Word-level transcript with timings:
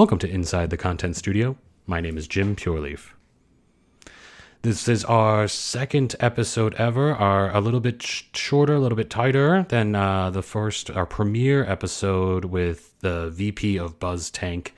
Welcome 0.00 0.18
to 0.20 0.30
Inside 0.30 0.70
the 0.70 0.78
Content 0.78 1.14
Studio. 1.14 1.58
My 1.86 2.00
name 2.00 2.16
is 2.16 2.26
Jim 2.26 2.56
Pureleaf. 2.56 3.12
This 4.62 4.88
is 4.88 5.04
our 5.04 5.46
second 5.46 6.16
episode 6.18 6.72
ever, 6.76 7.12
our 7.14 7.54
a 7.54 7.60
little 7.60 7.80
bit 7.80 8.02
sh- 8.02 8.22
shorter, 8.32 8.76
a 8.76 8.78
little 8.78 8.96
bit 8.96 9.10
tighter 9.10 9.66
than 9.68 9.94
uh, 9.94 10.30
the 10.30 10.40
first, 10.40 10.90
our 10.90 11.04
premiere 11.04 11.66
episode 11.66 12.46
with 12.46 12.98
the 13.00 13.28
VP 13.28 13.78
of 13.78 13.98
Buzz 13.98 14.30
Tank, 14.30 14.74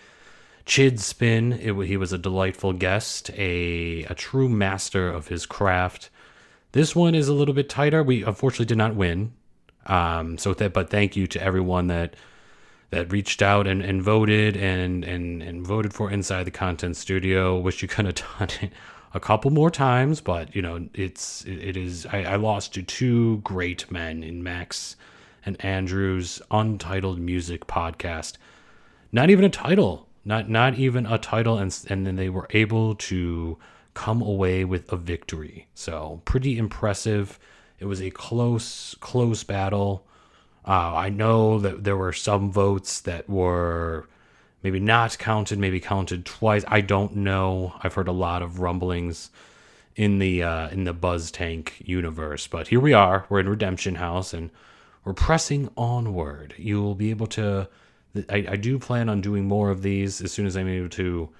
Chid 0.64 0.98
Spin. 0.98 1.52
It, 1.52 1.72
he 1.86 1.96
was 1.96 2.12
a 2.12 2.18
delightful 2.18 2.72
guest, 2.72 3.30
a 3.34 4.02
a 4.06 4.16
true 4.16 4.48
master 4.48 5.08
of 5.08 5.28
his 5.28 5.46
craft. 5.46 6.10
This 6.72 6.96
one 6.96 7.14
is 7.14 7.28
a 7.28 7.32
little 7.32 7.54
bit 7.54 7.68
tighter. 7.68 8.02
We 8.02 8.24
unfortunately 8.24 8.66
did 8.66 8.78
not 8.78 8.96
win, 8.96 9.34
um, 9.86 10.36
so 10.36 10.52
but 10.52 10.90
thank 10.90 11.14
you 11.14 11.28
to 11.28 11.40
everyone 11.40 11.86
that 11.86 12.16
that 12.92 13.10
reached 13.10 13.40
out 13.40 13.66
and, 13.66 13.80
and 13.80 14.02
voted 14.02 14.54
and, 14.54 15.02
and, 15.02 15.42
and 15.42 15.66
voted 15.66 15.94
for 15.94 16.10
Inside 16.10 16.44
the 16.44 16.50
Content 16.50 16.94
Studio. 16.94 17.58
Wish 17.58 17.80
you 17.80 17.88
could 17.88 18.04
have 18.04 18.14
done 18.38 18.48
it 18.60 18.70
a 19.14 19.18
couple 19.18 19.50
more 19.50 19.70
times, 19.70 20.20
but 20.20 20.54
you 20.54 20.60
know, 20.60 20.86
it's 20.92 21.42
it, 21.46 21.58
it 21.58 21.76
is 21.76 22.06
I, 22.06 22.24
I 22.24 22.36
lost 22.36 22.74
to 22.74 22.82
two 22.82 23.38
great 23.38 23.90
men 23.90 24.22
in 24.22 24.42
Max 24.42 24.96
and 25.44 25.62
Andrew's 25.64 26.42
untitled 26.50 27.18
music 27.18 27.66
podcast. 27.66 28.36
Not 29.10 29.30
even 29.30 29.44
a 29.46 29.50
title. 29.50 30.06
Not 30.26 30.50
not 30.50 30.74
even 30.74 31.06
a 31.06 31.16
title 31.16 31.56
and 31.56 31.74
and 31.88 32.06
then 32.06 32.16
they 32.16 32.28
were 32.28 32.46
able 32.50 32.94
to 32.94 33.56
come 33.94 34.20
away 34.20 34.66
with 34.66 34.92
a 34.92 34.96
victory. 34.96 35.66
So 35.74 36.20
pretty 36.26 36.58
impressive. 36.58 37.38
It 37.78 37.86
was 37.86 38.02
a 38.02 38.10
close, 38.10 38.94
close 39.00 39.44
battle. 39.44 40.06
Uh, 40.66 40.94
I 40.94 41.08
know 41.08 41.58
that 41.58 41.84
there 41.84 41.96
were 41.96 42.12
some 42.12 42.52
votes 42.52 43.00
that 43.00 43.28
were 43.28 44.06
maybe 44.62 44.78
not 44.78 45.18
counted, 45.18 45.58
maybe 45.58 45.80
counted 45.80 46.24
twice. 46.24 46.64
I 46.68 46.80
don't 46.80 47.16
know. 47.16 47.74
I've 47.82 47.94
heard 47.94 48.08
a 48.08 48.12
lot 48.12 48.42
of 48.42 48.60
rumblings 48.60 49.30
in 49.96 50.18
the 50.18 50.42
uh, 50.42 50.68
in 50.68 50.84
the 50.84 50.92
Buzz 50.92 51.30
Tank 51.30 51.74
universe, 51.84 52.46
but 52.46 52.68
here 52.68 52.80
we 52.80 52.92
are. 52.92 53.26
We're 53.28 53.40
in 53.40 53.48
Redemption 53.48 53.96
House, 53.96 54.32
and 54.32 54.50
we're 55.04 55.14
pressing 55.14 55.68
onward. 55.76 56.54
You 56.56 56.80
will 56.82 56.94
be 56.94 57.10
able 57.10 57.26
to. 57.28 57.68
I, 58.28 58.46
I 58.50 58.56
do 58.56 58.78
plan 58.78 59.08
on 59.08 59.20
doing 59.20 59.46
more 59.46 59.70
of 59.70 59.82
these 59.82 60.20
as 60.20 60.32
soon 60.32 60.46
as 60.46 60.56
I'm 60.56 60.68
able 60.68 60.90
to 60.90 61.30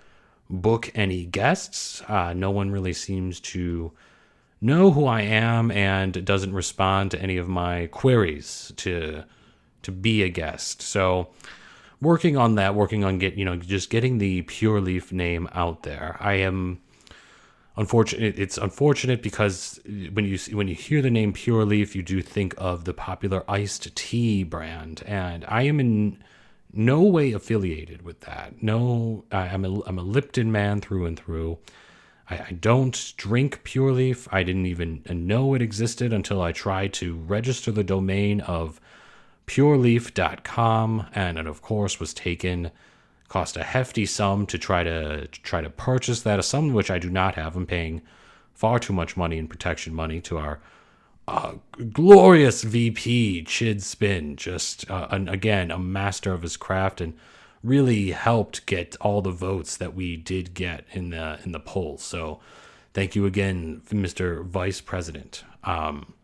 book 0.48 0.91
any 0.95 1.25
guests. 1.25 2.03
Uh, 2.09 2.33
no 2.34 2.51
one 2.51 2.70
really 2.70 2.92
seems 2.92 3.41
to 3.41 3.92
know 4.63 4.93
who 4.93 5.07
I 5.07 5.23
am 5.23 5.71
and 5.71 6.25
doesn't 6.25 6.55
respond 6.55 7.11
to 7.11 7.21
any 7.21 7.37
of 7.37 7.49
my 7.49 7.89
queries 7.89 8.73
to 8.77 9.25
to 9.83 9.91
be 9.91 10.23
a 10.23 10.29
guest. 10.29 10.81
So 10.81 11.29
working 12.01 12.37
on 12.37 12.55
that, 12.55 12.75
working 12.75 13.05
on 13.05 13.19
get 13.19 13.35
you 13.35 13.45
know 13.45 13.57
just 13.57 13.91
getting 13.91 14.19
the 14.19 14.43
Pure 14.43 14.81
Leaf 14.81 15.13
name 15.13 15.49
out 15.53 15.83
there. 15.83 16.17
I 16.21 16.35
am 16.35 16.81
unfortunate. 17.77 18.39
It's 18.39 18.57
unfortunate 18.57 19.23
because 19.23 19.81
when 19.85 20.25
you 20.25 20.39
when 20.57 20.69
you 20.69 20.75
hear 20.75 21.03
the 21.03 21.11
name 21.11 21.33
Pure 21.33 21.65
Leaf, 21.67 21.97
you 21.97 22.03
do 22.03 22.23
think 22.23 22.55
of 22.57 22.85
the 22.85 22.95
popular 22.95 23.45
iced 23.49 23.95
tea 23.97 24.45
brand, 24.45 25.03
and 25.07 25.45
I 25.49 25.63
am 25.63 25.81
in 25.81 26.23
no 26.73 27.03
way 27.03 27.33
affiliated 27.33 28.03
with 28.03 28.21
that. 28.21 28.63
No, 28.63 29.25
I, 29.33 29.49
I'm 29.49 29.65
a 29.65 29.83
I'm 29.85 29.99
a 29.99 30.03
Lipton 30.03 30.53
man 30.53 30.81
through 30.81 31.07
and 31.07 31.19
through. 31.19 31.59
I, 32.31 32.37
I 32.37 32.53
don't 32.53 33.12
drink 33.17 33.62
Pure 33.65 33.92
Leaf. 33.92 34.28
I 34.33 34.42
didn't 34.42 34.67
even 34.67 35.03
know 35.09 35.55
it 35.55 35.62
existed 35.62 36.12
until 36.12 36.41
I 36.41 36.53
tried 36.53 36.92
to 36.95 37.17
register 37.17 37.70
the 37.73 37.85
domain 37.85 38.41
of 38.42 38.80
pureleaf.com 39.47 41.07
and 41.14 41.39
it 41.39 41.47
of 41.47 41.63
course 41.63 41.98
was 41.98 42.14
taken 42.14 42.70
cost 43.29 43.57
a 43.57 43.63
hefty 43.63 44.07
sum 44.07 44.47
to 44.47 44.58
try 44.58 44.85
to, 44.85 45.27
to 45.27 45.42
try 45.42 45.61
to 45.61 45.70
purchase 45.70 46.23
that 46.23 46.39
a 46.39 46.42
sum 46.42 46.73
which 46.73 46.91
I 46.91 46.98
do 46.98 47.11
not 47.11 47.35
have 47.35 47.57
I'm 47.57 47.67
paying 47.67 48.02
far 48.55 48.79
too 48.79 48.92
much 48.92 49.17
money 49.17 49.39
in 49.39 49.48
protection 49.48 49.95
money 49.95 50.20
to 50.23 50.39
our 50.39 50.61
uh, 51.27 51.55
glorious 51.92 52.63
VP 52.63 53.45
Chid 53.45 53.83
Spin 53.83 54.36
just 54.36 54.91
uh, 54.91 55.08
an, 55.11 55.29
again 55.29 55.70
a 55.70 55.79
master 55.79 56.33
of 56.33 56.42
his 56.42 56.57
craft 56.57 57.01
and 57.01 57.14
really 57.62 58.11
helped 58.11 58.67
get 58.67 58.96
all 59.00 59.23
the 59.23 59.30
votes 59.30 59.77
that 59.77 59.95
we 59.95 60.17
did 60.17 60.55
get 60.55 60.84
in 60.92 61.11
the 61.11 61.39
in 61.45 61.52
the 61.52 61.61
polls. 61.61 62.02
So 62.02 62.40
thank 62.92 63.14
you 63.14 63.27
again, 63.27 63.83
Mr. 63.90 64.45
Vice 64.45 64.80
President. 64.80 65.45
Um, 65.64 66.14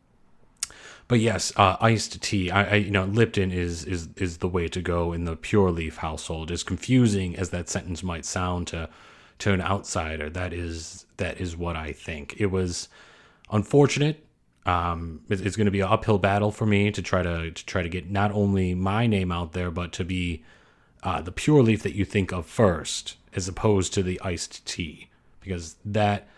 but 1.06 1.20
yes, 1.20 1.52
uh, 1.56 1.76
iced 1.80 2.20
tea. 2.22 2.50
I, 2.50 2.64
I, 2.64 2.74
you 2.74 2.90
know 2.90 3.04
Lipton 3.04 3.50
is 3.50 3.84
is 3.84 4.08
is 4.16 4.38
the 4.38 4.48
way 4.48 4.68
to 4.68 4.82
go 4.82 5.12
in 5.12 5.24
the 5.24 5.36
pure 5.36 5.70
leaf 5.70 5.96
household. 5.96 6.50
As 6.50 6.62
confusing 6.62 7.36
as 7.36 7.50
that 7.50 7.68
sentence 7.68 8.02
might 8.02 8.26
sound 8.26 8.66
to 8.68 8.90
to 9.38 9.52
an 9.52 9.62
outsider, 9.62 10.28
that 10.30 10.52
is 10.52 11.06
that 11.16 11.40
is 11.40 11.56
what 11.56 11.76
I 11.76 11.92
think. 11.92 12.34
It 12.38 12.46
was 12.46 12.88
unfortunate. 13.50 14.24
Um, 14.66 15.22
it, 15.30 15.40
it's 15.46 15.56
going 15.56 15.64
to 15.64 15.70
be 15.70 15.80
an 15.80 15.88
uphill 15.88 16.18
battle 16.18 16.50
for 16.50 16.66
me 16.66 16.90
to 16.90 17.00
try 17.00 17.22
to 17.22 17.50
to 17.52 17.66
try 17.66 17.82
to 17.82 17.88
get 17.88 18.10
not 18.10 18.30
only 18.32 18.74
my 18.74 19.06
name 19.06 19.32
out 19.32 19.52
there, 19.52 19.70
but 19.70 19.92
to 19.92 20.04
be 20.04 20.42
uh, 21.02 21.20
the 21.20 21.32
pure 21.32 21.62
leaf 21.62 21.82
that 21.82 21.94
you 21.94 22.04
think 22.04 22.32
of 22.32 22.46
first, 22.46 23.16
as 23.34 23.48
opposed 23.48 23.94
to 23.94 24.02
the 24.02 24.20
iced 24.22 24.64
tea, 24.66 25.08
because 25.40 25.76
that 25.84 26.28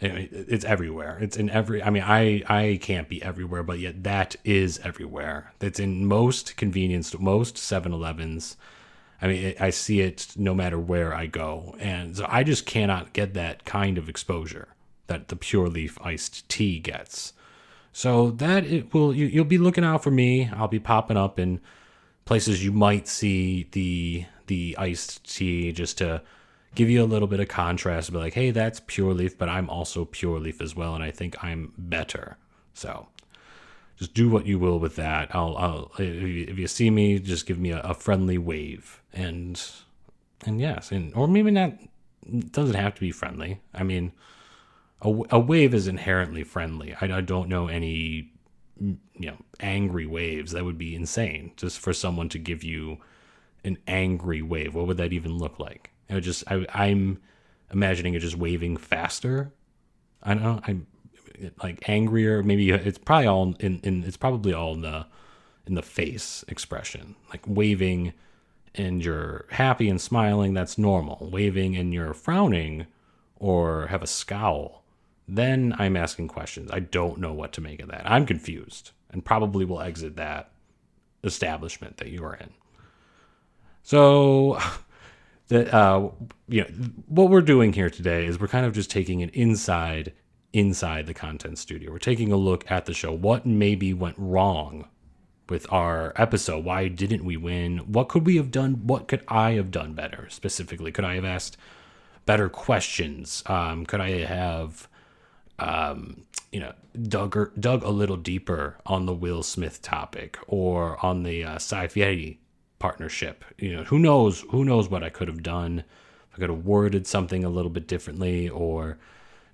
it's 0.00 0.64
everywhere. 0.64 1.18
It's 1.20 1.36
in 1.36 1.48
every. 1.50 1.82
I 1.82 1.90
mean, 1.90 2.02
I 2.02 2.42
I 2.46 2.78
can't 2.82 3.08
be 3.08 3.22
everywhere, 3.22 3.62
but 3.62 3.78
yet 3.78 4.02
that 4.04 4.36
is 4.44 4.78
everywhere. 4.80 5.52
That's 5.60 5.80
in 5.80 6.06
most 6.06 6.56
convenience, 6.56 7.16
most 7.18 7.56
7-Elevens. 7.56 8.56
I 9.22 9.28
mean, 9.28 9.54
I 9.58 9.70
see 9.70 10.00
it 10.00 10.34
no 10.36 10.54
matter 10.54 10.78
where 10.78 11.14
I 11.14 11.26
go, 11.26 11.76
and 11.78 12.16
so 12.16 12.26
I 12.28 12.42
just 12.42 12.66
cannot 12.66 13.12
get 13.12 13.34
that 13.34 13.64
kind 13.64 13.96
of 13.96 14.08
exposure 14.08 14.68
that 15.06 15.28
the 15.28 15.36
pure 15.36 15.68
leaf 15.68 15.98
iced 16.02 16.48
tea 16.48 16.80
gets. 16.80 17.32
So 17.92 18.30
that 18.32 18.64
it 18.64 18.92
will 18.92 19.14
you, 19.14 19.26
you'll 19.26 19.44
be 19.44 19.58
looking 19.58 19.84
out 19.84 20.02
for 20.02 20.10
me. 20.10 20.50
I'll 20.54 20.68
be 20.68 20.80
popping 20.80 21.16
up 21.16 21.38
in 21.38 21.60
places 22.24 22.64
you 22.64 22.72
might 22.72 23.08
see 23.08 23.68
the 23.72 24.24
the 24.46 24.76
iced 24.78 25.24
tea 25.30 25.72
just 25.72 25.98
to 25.98 26.22
give 26.74 26.90
you 26.90 27.02
a 27.02 27.06
little 27.06 27.28
bit 27.28 27.40
of 27.40 27.48
contrast 27.48 28.12
be 28.12 28.18
like 28.18 28.34
hey 28.34 28.50
that's 28.50 28.80
pure 28.86 29.14
leaf 29.14 29.38
but 29.38 29.48
i'm 29.48 29.70
also 29.70 30.04
pure 30.04 30.38
leaf 30.38 30.60
as 30.60 30.74
well 30.74 30.94
and 30.94 31.04
i 31.04 31.10
think 31.10 31.42
i'm 31.42 31.72
better. 31.78 32.36
So 32.74 33.08
just 33.96 34.12
do 34.12 34.28
what 34.28 34.46
you 34.46 34.58
will 34.58 34.78
with 34.78 34.96
that. 34.96 35.34
I'll, 35.34 35.56
I'll 35.56 35.92
if 35.98 36.58
you 36.58 36.66
see 36.66 36.90
me 36.90 37.18
just 37.18 37.46
give 37.46 37.58
me 37.58 37.70
a, 37.70 37.80
a 37.80 37.94
friendly 37.94 38.36
wave. 38.38 39.00
And 39.12 39.62
and 40.44 40.60
yes 40.60 40.90
and 40.90 41.14
or 41.14 41.28
maybe 41.28 41.50
not 41.50 41.74
doesn't 42.50 42.74
have 42.74 42.94
to 42.96 43.00
be 43.00 43.12
friendly. 43.12 43.60
I 43.72 43.84
mean 43.84 44.12
a, 45.00 45.14
a 45.30 45.38
wave 45.38 45.72
is 45.72 45.86
inherently 45.86 46.42
friendly. 46.42 46.94
I, 47.00 47.18
I 47.18 47.20
don't 47.20 47.48
know 47.48 47.68
any 47.68 48.32
you 49.16 49.30
know 49.30 49.36
angry 49.60 50.06
waves 50.06 50.52
that 50.52 50.64
would 50.64 50.78
be 50.78 50.94
insane 50.94 51.52
just 51.56 51.78
for 51.78 51.92
someone 51.92 52.28
to 52.30 52.38
give 52.38 52.64
you 52.64 52.98
an 53.64 53.78
angry 53.86 54.42
wave. 54.42 54.74
What 54.74 54.86
would 54.86 54.96
that 54.98 55.12
even 55.12 55.38
look 55.38 55.58
like? 55.58 55.90
I 56.10 56.14
would 56.14 56.24
just 56.24 56.44
I, 56.50 56.66
i'm 56.72 57.20
imagining 57.72 58.14
it 58.14 58.20
just 58.20 58.36
waving 58.36 58.76
faster. 58.76 59.52
I 60.22 60.34
don't 60.34 60.42
know 60.42 60.60
i'm 60.66 60.86
like 61.62 61.88
angrier 61.88 62.44
maybe 62.44 62.70
it's 62.70 62.98
probably 62.98 63.26
all 63.26 63.54
in, 63.58 63.80
in 63.80 64.04
it's 64.04 64.16
probably 64.16 64.52
all 64.52 64.74
in 64.74 64.82
the 64.82 65.06
in 65.66 65.74
the 65.74 65.82
face 65.82 66.44
expression. 66.48 67.16
Like 67.30 67.42
waving 67.46 68.12
and 68.74 69.04
you're 69.04 69.46
happy 69.50 69.88
and 69.88 70.00
smiling 70.00 70.52
that's 70.54 70.76
normal. 70.76 71.28
Waving 71.30 71.76
and 71.76 71.94
you're 71.94 72.14
frowning 72.14 72.86
or 73.36 73.86
have 73.86 74.02
a 74.02 74.06
scowl 74.06 74.84
then 75.26 75.74
I'm 75.78 75.96
asking 75.96 76.28
questions. 76.28 76.70
I 76.70 76.80
don't 76.80 77.18
know 77.18 77.32
what 77.32 77.52
to 77.54 77.60
make 77.60 77.80
of 77.80 77.88
that. 77.88 78.02
I'm 78.04 78.26
confused 78.26 78.90
and 79.14 79.24
probably 79.24 79.64
will 79.64 79.80
exit 79.80 80.16
that 80.16 80.50
establishment 81.22 81.96
that 81.96 82.08
you 82.08 82.22
are 82.22 82.34
in. 82.34 82.50
So, 83.82 84.58
the 85.48 85.74
uh, 85.74 86.10
you 86.48 86.62
know 86.62 86.68
what 87.06 87.30
we're 87.30 87.40
doing 87.40 87.72
here 87.72 87.90
today 87.90 88.26
is 88.26 88.38
we're 88.38 88.48
kind 88.48 88.66
of 88.66 88.74
just 88.74 88.90
taking 88.90 89.20
it 89.20 89.30
inside 89.30 90.12
inside 90.52 91.06
the 91.06 91.14
content 91.14 91.58
studio. 91.58 91.90
We're 91.90 91.98
taking 91.98 92.30
a 92.32 92.36
look 92.36 92.70
at 92.70 92.86
the 92.86 92.94
show. 92.94 93.12
What 93.12 93.46
maybe 93.46 93.92
went 93.94 94.16
wrong 94.18 94.88
with 95.48 95.70
our 95.72 96.12
episode? 96.16 96.64
Why 96.64 96.88
didn't 96.88 97.24
we 97.24 97.36
win? 97.36 97.78
What 97.78 98.08
could 98.08 98.26
we 98.26 98.36
have 98.36 98.50
done? 98.50 98.86
What 98.86 99.08
could 99.08 99.24
I 99.28 99.52
have 99.52 99.70
done 99.70 99.94
better 99.94 100.28
specifically? 100.30 100.92
Could 100.92 101.04
I 101.04 101.14
have 101.16 101.24
asked 101.24 101.56
better 102.26 102.48
questions? 102.48 103.42
Um, 103.46 103.84
could 103.84 104.00
I 104.00 104.24
have 104.24 104.88
um, 105.58 106.24
you 106.54 106.60
know, 106.60 106.72
dug 107.08 107.36
or, 107.36 107.52
dug 107.58 107.82
a 107.82 107.90
little 107.90 108.16
deeper 108.16 108.76
on 108.86 109.06
the 109.06 109.12
Will 109.12 109.42
Smith 109.42 109.82
topic 109.82 110.38
or 110.46 111.04
on 111.04 111.24
the 111.24 111.42
uh, 111.42 111.56
Sci 111.56 112.38
partnership. 112.78 113.44
You 113.58 113.76
know, 113.76 113.82
who 113.82 113.98
knows? 113.98 114.44
Who 114.50 114.64
knows 114.64 114.88
what 114.88 115.02
I 115.02 115.08
could 115.08 115.26
have 115.26 115.42
done? 115.42 115.82
I 116.32 116.38
could 116.38 116.50
have 116.50 116.64
worded 116.64 117.08
something 117.08 117.42
a 117.42 117.48
little 117.48 117.72
bit 117.72 117.88
differently, 117.88 118.48
or 118.48 118.98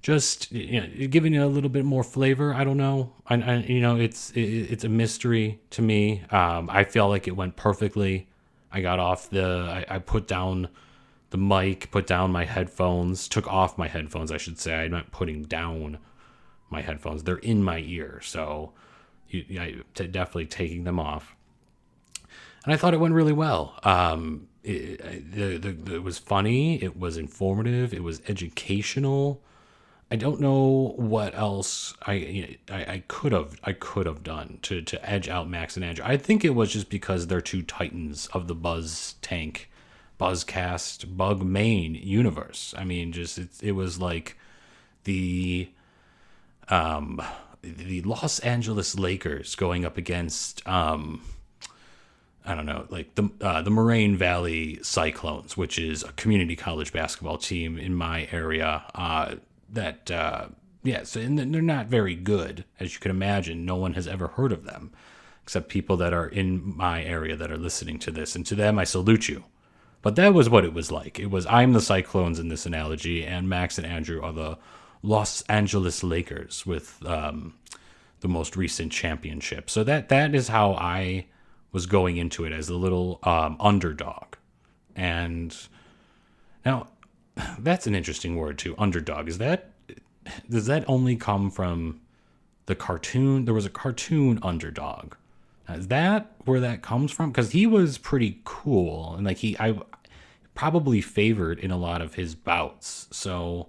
just 0.02 0.52
you 0.52 0.82
know, 0.82 1.06
giving 1.06 1.32
it 1.32 1.38
a 1.38 1.46
little 1.46 1.70
bit 1.70 1.86
more 1.86 2.04
flavor. 2.04 2.52
I 2.52 2.64
don't 2.64 2.76
know. 2.76 3.14
I, 3.26 3.36
I 3.36 3.56
you 3.60 3.80
know, 3.80 3.96
it's 3.96 4.30
it, 4.32 4.42
it's 4.42 4.84
a 4.84 4.90
mystery 4.90 5.58
to 5.70 5.80
me. 5.80 6.22
Um, 6.30 6.68
I 6.68 6.84
feel 6.84 7.08
like 7.08 7.26
it 7.26 7.34
went 7.34 7.56
perfectly. 7.56 8.28
I 8.70 8.82
got 8.82 8.98
off 8.98 9.30
the. 9.30 9.84
I, 9.88 9.94
I 9.94 9.98
put 10.00 10.28
down 10.28 10.68
the 11.30 11.38
mic, 11.38 11.90
put 11.90 12.06
down 12.06 12.30
my 12.30 12.44
headphones, 12.44 13.26
took 13.26 13.50
off 13.50 13.78
my 13.78 13.88
headphones, 13.88 14.30
I 14.30 14.36
should 14.36 14.58
say. 14.58 14.74
I'm 14.74 14.90
not 14.90 15.12
putting 15.12 15.44
down 15.44 15.96
my 16.70 16.80
headphones. 16.80 17.24
They're 17.24 17.36
in 17.36 17.62
my 17.62 17.78
ear, 17.78 18.20
so 18.22 18.72
you, 19.28 19.44
I, 19.60 19.76
definitely 19.94 20.46
taking 20.46 20.84
them 20.84 20.98
off. 20.98 21.36
And 22.64 22.72
I 22.72 22.76
thought 22.76 22.94
it 22.94 23.00
went 23.00 23.14
really 23.14 23.32
well. 23.32 23.78
Um, 23.82 24.48
it, 24.62 25.00
it, 25.34 25.88
it 25.88 26.02
was 26.02 26.18
funny. 26.18 26.82
It 26.82 26.98
was 26.98 27.16
informative. 27.16 27.94
It 27.94 28.02
was 28.02 28.20
educational. 28.28 29.42
I 30.12 30.16
don't 30.16 30.40
know 30.40 30.94
what 30.96 31.36
else 31.36 31.94
I 32.04 32.58
I, 32.68 32.80
I 32.84 33.02
could 33.06 33.30
have 33.30 33.60
I 33.62 33.72
could 33.72 34.06
have 34.06 34.24
done 34.24 34.58
to 34.62 34.82
to 34.82 35.08
edge 35.08 35.28
out 35.28 35.48
Max 35.48 35.76
and 35.76 35.84
Andrew. 35.84 36.04
I 36.04 36.16
think 36.16 36.44
it 36.44 36.54
was 36.54 36.72
just 36.72 36.90
because 36.90 37.28
they're 37.28 37.40
two 37.40 37.62
titans 37.62 38.26
of 38.28 38.48
the 38.48 38.54
Buzz 38.56 39.14
Tank, 39.22 39.70
Buzzcast, 40.18 41.16
Bug 41.16 41.44
Main 41.44 41.94
universe. 41.94 42.74
I 42.76 42.82
mean, 42.84 43.12
just 43.12 43.38
it 43.38 43.50
it 43.62 43.72
was 43.72 44.00
like 44.00 44.36
the 45.04 45.70
um 46.70 47.20
the 47.62 48.00
Los 48.02 48.38
Angeles 48.40 48.98
Lakers 48.98 49.54
going 49.54 49.84
up 49.84 49.96
against 49.96 50.66
um 50.66 51.22
I 52.44 52.54
don't 52.54 52.66
know, 52.66 52.86
like 52.88 53.14
the 53.16 53.30
uh, 53.40 53.62
the 53.62 53.70
Moraine 53.70 54.16
Valley 54.16 54.80
Cyclones, 54.82 55.56
which 55.56 55.78
is 55.78 56.02
a 56.02 56.12
community 56.12 56.56
college 56.56 56.92
basketball 56.92 57.36
team 57.36 57.78
in 57.78 57.94
my 57.94 58.28
area. 58.32 58.84
Uh, 58.94 59.36
that 59.68 60.10
uh, 60.10 60.48
yes, 60.82 61.16
and 61.16 61.38
they're 61.38 61.62
not 61.62 61.86
very 61.86 62.14
good, 62.14 62.64
as 62.78 62.94
you 62.94 63.00
can 63.00 63.10
imagine. 63.10 63.64
No 63.64 63.76
one 63.76 63.92
has 63.92 64.08
ever 64.08 64.28
heard 64.28 64.52
of 64.52 64.64
them, 64.64 64.90
except 65.42 65.68
people 65.68 65.98
that 65.98 66.14
are 66.14 66.26
in 66.26 66.76
my 66.76 67.04
area 67.04 67.36
that 67.36 67.52
are 67.52 67.58
listening 67.58 67.98
to 68.00 68.10
this. 68.10 68.34
And 68.34 68.46
to 68.46 68.54
them, 68.54 68.78
I 68.78 68.84
salute 68.84 69.28
you. 69.28 69.44
But 70.02 70.16
that 70.16 70.32
was 70.32 70.48
what 70.48 70.64
it 70.64 70.72
was 70.72 70.90
like. 70.90 71.20
It 71.20 71.30
was 71.30 71.44
I'm 71.46 71.74
the 71.74 71.80
Cyclones 71.80 72.38
in 72.38 72.48
this 72.48 72.64
analogy, 72.64 73.24
and 73.24 73.50
Max 73.50 73.76
and 73.76 73.86
Andrew 73.86 74.22
are 74.22 74.32
the 74.32 74.58
Los 75.02 75.42
Angeles 75.42 76.02
Lakers 76.02 76.66
with 76.66 77.04
um, 77.06 77.54
the 78.20 78.28
most 78.28 78.56
recent 78.56 78.92
championship. 78.92 79.70
So 79.70 79.84
that 79.84 80.08
that 80.08 80.34
is 80.34 80.48
how 80.48 80.74
I 80.74 81.26
was 81.72 81.86
going 81.86 82.16
into 82.16 82.44
it 82.44 82.52
as 82.52 82.68
a 82.68 82.76
little 82.76 83.18
um, 83.22 83.56
underdog. 83.60 84.36
And 84.94 85.56
now 86.64 86.88
that's 87.58 87.86
an 87.86 87.94
interesting 87.94 88.36
word 88.36 88.58
too. 88.58 88.74
Underdog. 88.78 89.28
Is 89.28 89.38
that 89.38 89.70
does 90.48 90.66
that 90.66 90.84
only 90.86 91.16
come 91.16 91.50
from 91.50 92.00
the 92.66 92.74
cartoon? 92.74 93.46
There 93.46 93.54
was 93.54 93.66
a 93.66 93.70
cartoon 93.70 94.38
underdog. 94.42 95.14
Is 95.68 95.88
that 95.88 96.32
where 96.44 96.60
that 96.60 96.82
comes 96.82 97.12
from? 97.12 97.30
Because 97.30 97.52
he 97.52 97.66
was 97.66 97.96
pretty 97.96 98.40
cool 98.44 99.14
and 99.14 99.24
like 99.24 99.38
he 99.38 99.56
I 99.58 99.78
probably 100.54 101.00
favored 101.00 101.58
in 101.58 101.70
a 101.70 101.76
lot 101.76 102.02
of 102.02 102.14
his 102.14 102.34
bouts. 102.34 103.08
So 103.10 103.68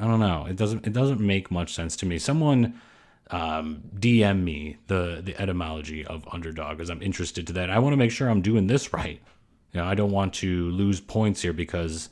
I 0.00 0.06
don't 0.06 0.20
know. 0.20 0.46
It 0.48 0.56
doesn't 0.56 0.86
it 0.86 0.92
doesn't 0.92 1.20
make 1.20 1.50
much 1.50 1.74
sense 1.74 1.94
to 1.96 2.06
me. 2.06 2.18
Someone 2.18 2.80
um, 3.30 3.82
DM 3.98 4.42
me 4.42 4.78
the 4.86 5.20
the 5.22 5.38
etymology 5.40 6.04
of 6.06 6.26
underdog 6.32 6.78
because 6.78 6.88
I'm 6.88 7.02
interested 7.02 7.46
to 7.48 7.52
that. 7.54 7.70
I 7.70 7.78
want 7.78 7.92
to 7.92 7.98
make 7.98 8.10
sure 8.10 8.28
I'm 8.28 8.40
doing 8.40 8.66
this 8.66 8.92
right. 8.94 9.20
You 9.72 9.80
know, 9.80 9.86
I 9.86 9.94
don't 9.94 10.10
want 10.10 10.32
to 10.34 10.70
lose 10.70 11.00
points 11.00 11.42
here 11.42 11.52
because 11.52 12.08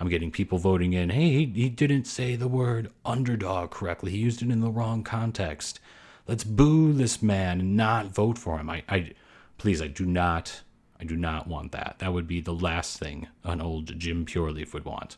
I'm 0.00 0.08
getting 0.08 0.30
people 0.30 0.58
voting 0.58 0.94
in. 0.94 1.10
Hey, 1.10 1.30
he, 1.30 1.44
he 1.46 1.68
didn't 1.68 2.06
say 2.06 2.36
the 2.36 2.48
word 2.48 2.90
underdog 3.04 3.70
correctly. 3.70 4.12
He 4.12 4.18
used 4.18 4.42
it 4.42 4.50
in 4.50 4.60
the 4.60 4.70
wrong 4.70 5.04
context. 5.04 5.78
Let's 6.26 6.42
boo 6.42 6.92
this 6.92 7.22
man 7.22 7.60
and 7.60 7.76
not 7.76 8.06
vote 8.06 8.38
for 8.38 8.58
him. 8.58 8.68
I, 8.68 8.82
I 8.88 9.12
please, 9.58 9.80
I 9.80 9.86
do 9.86 10.04
not, 10.04 10.62
I 11.00 11.04
do 11.04 11.16
not 11.16 11.46
want 11.46 11.72
that. 11.72 11.96
That 11.98 12.12
would 12.12 12.26
be 12.26 12.40
the 12.40 12.54
last 12.54 12.98
thing 12.98 13.28
an 13.44 13.60
old 13.60 13.98
Jim 13.98 14.26
Pureleaf 14.26 14.72
would 14.72 14.84
want. 14.84 15.16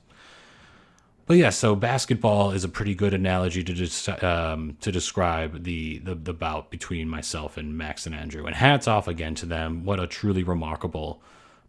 But 1.29 1.37
yeah, 1.37 1.51
so 1.51 1.77
basketball 1.77 2.53
is 2.53 2.65
a 2.65 2.71
pretty 2.71 2.95
good 2.95 3.13
analogy 3.13 3.63
to 3.63 3.75
des- 3.75 4.27
um, 4.27 4.79
to 4.81 4.91
describe 4.91 5.63
the, 5.65 5.99
the 5.99 6.15
the 6.15 6.33
bout 6.33 6.71
between 6.71 7.07
myself 7.07 7.59
and 7.59 7.77
Max 7.77 8.07
and 8.07 8.15
Andrew. 8.15 8.47
And 8.47 8.57
hats 8.57 8.89
off 8.89 9.07
again 9.07 9.35
to 9.37 9.47
them. 9.47 9.85
What 9.85 10.01
a 10.01 10.07
truly 10.07 10.43
remarkable 10.43 11.21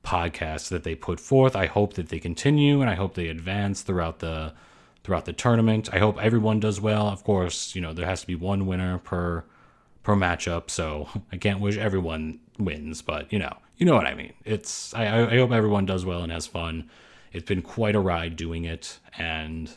podcast 0.02 0.70
that 0.70 0.86
they 0.86 0.96
put 0.96 1.20
forth. 1.20 1.58
I 1.58 1.66
hope 1.66 1.96
that 1.96 2.08
they 2.08 2.20
continue 2.20 2.80
and 2.80 2.90
I 2.90 2.96
hope 2.96 3.16
they 3.16 3.28
advance 3.28 3.82
throughout 3.82 4.20
the 4.20 4.54
throughout 5.04 5.26
the 5.26 5.34
tournament. 5.34 5.90
I 5.92 6.00
hope 6.00 6.24
everyone 6.24 6.62
does 6.62 6.80
well. 6.80 7.08
Of 7.08 7.26
course, 7.26 7.76
you 7.76 7.82
know, 7.82 7.92
there 7.92 8.06
has 8.06 8.22
to 8.22 8.28
be 8.28 8.36
one 8.36 8.66
winner 8.66 8.98
per 8.98 9.44
per 10.04 10.16
matchup, 10.16 10.70
so 10.70 11.10
I 11.34 11.36
can't 11.38 11.60
wish 11.60 11.78
everyone 11.78 12.40
wins, 12.58 13.02
but 13.02 13.34
you 13.34 13.40
know, 13.40 13.58
you 13.76 13.86
know 13.86 13.96
what 13.96 14.08
I 14.08 14.14
mean. 14.14 14.32
It's 14.46 14.94
I, 14.94 15.34
I 15.34 15.36
hope 15.36 15.52
everyone 15.52 15.86
does 15.86 16.06
well 16.06 16.24
and 16.24 16.32
has 16.32 16.48
fun. 16.48 16.90
It's 17.32 17.48
been 17.48 17.62
quite 17.62 17.96
a 17.96 18.00
ride 18.00 18.36
doing 18.36 18.66
it, 18.66 19.00
and 19.18 19.72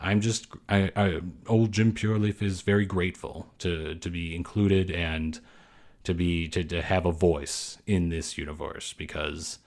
I'm 0.00 0.20
just 0.20 0.48
I, 0.68 0.90
I 0.96 1.20
old 1.46 1.72
Jim 1.72 1.92
Pureleaf 1.92 2.42
is 2.42 2.62
very 2.62 2.86
grateful 2.86 3.52
to 3.58 3.94
to 3.96 4.10
be 4.10 4.34
included 4.34 4.90
and 4.90 5.38
to 6.04 6.14
be 6.14 6.48
to, 6.48 6.62
to 6.64 6.82
have 6.82 7.06
a 7.06 7.12
voice 7.12 7.78
in 7.86 8.10
this 8.10 8.36
universe 8.38 8.92
because 8.92 9.58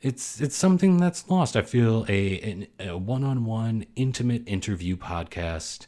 it's 0.00 0.40
it's 0.40 0.56
something 0.56 0.98
that's 0.98 1.28
lost. 1.28 1.56
I 1.56 1.62
feel 1.62 2.06
a 2.08 2.68
a 2.78 2.96
one-on-one 2.96 3.86
intimate 3.96 4.42
interview 4.46 4.96
podcast 4.96 5.86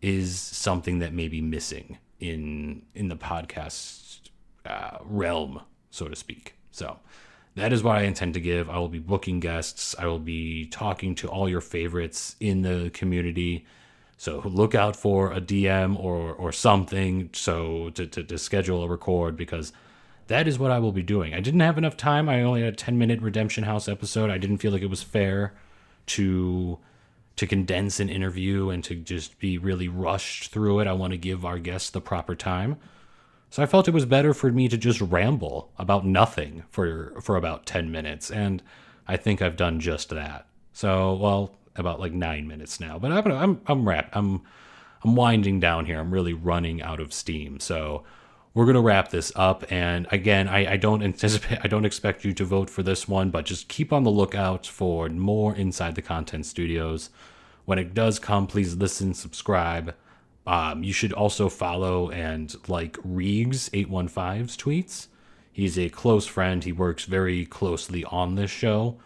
is 0.00 0.38
something 0.38 1.00
that 1.00 1.12
may 1.12 1.28
be 1.28 1.40
missing 1.40 1.98
in 2.20 2.82
in 2.94 3.08
the 3.08 3.16
podcast 3.16 4.20
uh, 4.64 4.98
realm, 5.04 5.62
so 5.90 6.08
to 6.08 6.16
speak. 6.16 6.54
So 6.70 6.98
that 7.56 7.72
is 7.72 7.82
what 7.82 7.96
I 7.96 8.02
intend 8.02 8.34
to 8.34 8.40
give. 8.40 8.70
I 8.70 8.78
will 8.78 8.88
be 8.88 8.98
booking 8.98 9.40
guests. 9.40 9.94
I 9.98 10.06
will 10.06 10.18
be 10.18 10.66
talking 10.66 11.14
to 11.16 11.28
all 11.28 11.48
your 11.48 11.60
favorites 11.60 12.36
in 12.40 12.62
the 12.62 12.90
community. 12.90 13.66
So 14.16 14.40
look 14.44 14.74
out 14.74 14.96
for 14.96 15.32
a 15.32 15.40
DM 15.40 15.98
or 15.98 16.32
or 16.32 16.52
something 16.52 17.30
so 17.32 17.90
to, 17.90 18.06
to, 18.06 18.22
to 18.22 18.38
schedule 18.38 18.82
a 18.82 18.88
record 18.88 19.36
because 19.36 19.72
that 20.28 20.46
is 20.46 20.60
what 20.60 20.70
I 20.70 20.78
will 20.78 20.92
be 20.92 21.02
doing. 21.02 21.34
I 21.34 21.40
didn't 21.40 21.60
have 21.60 21.76
enough 21.76 21.96
time. 21.96 22.28
I 22.28 22.42
only 22.42 22.62
had 22.62 22.74
a 22.74 22.76
10 22.76 22.96
minute 22.96 23.20
Redemption 23.20 23.64
House 23.64 23.88
episode. 23.88 24.30
I 24.30 24.38
didn't 24.38 24.58
feel 24.58 24.70
like 24.70 24.82
it 24.82 24.90
was 24.90 25.02
fair 25.02 25.54
to 26.06 26.78
to 27.36 27.46
condense 27.46 28.00
an 28.00 28.08
interview 28.08 28.68
and 28.70 28.84
to 28.84 28.94
just 28.94 29.38
be 29.38 29.58
really 29.58 29.88
rushed 29.88 30.52
through 30.52 30.80
it. 30.80 30.86
I 30.86 30.92
want 30.92 31.12
to 31.12 31.16
give 31.16 31.44
our 31.44 31.58
guests 31.58 31.90
the 31.90 32.00
proper 32.00 32.34
time. 32.34 32.76
So 33.50 33.62
I 33.62 33.66
felt 33.66 33.88
it 33.88 33.94
was 33.94 34.06
better 34.06 34.32
for 34.32 34.50
me 34.50 34.68
to 34.68 34.78
just 34.78 35.00
ramble 35.00 35.72
about 35.76 36.06
nothing 36.06 36.62
for 36.70 37.20
for 37.20 37.36
about 37.36 37.66
10 37.66 37.90
minutes 37.90 38.30
and 38.30 38.62
I 39.08 39.16
think 39.16 39.42
I've 39.42 39.56
done 39.56 39.80
just 39.80 40.08
that. 40.10 40.46
So, 40.72 41.14
well, 41.14 41.56
about 41.74 41.98
like 41.98 42.12
9 42.12 42.46
minutes 42.46 42.78
now. 42.78 42.98
But 42.98 43.10
I'm 43.10 43.26
I'm 43.32 43.60
I'm 43.66 43.88
wrapped. 43.88 44.16
I'm 44.16 44.42
I'm 45.02 45.16
winding 45.16 45.58
down 45.58 45.86
here. 45.86 45.98
I'm 45.98 46.12
really 46.12 46.32
running 46.32 46.80
out 46.80 47.00
of 47.00 47.12
steam. 47.12 47.58
So, 47.58 48.04
we're 48.54 48.64
going 48.64 48.74
to 48.74 48.80
wrap 48.80 49.10
this 49.10 49.32
up. 49.36 49.64
And 49.70 50.06
again, 50.10 50.48
I, 50.48 50.72
I, 50.72 50.76
don't 50.76 51.02
anticipate, 51.02 51.60
I 51.62 51.68
don't 51.68 51.84
expect 51.84 52.24
you 52.24 52.32
to 52.34 52.44
vote 52.44 52.68
for 52.68 52.82
this 52.82 53.06
one, 53.06 53.30
but 53.30 53.46
just 53.46 53.68
keep 53.68 53.92
on 53.92 54.02
the 54.02 54.10
lookout 54.10 54.66
for 54.66 55.08
more 55.08 55.54
Inside 55.54 55.94
the 55.94 56.02
Content 56.02 56.46
Studios. 56.46 57.10
When 57.64 57.78
it 57.78 57.94
does 57.94 58.18
come, 58.18 58.46
please 58.46 58.74
listen, 58.74 59.14
subscribe. 59.14 59.94
Um, 60.46 60.82
you 60.82 60.92
should 60.92 61.12
also 61.12 61.48
follow 61.48 62.10
and 62.10 62.54
like 62.68 62.94
Reegs815's 62.98 64.56
tweets. 64.56 65.08
He's 65.52 65.78
a 65.78 65.88
close 65.90 66.26
friend. 66.26 66.64
He 66.64 66.72
works 66.72 67.04
very 67.04 67.44
closely 67.44 68.04
on 68.04 68.34
this 68.34 68.50
show. 68.50 68.98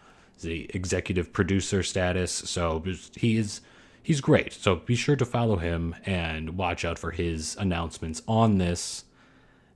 A 0.43 0.67
executive 0.75 1.31
producer 1.33 1.81
status, 1.81 2.31
so 2.31 2.83
he 3.15 3.37
is 3.37 3.61
he's 4.03 4.21
great. 4.21 4.53
So 4.53 4.75
be 4.75 4.95
sure 4.95 5.15
to 5.15 5.25
follow 5.25 5.55
him 5.55 5.95
and 6.05 6.57
watch 6.57 6.85
out 6.85 6.99
for 6.99 7.11
his 7.11 7.55
announcements 7.57 8.21
on 8.27 8.57
this 8.57 9.05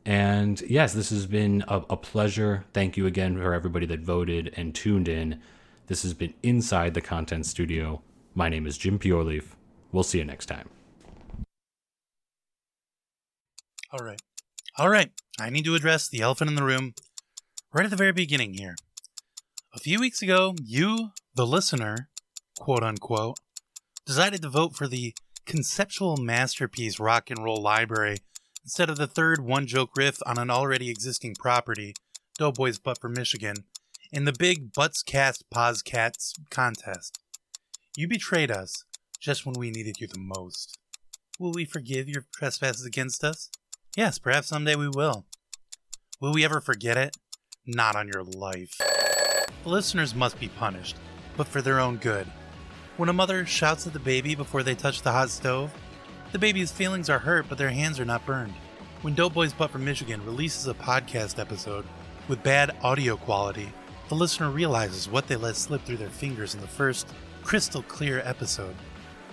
and 0.06 0.60
yes, 0.62 0.94
this 0.94 1.10
has 1.10 1.26
been 1.26 1.64
a, 1.68 1.84
a, 1.90 1.98
pleasure. 1.98 2.66
Thank 2.74 2.98
you 2.98 3.06
again 3.06 3.38
for 3.38 3.54
everybody 3.54 3.86
that 3.88 4.00
voted 4.00 4.54
and 4.56 4.74
tuned 4.74 5.08
in. 5.08 5.40
This 5.88 6.04
has 6.04 6.14
been 6.14 6.34
Inside 6.42 6.94
the 6.94 7.02
Content 7.02 7.46
Studio. 7.46 8.02
My 8.34 8.50
name 8.50 8.66
is 8.66 8.78
Jim 8.78 8.98
Pureleaf. 8.98 9.56
We'll 9.92 10.04
see 10.04 10.20
you 10.20 10.26
next 10.26 10.48
time. 10.48 10.79
All 13.92 14.06
right. 14.06 14.22
All 14.78 14.90
right. 14.90 15.12
I 15.40 15.50
need 15.50 15.66
to 15.66 15.74
address 15.74 16.08
the 16.08 16.22
elephant 16.22 16.50
in 16.50 16.56
the 16.56 16.64
room 16.64 16.94
right 17.74 17.86
at 17.86 17.90
the 17.90 17.98
very 17.98 18.12
beginning 18.12 18.54
here. 18.54 18.76
A 19.74 19.80
few 19.80 20.00
weeks 20.00 20.22
ago, 20.22 20.54
you, 20.64 21.10
the 21.34 21.48
listener, 21.48 22.10
quote 22.60 22.84
unquote, 22.84 23.40
decided 24.06 24.44
to 24.44 24.50
vote 24.50 24.76
for 24.76 24.88
the 24.88 25.16
conceptual 25.48 26.18
masterpiece 26.18 27.00
rock 27.00 27.32
and 27.32 27.44
roll 27.44 27.60
library 27.60 28.18
instead 28.64 28.92
of 28.92 28.98
the 28.98 29.08
third 29.08 29.44
one 29.44 29.66
joke 29.66 29.90
riff 29.98 30.20
on 30.24 30.38
an 30.38 30.52
already 30.52 30.92
existing 30.92 31.34
property, 31.34 31.96
Doughboys 32.38 32.78
But 32.78 33.02
for 33.02 33.10
Michigan, 33.10 33.56
in 34.12 34.26
the 34.26 34.34
big 34.38 34.72
Butts 34.72 35.02
Cast 35.02 35.46
Cats 35.84 36.36
contest. 36.52 37.18
You 37.98 38.08
betrayed 38.08 38.52
us 38.52 38.84
just 39.20 39.48
when 39.48 39.56
we 39.58 39.72
needed 39.72 40.00
you 40.00 40.06
the 40.06 40.20
most. 40.20 40.78
Will 41.40 41.54
we 41.54 41.66
forgive 41.66 42.08
your 42.08 42.26
trespasses 42.32 42.86
against 42.86 43.24
us? 43.24 43.50
Yes, 43.98 44.20
perhaps 44.20 44.48
someday 44.48 44.76
we 44.76 44.88
will. 44.90 45.26
Will 46.22 46.34
we 46.34 46.46
ever 46.46 46.62
forget 46.62 46.98
it? 46.98 47.18
Not 47.66 47.96
on 47.96 48.08
your 48.08 48.24
life. 48.24 48.76
The 49.64 49.70
listeners 49.70 50.16
must 50.16 50.40
be 50.40 50.48
punished. 50.48 50.96
but 51.38 51.48
for 51.48 51.62
their 51.62 51.80
own 51.80 51.96
good. 51.96 52.28
When 52.98 53.08
a 53.08 53.14
mother 53.14 53.46
shouts 53.46 53.88
at 53.88 53.94
the 53.94 54.00
baby 54.00 54.36
before 54.36 54.62
they 54.62 54.76
touch 54.76 55.02
the 55.02 55.12
hot 55.14 55.30
stove, 55.30 55.74
the 56.34 56.40
baby's 56.40 56.70
feelings 56.70 57.10
are 57.10 57.20
hurt, 57.20 57.46
but 57.48 57.58
their 57.58 57.70
hands 57.70 57.98
are 57.98 58.04
not 58.06 58.26
burned. 58.26 58.54
When 59.04 59.16
Doughboys 59.16 59.54
Butt 59.54 59.72
from 59.72 59.86
Michigan 59.86 60.26
releases 60.26 60.68
a 60.68 60.74
podcast 60.74 61.40
episode 61.40 61.86
with 62.28 62.44
bad 62.44 62.76
audio 62.84 63.16
quality, 63.16 63.72
the 64.10 64.16
listener 64.16 64.50
realizes 64.50 65.08
what 65.08 65.28
they 65.30 65.38
let 65.38 65.56
slip 65.56 65.82
through 65.86 65.96
their 65.96 66.10
fingers 66.10 66.56
in 66.56 66.60
the 66.60 66.68
first 66.68 67.08
crystal 67.42 67.84
clear 67.84 68.22
episode. 68.26 68.76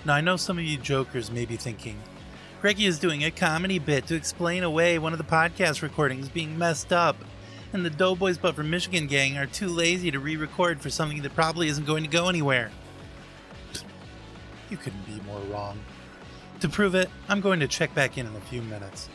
Now, 0.04 0.14
I 0.14 0.20
know 0.20 0.36
some 0.36 0.58
of 0.58 0.64
you 0.64 0.76
jokers 0.78 1.32
may 1.32 1.44
be 1.44 1.56
thinking, 1.56 2.00
Greggy 2.60 2.86
is 2.86 2.98
doing 2.98 3.22
a 3.22 3.30
comedy 3.30 3.78
bit 3.78 4.06
to 4.06 4.14
explain 4.14 4.62
away 4.62 4.98
one 4.98 5.12
of 5.12 5.18
the 5.18 5.24
podcast 5.24 5.82
recordings 5.82 6.30
being 6.30 6.56
messed 6.56 6.90
up, 6.90 7.16
and 7.72 7.84
the 7.84 7.90
Doughboys 7.90 8.38
Butt 8.38 8.56
from 8.56 8.70
Michigan 8.70 9.06
gang 9.06 9.36
are 9.36 9.46
too 9.46 9.68
lazy 9.68 10.10
to 10.10 10.18
re 10.18 10.36
record 10.36 10.80
for 10.80 10.88
something 10.88 11.20
that 11.20 11.34
probably 11.34 11.68
isn't 11.68 11.86
going 11.86 12.02
to 12.02 12.08
go 12.08 12.28
anywhere. 12.28 12.70
You 14.70 14.78
couldn't 14.78 15.04
be 15.04 15.20
more 15.26 15.40
wrong. 15.52 15.78
To 16.60 16.68
prove 16.68 16.94
it, 16.94 17.10
I'm 17.28 17.42
going 17.42 17.60
to 17.60 17.68
check 17.68 17.94
back 17.94 18.16
in 18.16 18.26
in 18.26 18.34
a 18.34 18.40
few 18.40 18.62
minutes. 18.62 19.10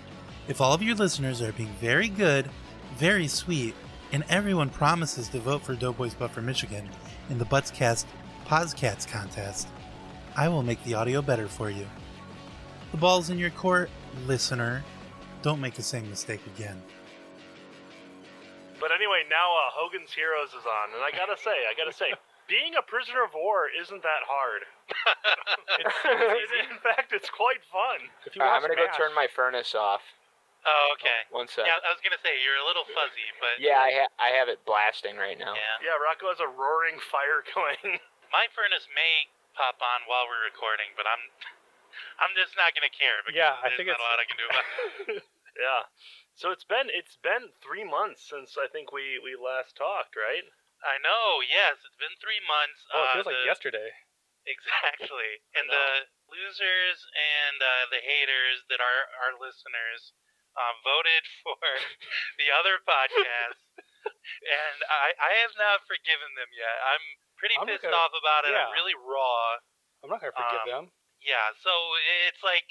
If 0.48 0.62
all 0.62 0.74
of 0.74 0.83
your 0.83 0.95
listeners 0.95 1.41
are 1.41 1.51
being 1.53 1.74
very 1.81 2.10
good, 2.10 2.48
very 2.95 3.27
sweet, 3.27 3.74
and 4.12 4.24
everyone 4.29 4.69
promises 4.69 5.29
to 5.29 5.39
vote 5.39 5.63
for 5.63 5.74
Doughboys 5.74 6.13
Butt 6.13 6.31
for 6.31 6.41
Michigan 6.43 6.88
in 7.31 7.39
the 7.39 7.45
Buttscast 7.45 8.05
Poscats 8.45 9.07
contest, 9.07 9.67
I 10.38 10.48
will 10.48 10.62
make 10.62 10.83
the 10.83 10.93
audio 10.93 11.24
better 11.24 11.48
for 11.48 11.71
you. 11.71 11.88
The 12.91 12.98
ball's 12.98 13.29
in 13.29 13.38
your 13.39 13.50
court, 13.51 13.89
listener. 14.27 14.83
Don't 15.41 15.62
make 15.62 15.74
the 15.75 15.83
same 15.83 16.10
mistake 16.10 16.41
again. 16.55 16.81
But 18.79 18.91
anyway, 18.91 19.24
now 19.29 19.45
uh, 19.53 19.69
Hogan's 19.77 20.12
Heroes 20.12 20.50
is 20.57 20.65
on, 20.65 20.93
and 20.98 21.01
I 21.05 21.13
gotta 21.13 21.38
say, 21.38 21.53
I 21.69 21.74
gotta 21.77 21.93
say, 21.93 22.12
being 22.51 22.74
a 22.75 22.81
prisoner 22.83 23.24
of 23.24 23.31
war 23.38 23.69
isn't 23.69 24.01
that 24.01 24.24
hard. 24.25 24.65
it's, 25.79 25.98
it's- 26.50 26.67
in 26.67 26.79
fact, 26.81 27.13
it's 27.13 27.29
quite 27.29 27.62
fun. 27.69 28.10
If 28.25 28.36
you 28.36 28.41
All 28.41 28.50
right, 28.50 28.57
I'm 28.57 28.62
gonna 28.65 28.75
go 28.75 28.89
turn 28.98 29.13
my 29.13 29.29
furnace 29.29 29.74
off. 29.77 30.01
Oh, 30.62 30.93
okay. 30.98 31.25
One 31.33 31.50
sec. 31.50 31.65
Yeah, 31.65 31.77
I 31.81 31.89
was 31.89 32.01
gonna 32.05 32.21
say 32.21 32.38
you're 32.41 32.57
a 32.62 32.67
little 32.67 32.86
fuzzy, 32.93 33.29
but 33.41 33.57
Yeah, 33.57 33.81
I 33.81 33.89
ha- 34.05 34.13
I 34.21 34.29
have 34.38 34.45
it 34.50 34.62
blasting 34.65 35.17
right 35.17 35.38
now. 35.38 35.57
yeah. 35.57 35.89
Yeah, 35.93 35.98
Rocco 35.98 36.29
has 36.29 36.38
a 36.41 36.50
roaring 36.50 37.01
fire 37.01 37.41
going. 37.55 37.98
My 38.33 38.45
furnace 38.53 38.86
may 38.93 39.29
pop 39.57 39.77
on 39.81 40.05
while 40.05 40.25
we're 40.29 40.45
recording, 40.45 40.93
but 40.98 41.05
I'm 41.10 41.21
I'm 42.19 42.33
just 42.38 42.55
not 42.57 42.71
gonna 42.75 42.91
care 42.93 43.19
because 43.25 43.38
Yeah, 43.38 43.55
I 43.60 43.69
there's 43.71 43.77
think 43.79 43.89
not 43.91 44.00
it's- 44.00 44.05
a 44.05 44.10
lot 44.10 44.17
I 44.21 44.25
can 44.27 44.38
do 44.39 44.48
about 44.50 44.65
it. 44.67 45.24
yeah. 45.65 45.81
So 46.38 46.50
it's 46.55 46.63
been 46.65 46.88
it's 46.89 47.17
been 47.21 47.51
three 47.62 47.83
months 47.83 48.24
since 48.25 48.55
I 48.57 48.65
think 48.71 48.91
we 48.95 49.19
we 49.21 49.36
last 49.36 49.75
talked, 49.75 50.15
right? 50.15 50.45
I 50.81 50.98
know. 51.05 51.43
Yes, 51.45 51.77
it's 51.86 52.00
been 52.01 52.15
three 52.17 52.41
months. 52.48 52.81
Oh, 52.89 52.98
it 52.98 53.05
uh, 53.05 53.13
feels 53.21 53.29
like 53.29 53.45
yesterday. 53.45 53.89
Exactly. 54.50 55.38
And 55.53 55.69
the 55.69 56.10
losers 56.33 56.98
and 57.13 57.62
uh, 57.62 57.86
the 57.93 58.01
haters 58.01 58.65
that 58.74 58.81
are 58.81 59.01
our 59.21 59.38
listeners 59.38 60.17
uh, 60.57 60.74
voted 60.81 61.21
for 61.45 61.62
the 62.41 62.50
other 62.50 62.81
podcast, 62.81 63.62
and 64.41 64.77
I, 64.89 65.13
I 65.21 65.31
have 65.45 65.53
not 65.62 65.86
forgiven 65.86 66.33
them 66.33 66.50
yet. 66.57 66.74
I'm 66.81 67.05
pretty 67.38 67.53
I'm 67.62 67.69
pissed 67.69 67.86
gonna- 67.86 67.93
off 68.01 68.17
about 68.17 68.50
it. 68.50 68.57
yeah. 68.57 68.65
I'm 68.65 68.74
really 68.74 68.98
raw. 68.98 69.62
I'm 70.01 70.10
not 70.10 70.17
gonna 70.25 70.33
forgive 70.33 70.65
Um, 70.65 70.69
them. 70.74 70.86
Yeah. 71.21 71.53
So 71.61 71.71
it's 72.27 72.41
like, 72.43 72.65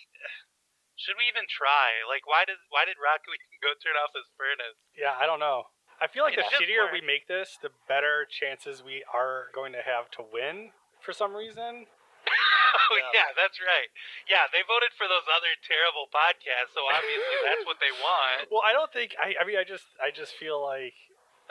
should 0.98 1.16
we 1.16 1.24
even 1.30 1.48
try? 1.48 2.02
Like, 2.04 2.26
why 2.28 2.44
did 2.44 2.58
why 2.68 2.84
did 2.84 2.98
Rocco 3.00 3.32
even 3.32 3.58
go 3.64 3.72
turn 3.80 3.96
off 3.96 4.12
his 4.12 4.28
furnace? 4.36 4.76
Yeah, 4.92 5.14
I 5.16 5.24
don't 5.24 5.40
know. 5.40 5.70
I 6.00 6.08
feel 6.08 6.24
like 6.24 6.32
It's 6.36 6.48
the 6.48 6.56
shittier 6.56 6.88
we 6.88 7.04
make 7.04 7.28
this, 7.28 7.60
the 7.60 7.68
better 7.84 8.24
chances 8.24 8.80
we 8.80 9.04
are 9.12 9.52
going 9.52 9.76
to 9.76 9.84
have 9.84 10.08
to 10.16 10.24
win 10.24 10.72
for 11.04 11.12
some 11.12 11.36
reason. 11.36 11.84
oh 11.84 12.96
Yeah. 12.96 13.12
yeah, 13.20 13.28
that's 13.36 13.60
right. 13.60 13.92
Yeah, 14.24 14.48
they 14.48 14.64
voted 14.64 14.96
for 14.96 15.04
those 15.04 15.28
other 15.28 15.52
terrible 15.60 16.08
podcasts, 16.08 16.72
so 16.72 16.80
obviously 16.88 17.36
that's 17.44 17.68
what 17.68 17.76
they 17.84 17.92
want. 18.00 18.48
Well, 18.52 18.64
I 18.64 18.72
don't 18.72 18.88
think 18.90 19.12
I. 19.20 19.36
I 19.36 19.44
mean, 19.44 19.60
I 19.60 19.64
just, 19.68 19.84
I 20.00 20.08
just 20.08 20.32
feel 20.40 20.56
like 20.64 20.96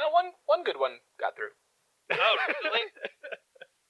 Uh, 0.01 0.09
one 0.09 0.33
one 0.49 0.65
good 0.65 0.81
one 0.81 0.97
got 1.21 1.37
through. 1.37 1.53
Oh, 2.09 2.35
really? 2.65 2.89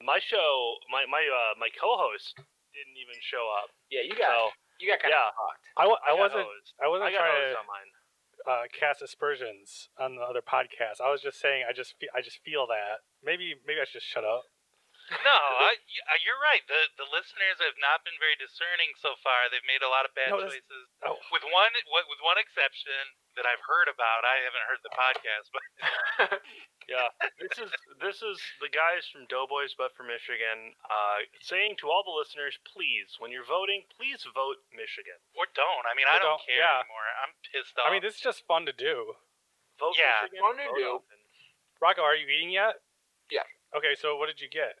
My 0.04 0.20
show, 0.20 0.76
my 0.92 1.08
my 1.08 1.24
uh, 1.24 1.56
my 1.56 1.72
co-host 1.72 2.36
didn't 2.80 2.96
even 2.96 3.16
show 3.20 3.44
up. 3.60 3.68
Yeah, 3.92 4.00
you 4.08 4.16
got 4.16 4.32
So 4.32 4.56
you 4.80 4.88
got 4.88 5.04
kind 5.04 5.12
yeah. 5.12 5.28
of 5.28 5.36
fucked. 5.36 5.64
I, 5.76 5.84
wa- 5.84 6.00
I 6.00 6.16
got 6.16 6.20
wasn't, 6.24 6.48
hosed. 6.48 6.68
I 6.80 6.86
wasn't 6.88 7.12
I 7.12 7.20
trying 7.20 7.36
to 7.52 7.62
mine. 7.68 7.90
uh, 8.48 8.64
cast 8.72 9.04
aspersions 9.04 9.92
on 10.00 10.16
the 10.16 10.24
other 10.24 10.40
podcast. 10.40 11.04
I 11.04 11.12
was 11.12 11.20
just 11.20 11.36
saying, 11.36 11.68
I 11.68 11.76
just, 11.76 11.92
fe- 12.00 12.08
I 12.16 12.24
just 12.24 12.40
feel 12.40 12.64
that 12.72 13.04
maybe, 13.20 13.52
maybe 13.68 13.76
I 13.76 13.84
should 13.84 14.00
just 14.00 14.08
shut 14.08 14.24
up. 14.24 14.48
No, 15.10 15.38
I, 15.66 15.74
y- 15.74 16.20
you're 16.22 16.38
right. 16.38 16.62
The 16.70 16.86
the 16.94 17.08
listeners 17.10 17.58
have 17.58 17.74
not 17.82 18.06
been 18.06 18.14
very 18.22 18.38
discerning 18.38 18.94
so 19.02 19.18
far. 19.26 19.50
They've 19.50 19.66
made 19.66 19.82
a 19.82 19.90
lot 19.90 20.06
of 20.06 20.14
bad 20.14 20.30
No, 20.30 20.46
choices. 20.46 20.86
Oh, 21.02 21.18
With 21.34 21.42
one 21.50 21.74
with 21.90 22.22
one 22.22 22.38
exception 22.38 23.18
that 23.34 23.46
I've 23.46 23.62
heard 23.66 23.90
about. 23.90 24.22
I 24.22 24.42
haven't 24.46 24.66
heard 24.70 24.82
the 24.86 24.94
podcast, 24.94 25.46
but 25.50 25.64
Yeah, 26.90 27.06
this 27.38 27.54
is 27.58 27.70
this 28.02 28.18
is 28.22 28.38
the 28.58 28.70
guys 28.70 29.06
from 29.10 29.26
Doughboys, 29.30 29.74
but 29.78 29.94
for 29.94 30.02
Michigan, 30.02 30.74
uh, 30.90 31.22
saying 31.38 31.78
to 31.82 31.90
all 31.90 32.02
the 32.02 32.14
listeners, 32.14 32.58
please, 32.66 33.14
when 33.22 33.30
you're 33.30 33.46
voting, 33.46 33.86
please 33.94 34.22
vote 34.34 34.58
Michigan. 34.74 35.18
or 35.38 35.46
don't. 35.54 35.86
I 35.86 35.94
mean, 35.94 36.10
Or 36.10 36.14
I 36.14 36.18
don't, 36.18 36.38
don't, 36.38 36.46
care 36.50 36.58
yeah. 36.58 36.82
anymore. 36.82 37.06
I'm 37.22 37.32
pissed 37.50 37.78
off. 37.78 37.86
I 37.86 37.94
mean, 37.94 38.02
this 38.02 38.18
is 38.18 38.22
just 38.22 38.42
fun 38.50 38.66
to 38.66 38.74
do. 38.74 39.14
Vote 39.78 39.94
Yeah, 39.94 40.26
Michigan. 40.26 40.42
fun 40.42 40.56
to 40.58 40.66
vote 40.66 40.78
do. 40.78 40.90
Rocco, 41.78 42.02
are 42.02 42.18
you 42.18 42.26
eating 42.26 42.50
yet? 42.50 42.82
Yeah. 43.30 43.46
Okay, 43.70 43.94
so 43.94 44.18
what 44.18 44.26
did 44.26 44.42
you 44.42 44.50
get? 44.50 44.74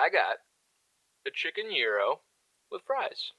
I 0.00 0.08
got 0.08 0.40
a 1.26 1.30
chicken 1.30 1.68
gyro 1.68 2.20
with 2.72 2.82
fries. 2.86 3.32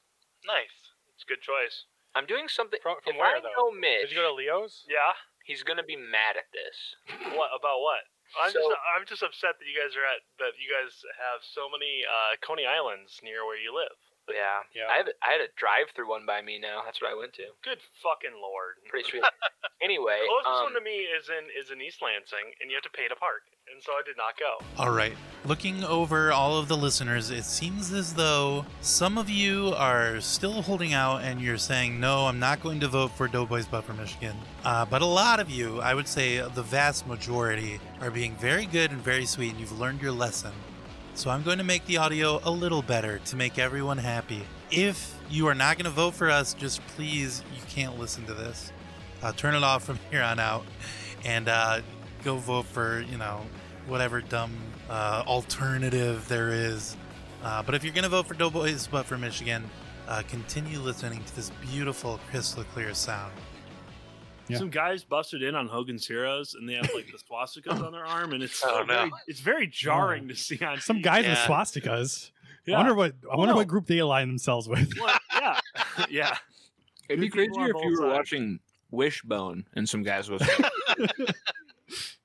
nice. 0.45 0.93
It's 1.15 1.23
a 1.25 1.29
good 1.29 1.41
choice. 1.41 1.85
I'm 2.13 2.25
doing 2.25 2.47
something. 2.49 2.79
From- 2.81 3.01
from 3.01 3.13
if 3.13 3.19
where, 3.19 3.37
I 3.37 3.39
though? 3.41 3.53
know 3.55 3.71
Mitch, 3.71 4.09
Did 4.09 4.11
you 4.11 4.17
go 4.21 4.29
to 4.29 4.33
Leo's? 4.37 4.85
Yeah. 4.89 5.13
he's 5.45 5.63
gonna 5.63 5.83
be 5.85 5.95
mad 5.97 6.37
at 6.37 6.49
this. 6.53 6.77
What 7.37 7.49
about 7.57 7.81
what? 7.81 8.05
I'm 8.39 8.51
So- 8.51 8.61
just 8.61 8.77
I'm 8.95 9.05
just 9.09 9.23
upset 9.23 9.57
that 9.59 9.65
you 9.67 9.73
guys 9.75 9.95
are 9.97 10.05
at 10.05 10.21
that 10.39 10.53
you 10.61 10.69
guys 10.71 11.01
have 11.17 11.41
so 11.43 11.65
many 11.69 12.05
uh, 12.05 12.37
Coney 12.45 12.65
Islands 12.65 13.19
near 13.23 13.45
where 13.45 13.57
you 13.57 13.73
live. 13.73 13.97
Yeah, 14.29 14.63
Yeah. 14.71 14.87
I 14.87 14.95
have 15.01 15.07
a, 15.11 15.15
I 15.25 15.29
had 15.35 15.41
a 15.41 15.51
drive-through 15.59 16.07
one 16.07 16.23
by 16.29 16.39
me 16.45 16.55
now. 16.61 16.85
That's 16.85 17.01
what 17.01 17.11
I 17.11 17.17
went 17.17 17.33
to. 17.41 17.51
Good 17.65 17.81
fucking 17.99 18.37
lord. 18.37 18.79
Pretty 18.87 19.09
sweet. 19.09 19.25
anyway, 19.83 20.23
Closest 20.23 20.47
um, 20.61 20.63
one 20.71 20.77
to 20.77 20.83
me 20.85 21.03
is 21.09 21.27
in 21.27 21.49
is 21.51 21.71
in 21.73 21.81
East 21.81 21.99
Lansing, 22.01 22.53
and 22.61 22.69
you 22.71 22.77
have 22.79 22.85
to 22.87 22.93
pay 22.95 23.09
to 23.11 23.17
park, 23.17 23.43
and 23.71 23.81
so 23.81 23.91
I 23.93 24.01
did 24.05 24.17
not 24.17 24.37
go. 24.37 24.63
All 24.77 24.91
right. 24.91 25.15
Looking 25.45 25.83
over 25.83 26.31
all 26.31 26.57
of 26.57 26.67
the 26.67 26.77
listeners, 26.77 27.31
it 27.31 27.43
seems 27.43 27.91
as 27.91 28.13
though 28.13 28.65
some 28.81 29.17
of 29.17 29.29
you 29.29 29.73
are 29.75 30.19
still 30.19 30.61
holding 30.61 30.93
out 30.93 31.23
and 31.23 31.41
you're 31.41 31.57
saying, 31.57 31.99
no, 31.99 32.27
I'm 32.27 32.39
not 32.39 32.61
going 32.61 32.79
to 32.81 32.87
vote 32.87 33.11
for 33.11 33.27
Doughboys 33.27 33.65
But 33.65 33.83
for 33.83 33.93
Michigan. 33.93 34.35
Uh, 34.63 34.85
but 34.85 35.01
a 35.01 35.05
lot 35.05 35.39
of 35.39 35.49
you, 35.49 35.79
I 35.81 35.93
would 35.93 36.07
say 36.07 36.37
the 36.37 36.63
vast 36.63 37.07
majority, 37.07 37.79
are 38.01 38.11
being 38.11 38.35
very 38.35 38.65
good 38.65 38.91
and 38.91 39.01
very 39.01 39.25
sweet, 39.25 39.51
and 39.51 39.59
you've 39.59 39.79
learned 39.79 40.01
your 40.01 40.11
lesson. 40.11 40.51
So 41.13 41.29
I'm 41.29 41.43
going 41.43 41.57
to 41.57 41.63
make 41.63 41.85
the 41.85 41.97
audio 41.97 42.39
a 42.43 42.51
little 42.51 42.81
better 42.81 43.19
to 43.19 43.35
make 43.35 43.59
everyone 43.59 43.97
happy. 43.97 44.43
If 44.69 45.13
you 45.29 45.47
are 45.47 45.55
not 45.55 45.77
going 45.77 45.85
to 45.85 45.91
vote 45.91 46.13
for 46.13 46.29
us, 46.29 46.53
just 46.53 46.85
please, 46.87 47.43
you 47.55 47.61
can't 47.69 47.99
listen 47.99 48.25
to 48.27 48.33
this. 48.33 48.71
Uh, 49.21 49.31
turn 49.33 49.55
it 49.55 49.63
off 49.63 49.83
from 49.83 49.99
here 50.11 50.21
on 50.21 50.39
out 50.39 50.65
and 51.25 51.49
uh, 51.49 51.81
go 52.23 52.37
vote 52.37 52.65
for, 52.65 53.01
you 53.01 53.17
know, 53.17 53.41
whatever 53.87 54.21
dumb 54.21 54.51
uh, 54.89 55.23
alternative 55.27 56.27
there 56.27 56.49
is. 56.49 56.95
Uh, 57.43 57.63
but 57.63 57.73
if 57.75 57.83
you're 57.83 57.93
going 57.93 58.03
to 58.03 58.09
vote 58.09 58.27
for 58.27 58.33
Doughboys 58.35 58.87
but 58.87 59.05
for 59.05 59.17
Michigan, 59.17 59.63
uh, 60.07 60.21
continue 60.27 60.79
listening 60.79 61.23
to 61.23 61.35
this 61.35 61.51
beautiful, 61.71 62.19
crystal 62.29 62.63
clear 62.73 62.93
sound. 62.93 63.33
Yeah. 64.47 64.57
Some 64.57 64.69
guys 64.69 65.03
busted 65.03 65.43
in 65.43 65.55
on 65.55 65.67
Hogan's 65.67 66.05
Heroes, 66.05 66.55
and 66.55 66.67
they 66.67 66.73
have 66.73 66.89
like 66.93 67.07
the 67.07 67.17
swastikas 67.17 67.81
on 67.85 67.91
their 67.93 68.05
arm, 68.05 68.33
and 68.33 68.43
it's 68.43 68.61
Oh, 68.65 68.79
so 68.79 68.83
no. 68.83 68.85
very, 68.85 69.11
it's 69.27 69.39
very 69.39 69.67
jarring 69.67 70.27
to 70.27 70.35
see 70.35 70.59
on 70.63 70.79
Some 70.81 70.97
TV. 70.97 71.03
guys 71.03 71.25
with 71.25 71.37
swastikas. 71.39 72.31
Yeah. 72.65 72.75
I 72.75 72.77
wonder 72.79 72.93
what 72.93 73.13
I 73.31 73.35
wonder 73.37 73.53
no. 73.53 73.57
what 73.57 73.67
group 73.67 73.87
they 73.87 73.99
align 73.99 74.27
themselves 74.27 74.67
with. 74.67 74.91
Well, 74.99 75.17
yeah, 75.39 75.59
yeah. 76.09 76.35
It'd 77.09 77.21
be 77.21 77.29
Good 77.29 77.51
crazier 77.53 77.75
if 77.75 77.83
you 77.83 77.91
were 77.91 77.97
sides. 77.97 78.17
watching 78.17 78.59
Wishbone 78.91 79.65
and 79.75 79.87
some 79.87 80.03
guys 80.03 80.29
was. 80.29 80.41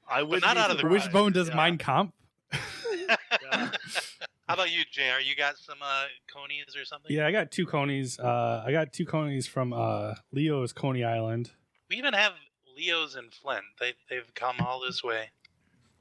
I 0.09 0.23
would 0.23 0.43
not 0.43 0.57
out 0.57 0.71
of 0.71 0.79
the 0.79 0.89
Wishbone 0.89 1.33
does 1.33 1.49
yeah. 1.49 1.57
Mein 1.57 1.79
Kampf. 1.79 2.13
Yeah. 2.53 3.17
How 4.49 4.55
about 4.55 4.71
you, 4.71 4.83
JR? 4.91 5.21
You 5.21 5.35
got 5.35 5.59
some 5.59 5.79
uh, 5.83 6.05
conies 6.33 6.77
or 6.77 6.85
something? 6.85 7.11
Yeah, 7.15 7.27
I 7.27 7.33
got 7.33 7.51
two 7.51 7.67
conies. 7.67 8.19
Uh, 8.19 8.63
I 8.65 8.71
got 8.71 8.93
two 8.93 9.05
conies 9.05 9.49
from 9.49 9.73
uh, 9.73 10.15
Leo's 10.33 10.73
Coney 10.73 11.03
Island. 11.03 11.51
We 11.91 11.97
even 11.97 12.15
have 12.15 12.33
Leo's 12.77 13.17
in 13.17 13.31
Flint. 13.31 13.65
They 13.81 13.95
they've 14.09 14.33
come 14.35 14.57
all 14.61 14.81
this 14.81 15.03
way. 15.03 15.31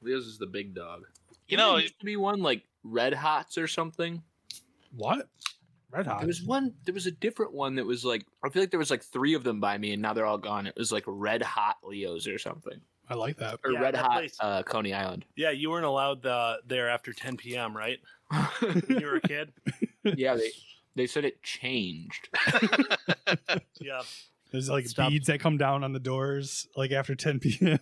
Leo's 0.01 0.27
is 0.27 0.37
the 0.37 0.45
big 0.45 0.75
dog. 0.75 1.01
You 1.47 1.57
Didn't 1.57 1.65
there 1.65 1.73
know, 1.73 1.77
used 1.77 1.99
to 1.99 2.05
be 2.05 2.17
one 2.17 2.43
like 2.43 2.63
Red 2.83 3.15
Hots 3.15 3.57
or 3.57 3.67
something. 3.67 4.21
What? 4.95 5.27
Red 5.89 6.05
Hot. 6.05 6.19
There 6.19 6.27
was 6.27 6.43
one. 6.43 6.73
There 6.85 6.93
was 6.93 7.07
a 7.07 7.11
different 7.11 7.53
one 7.53 7.75
that 7.75 7.85
was 7.85 8.05
like. 8.05 8.25
I 8.43 8.49
feel 8.49 8.61
like 8.61 8.69
there 8.69 8.79
was 8.79 8.91
like 8.91 9.03
three 9.03 9.33
of 9.33 9.43
them 9.43 9.59
by 9.59 9.77
me, 9.77 9.93
and 9.93 10.01
now 10.01 10.13
they're 10.13 10.25
all 10.25 10.37
gone. 10.37 10.67
It 10.67 10.75
was 10.77 10.91
like 10.91 11.03
Red 11.07 11.41
Hot 11.41 11.77
Leo's 11.83 12.27
or 12.27 12.37
something. 12.37 12.81
I 13.09 13.13
like 13.15 13.37
that. 13.37 13.59
or 13.63 13.71
Yeah, 13.71 13.79
Red 13.81 13.93
that 13.95 14.01
Hot 14.05 14.11
place- 14.13 14.37
uh, 14.39 14.63
Coney 14.63 14.93
Island. 14.93 15.25
Yeah, 15.35 15.51
you 15.51 15.69
weren't 15.69 15.85
allowed 15.85 16.21
the, 16.23 16.57
there 16.67 16.89
after 16.89 17.13
10 17.13 17.37
p.m., 17.37 17.75
right? 17.75 17.99
When 18.59 18.99
you 18.99 19.05
were 19.05 19.15
a 19.17 19.21
kid? 19.21 19.53
yeah, 20.03 20.35
they 20.35 20.49
they 20.95 21.05
said 21.07 21.25
it 21.25 21.41
changed. 21.43 22.29
Yeah. 23.79 24.01
There's 24.51 24.69
like 24.69 24.87
Stop. 24.87 25.09
beads 25.09 25.27
that 25.27 25.39
come 25.41 25.57
down 25.57 25.83
on 25.83 25.91
the 25.91 25.99
doors 25.99 26.67
like 26.77 26.91
after 26.91 27.13
10 27.13 27.39
p.m. 27.39 27.79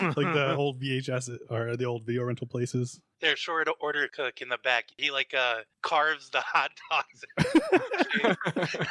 like 0.00 0.32
the 0.34 0.54
old 0.54 0.80
VHS 0.82 1.30
or 1.50 1.76
the 1.76 1.84
old 1.86 2.04
video 2.04 2.24
rental 2.24 2.46
places. 2.46 3.00
Their 3.20 3.34
short 3.36 3.68
order 3.80 4.06
cook 4.08 4.40
in 4.40 4.48
the 4.48 4.58
back. 4.58 4.86
He 4.96 5.10
like 5.10 5.34
uh 5.34 5.56
carves 5.82 6.30
the 6.30 6.40
hot 6.40 6.70
dogs. 6.90 7.24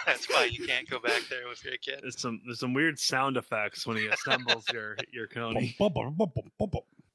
That's 0.05 0.29
why 0.29 0.46
you 0.51 0.65
can't 0.67 0.89
go 0.89 1.00
back 1.00 1.22
there 1.29 1.48
with 1.48 1.63
your 1.63 1.77
kid. 1.77 2.00
There's 2.01 2.19
some 2.19 2.41
there's 2.46 2.60
some 2.60 2.74
weird 2.74 3.00
sound 3.00 3.38
effects 3.38 3.88
when 3.88 3.96
he 3.98 4.07
assembles 4.07 4.65
your 4.74 4.98
your 5.13 5.27
coney. 5.27 5.75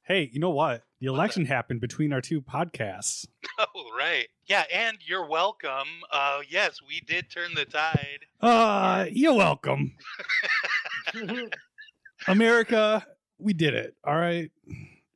Hey, 0.05 0.29
you 0.33 0.39
know 0.41 0.49
what? 0.49 0.83
The 0.99 1.05
election 1.07 1.45
happened 1.45 1.79
between 1.79 2.11
our 2.13 2.21
two 2.21 2.41
podcasts. 2.41 3.27
Oh 3.59 3.91
right. 3.95 4.27
Yeah, 4.47 4.63
and 4.73 4.97
you're 5.05 5.27
welcome. 5.27 5.87
Uh 6.11 6.39
yes, 6.49 6.79
we 6.87 7.01
did 7.01 7.29
turn 7.29 7.53
the 7.53 7.65
tide. 7.65 8.19
Uh, 8.41 9.05
you're 9.11 9.35
welcome. 9.35 9.93
America, 12.27 13.05
we 13.37 13.53
did 13.53 13.75
it. 13.75 13.95
All 14.03 14.15
right. 14.15 14.51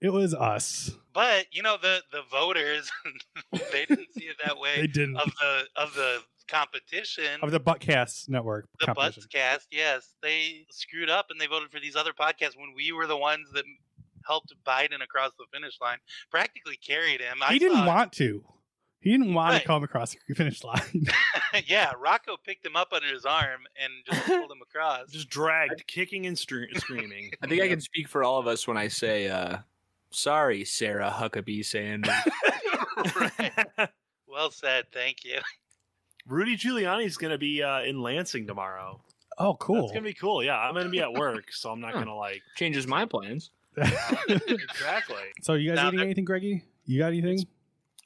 It 0.01 0.09
was 0.09 0.33
us. 0.35 0.91
But 1.17 1.47
you 1.51 1.63
know 1.63 1.77
the 1.81 2.03
the 2.11 2.21
voters 2.29 2.91
they 3.71 3.85
didn't 3.85 4.13
see 4.13 4.25
it 4.25 4.35
that 4.45 4.57
way 4.63 4.81
They 4.81 4.85
didn't. 4.87 5.17
of 5.17 5.31
the 5.41 5.63
of 5.75 5.93
the 5.95 6.19
competition. 6.47 7.39
Of 7.41 7.49
the 7.49 7.59
Buttcast 7.59 8.29
Network 8.29 8.67
the 8.79 8.85
competition. 8.85 9.23
Buttscast, 9.23 9.65
yes, 9.71 10.13
they 10.21 10.67
screwed 10.69 11.09
up 11.09 11.25
and 11.31 11.41
they 11.41 11.47
voted 11.47 11.71
for 11.71 11.79
these 11.79 11.95
other 11.95 12.13
podcasts 12.13 12.55
when 12.55 12.71
we 12.75 12.91
were 12.91 13.07
the 13.07 13.17
ones 13.17 13.49
that 13.55 13.63
helped 14.27 14.53
Biden 14.63 15.01
across 15.03 15.31
the 15.39 15.45
finish 15.51 15.79
line, 15.81 15.97
practically 16.29 16.75
carried 16.77 17.19
him. 17.19 17.37
I 17.41 17.53
He 17.53 17.57
didn't 17.59 17.77
thought- 17.77 17.87
want 17.87 18.11
to. 18.13 18.43
He 18.99 19.09
didn't 19.11 19.33
want 19.33 19.53
Right. 19.53 19.61
to 19.61 19.67
come 19.67 19.83
across 19.83 20.15
the 20.27 20.35
finish 20.35 20.63
line. 20.63 21.07
yeah, 21.65 21.93
Rocco 21.97 22.37
picked 22.45 22.63
him 22.65 22.75
up 22.75 22.89
under 22.93 23.07
his 23.07 23.25
arm 23.25 23.61
and 23.81 23.91
just 24.05 24.25
pulled 24.27 24.51
him 24.51 24.61
across. 24.61 25.11
Just 25.11 25.29
dragged, 25.29 25.83
kicking 25.87 26.27
and 26.27 26.35
stre- 26.37 26.75
screaming. 26.77 27.31
I 27.41 27.47
think 27.47 27.61
I 27.63 27.67
can 27.69 27.81
speak 27.81 28.07
for 28.07 28.23
all 28.23 28.37
of 28.37 28.47
us 28.47 28.67
when 28.67 28.75
I 28.77 28.87
say, 28.87 29.29
uh, 29.29 29.57
"Sorry, 30.11 30.63
Sarah 30.65 31.13
Huckabee 31.15 31.63
Sanders." 31.65 32.13
right. 33.15 33.89
Well 34.27 34.51
said, 34.51 34.85
thank 34.93 35.23
you. 35.25 35.39
Rudy 36.27 36.57
Giuliani's 36.57 37.17
going 37.17 37.31
to 37.31 37.37
be 37.37 37.63
uh, 37.63 37.81
in 37.81 38.01
Lansing 38.01 38.45
tomorrow. 38.47 39.01
oh, 39.37 39.55
cool. 39.55 39.83
It's 39.83 39.91
going 39.93 40.03
to 40.03 40.09
be 40.09 40.13
cool. 40.13 40.43
Yeah, 40.43 40.57
I'm 40.57 40.73
going 40.73 40.85
to 40.85 40.91
be 40.91 40.99
at 41.01 41.13
work, 41.13 41.51
so 41.51 41.71
I'm 41.71 41.79
not 41.79 41.93
going 41.93 42.05
to 42.07 42.13
like. 42.13 42.41
Changes 42.55 42.85
my 42.87 43.05
plans. 43.05 43.51
Exactly. 44.27 45.17
so, 45.41 45.53
you 45.53 45.69
guys 45.69 45.75
Now 45.77 45.87
eating 45.87 45.97
that- 45.99 46.05
anything, 46.05 46.25
Greggy? 46.25 46.63
You 46.85 46.99
got 46.99 47.07
anything? 47.07 47.45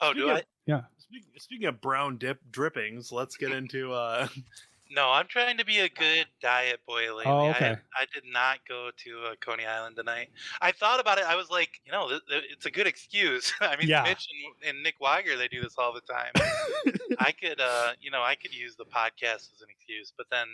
Oh, 0.01 0.13
do 0.13 0.21
Speaking 0.21 0.35
I? 0.37 0.43
Yeah. 0.65 0.81
Speak, 0.97 1.23
speaking 1.37 1.67
of 1.67 1.81
brown 1.81 2.17
dip 2.17 2.39
drippings, 2.51 3.11
let's 3.11 3.37
get 3.37 3.51
into. 3.51 3.93
uh 3.93 4.27
No, 4.93 5.09
I'm 5.09 5.27
trying 5.27 5.57
to 5.57 5.65
be 5.65 5.79
a 5.79 5.87
good 5.89 6.25
diet 6.41 6.81
boy 6.85 7.03
lately. 7.15 7.23
Oh, 7.25 7.45
I, 7.45 7.49
okay. 7.51 7.77
I 7.95 8.05
did 8.13 8.23
not 8.29 8.59
go 8.67 8.89
to 9.05 9.19
uh, 9.31 9.35
Coney 9.39 9.65
Island 9.65 9.95
tonight. 9.95 10.29
I 10.61 10.73
thought 10.73 10.99
about 10.99 11.17
it. 11.17 11.23
I 11.23 11.35
was 11.35 11.49
like, 11.49 11.69
you 11.85 11.93
know, 11.93 12.09
th- 12.09 12.21
th- 12.29 12.43
it's 12.51 12.65
a 12.65 12.71
good 12.71 12.87
excuse. 12.87 13.53
I 13.61 13.77
mean, 13.77 13.87
Yeah. 13.87 14.03
Mitch 14.03 14.27
and, 14.63 14.69
and 14.75 14.83
Nick 14.83 14.95
Wiger, 14.99 15.37
they 15.37 15.47
do 15.47 15.61
this 15.61 15.75
all 15.77 15.93
the 15.93 16.01
time. 16.01 16.31
I 17.19 17.31
could, 17.31 17.61
uh, 17.61 17.91
you 18.01 18.11
know, 18.11 18.21
I 18.21 18.35
could 18.35 18.53
use 18.53 18.75
the 18.75 18.85
podcast 18.85 19.53
as 19.53 19.61
an 19.61 19.67
excuse, 19.69 20.11
but 20.17 20.27
then 20.29 20.47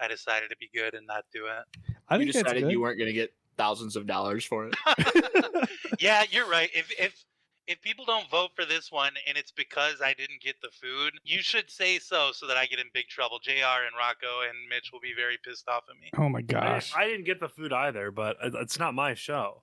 I 0.00 0.06
decided 0.08 0.50
to 0.50 0.56
be 0.58 0.70
good 0.72 0.94
and 0.94 1.06
not 1.06 1.24
do 1.32 1.46
it. 1.46 1.82
I 2.08 2.18
you 2.18 2.26
decided 2.26 2.70
you 2.70 2.80
weren't 2.80 2.98
going 2.98 3.08
to 3.08 3.14
get 3.14 3.32
thousands 3.56 3.96
of 3.96 4.06
dollars 4.06 4.44
for 4.44 4.68
it. 4.68 4.76
yeah, 5.98 6.24
you're 6.30 6.48
right. 6.48 6.70
If 6.74 6.92
if 7.00 7.24
if 7.66 7.80
people 7.82 8.04
don't 8.04 8.30
vote 8.30 8.50
for 8.54 8.64
this 8.64 8.92
one 8.92 9.12
and 9.26 9.36
it's 9.36 9.50
because 9.52 10.00
I 10.00 10.14
didn't 10.14 10.40
get 10.40 10.56
the 10.62 10.68
food, 10.70 11.14
you 11.24 11.42
should 11.42 11.70
say 11.70 11.98
so 11.98 12.30
so 12.32 12.46
that 12.46 12.56
I 12.56 12.66
get 12.66 12.78
in 12.78 12.86
big 12.94 13.08
trouble. 13.08 13.38
Jr. 13.40 13.50
and 13.52 13.96
Rocco 13.98 14.42
and 14.48 14.56
Mitch 14.68 14.90
will 14.92 15.00
be 15.00 15.12
very 15.16 15.38
pissed 15.44 15.68
off 15.68 15.84
at 15.90 15.96
me. 16.00 16.10
oh 16.16 16.28
my 16.28 16.42
gosh. 16.42 16.92
I 16.96 17.06
didn't 17.06 17.24
get 17.24 17.40
the 17.40 17.48
food 17.48 17.72
either, 17.72 18.10
but 18.10 18.36
it's 18.42 18.78
not 18.78 18.94
my 18.94 19.14
show. 19.14 19.62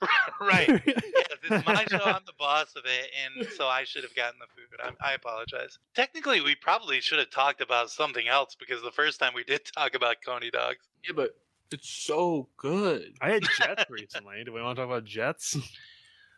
right. 0.40 0.82
Yes, 1.42 1.62
it's 1.62 1.66
my 1.66 1.84
show. 1.86 2.04
I'm 2.04 2.22
the 2.26 2.32
boss 2.38 2.74
of 2.76 2.84
it, 2.84 3.10
and 3.24 3.46
so 3.56 3.66
I 3.66 3.84
should 3.84 4.02
have 4.04 4.14
gotten 4.14 4.38
the 4.38 4.46
food. 4.54 4.94
I, 5.02 5.10
I 5.10 5.14
apologize. 5.14 5.78
Technically, 5.94 6.40
we 6.40 6.54
probably 6.54 7.00
should 7.00 7.18
have 7.18 7.30
talked 7.30 7.60
about 7.60 7.90
something 7.90 8.28
else 8.28 8.54
because 8.58 8.82
the 8.82 8.90
first 8.90 9.18
time 9.18 9.32
we 9.34 9.42
did 9.44 9.60
talk 9.76 9.94
about 9.94 10.16
Coney 10.24 10.50
dogs. 10.50 10.86
yeah, 11.04 11.12
but 11.16 11.30
it's 11.72 11.88
so 11.88 12.48
good. 12.56 13.14
I 13.20 13.30
had 13.30 13.42
Jets 13.58 13.84
recently. 13.90 14.42
Do 14.44 14.52
we 14.52 14.60
want 14.62 14.76
to 14.76 14.82
talk 14.82 14.90
about 14.90 15.04
Jets? 15.04 15.56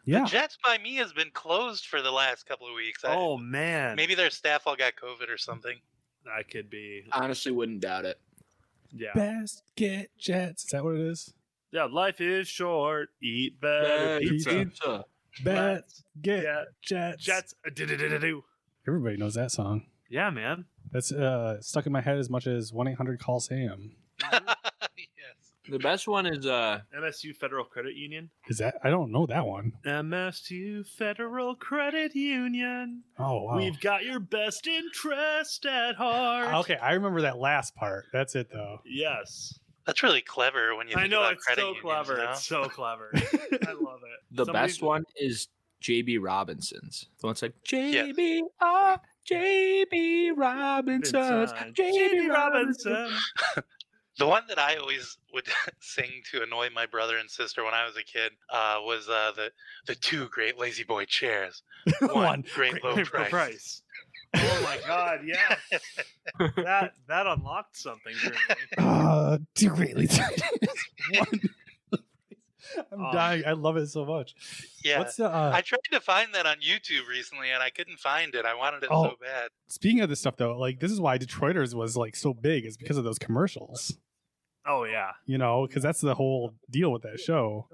Yeah. 0.04 0.24
Jets 0.24 0.58
by 0.64 0.78
me 0.78 0.96
has 0.96 1.12
been 1.12 1.30
closed 1.32 1.86
for 1.86 2.02
the 2.02 2.10
last 2.10 2.46
couple 2.46 2.66
of 2.68 2.74
weeks. 2.74 3.04
I- 3.04 3.14
Oh 3.14 3.36
man, 3.38 3.96
maybe 3.96 4.14
their 4.14 4.30
staff 4.30 4.66
all 4.66 4.76
got 4.76 4.94
COVID 4.96 5.28
or 5.32 5.38
something. 5.38 5.78
that 6.24 6.48
could 6.50 6.68
be. 6.70 7.04
Honestly, 7.12 7.52
wouldn't 7.52 7.80
doubt 7.80 8.04
it. 8.04 8.18
Yeah, 8.94 9.12
Best 9.14 9.62
get 9.76 10.10
jets. 10.18 10.64
Is 10.64 10.70
that 10.70 10.84
what 10.84 10.94
it 10.96 11.00
is? 11.00 11.32
yeah. 11.70 11.84
Life 11.84 12.20
is 12.20 12.46
short. 12.46 13.08
Eat 13.22 13.60
better 13.60 14.18
Bad 14.20 14.22
pizza. 14.22 14.50
pizza. 14.50 15.04
Best 15.42 16.04
get 16.20 16.42
Yeah, 16.44 16.64
jets. 16.82 17.24
Jets. 17.24 17.54
uh, 17.66 17.70
do-do-do-do-do. 17.74 18.44
Everybody 18.86 19.16
knows 19.16 19.32
that 19.34 19.50
song. 19.50 19.86
Yeah, 20.10 20.28
man. 20.28 20.66
That's 20.90 21.10
uh, 21.10 21.58
stuck 21.62 21.86
in 21.86 21.92
my 21.92 22.02
head 22.02 22.18
as 22.18 22.28
much 22.28 22.46
as 22.46 22.70
1 22.70 22.86
800 22.88 23.18
Call 23.18 23.40
Sam. 23.40 23.92
yes. 25.72 25.78
The 25.82 25.88
best 25.88 26.08
one 26.08 26.26
is 26.26 26.46
uh, 26.46 26.80
MSU 26.96 27.36
Federal 27.36 27.64
Credit 27.64 27.94
Union. 27.94 28.30
Is 28.48 28.58
that? 28.58 28.76
I 28.82 28.90
don't 28.90 29.10
know 29.12 29.26
that 29.26 29.46
one. 29.46 29.72
MSU 29.86 30.86
Federal 30.86 31.54
Credit 31.54 32.14
Union. 32.14 33.02
Oh, 33.18 33.42
wow. 33.42 33.56
We've 33.56 33.80
got 33.80 34.04
your 34.04 34.20
best 34.20 34.66
interest 34.66 35.66
at 35.66 35.96
heart. 35.96 36.54
Okay, 36.54 36.76
I 36.76 36.92
remember 36.92 37.22
that 37.22 37.38
last 37.38 37.74
part. 37.74 38.06
That's 38.12 38.34
it, 38.34 38.48
though. 38.52 38.80
Yes. 38.84 39.58
That's 39.86 40.02
really 40.02 40.20
clever 40.22 40.76
when 40.76 40.86
you 40.88 40.94
think 40.94 41.06
I 41.06 41.08
know 41.08 41.20
about 41.20 41.32
it's 41.34 41.44
credit 41.44 41.60
so 41.62 41.66
unions, 41.68 41.82
clever. 41.84 42.12
you 42.12 42.24
know? 42.24 42.30
It's 42.30 42.46
so 42.46 42.64
clever. 42.68 43.10
I 43.14 43.72
love 43.72 44.00
it. 44.04 44.20
the 44.30 44.44
Somebody- 44.44 44.66
best 44.68 44.82
one 44.82 45.04
is 45.16 45.48
JB 45.82 46.18
Robinson's. 46.20 47.08
The 47.20 47.26
one's 47.26 47.42
like 47.42 47.54
JB 47.68 48.42
R 48.60 49.00
JB 49.28 50.36
Robinson's 50.36 51.52
JB 51.52 52.28
Robinson. 52.28 53.08
Robinson. 54.20 54.26
The 54.26 54.26
one 54.26 54.42
that 54.48 54.58
I 54.58 54.76
always 54.76 55.18
would 55.32 55.46
sing 55.80 56.22
to 56.32 56.42
annoy 56.42 56.68
my 56.74 56.86
brother 56.86 57.16
and 57.16 57.30
sister 57.30 57.64
when 57.64 57.74
I 57.74 57.86
was 57.86 57.96
a 57.96 58.02
kid 58.02 58.32
uh, 58.52 58.76
was 58.80 59.08
uh, 59.08 59.32
the 59.36 59.50
the 59.86 59.94
two 59.94 60.28
great 60.28 60.58
La-Z-Boy 60.58 61.04
chairs. 61.06 61.62
One, 62.00 62.12
One 62.14 62.44
great, 62.54 62.72
great 62.72 62.84
low 62.84 62.94
Great 62.94 63.06
price. 63.08 63.30
price. 63.30 63.82
Oh 64.34 64.60
my 64.64 64.78
god, 64.86 65.20
yeah. 65.24 65.56
that 66.56 66.94
that 67.08 67.26
unlocked 67.26 67.76
something 67.76 68.14
for 68.14 68.30
me. 68.30 68.36
Uh, 68.78 69.38
too 69.54 69.68
greatly. 69.70 70.08
One. 71.14 71.40
I'm 72.92 73.04
Um, 73.04 73.12
dying. 73.12 73.42
I 73.46 73.52
love 73.52 73.76
it 73.76 73.86
so 73.88 74.04
much. 74.04 74.34
Yeah. 74.84 74.98
What's 74.98 75.16
the? 75.16 75.26
Uh, 75.26 75.52
I 75.54 75.60
tried 75.60 75.78
to 75.92 76.00
find 76.00 76.34
that 76.34 76.46
on 76.46 76.56
YouTube 76.56 77.06
recently 77.08 77.50
and 77.50 77.62
I 77.62 77.70
couldn't 77.70 77.98
find 77.98 78.34
it. 78.34 78.44
I 78.44 78.54
wanted 78.54 78.82
it 78.84 78.88
Oh. 78.90 79.04
so 79.10 79.16
bad. 79.20 79.50
speaking 79.68 80.00
of 80.00 80.08
this 80.08 80.20
stuff, 80.20 80.36
though, 80.36 80.56
like 80.58 80.80
this 80.80 80.90
is 80.92 81.00
why 81.00 81.18
Detroiters 81.18 81.74
was 81.74 81.96
like 81.96 82.16
so 82.16 82.32
big 82.34 82.64
is 82.64 82.76
because 82.76 82.96
of 82.96 83.04
those 83.04 83.18
commercials. 83.18 83.96
Oh 84.66 84.84
yeah. 84.84 85.12
You 85.26 85.38
know, 85.38 85.66
because 85.66 85.82
that's 85.82 86.00
the 86.00 86.14
whole 86.14 86.54
deal 86.70 86.92
with 86.92 87.02
that 87.02 87.18
show. 87.20 87.66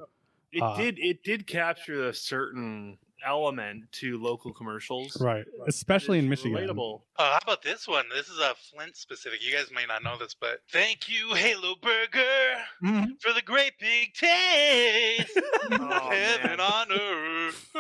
It 0.53 0.63
Uh, 0.63 0.77
did 0.77 0.99
it 0.99 1.23
did 1.23 1.47
capture 1.47 2.09
a 2.09 2.15
certain 2.15 2.99
element 3.27 3.85
to 3.93 4.19
local 4.23 4.53
commercials. 4.53 5.21
Right. 5.21 5.45
Especially 5.67 6.19
in 6.19 6.29
Michigan. 6.29 6.53
Relatable. 6.57 7.01
Oh, 7.19 7.25
how 7.25 7.39
about 7.43 7.63
this 7.63 7.87
one? 7.89 8.05
This 8.15 8.29
is 8.29 8.39
a 8.39 8.55
Flint 8.73 8.97
specific. 8.97 9.41
You 9.45 9.53
guys 9.53 9.71
may 9.75 9.87
not 9.87 10.03
know 10.03 10.17
this, 10.19 10.35
but 10.35 10.61
thank 10.73 11.09
you, 11.09 11.35
Halo 11.35 11.75
Burger, 11.83 12.63
Mhm. 12.83 13.21
for 13.21 13.33
the 13.33 13.43
great 13.43 13.79
big 13.79 14.15
taste. 14.15 15.39
Oh, 15.71 16.11
Heaven 16.11 16.57
man. 16.57 16.61
on 16.61 16.93
earth. 16.93 17.71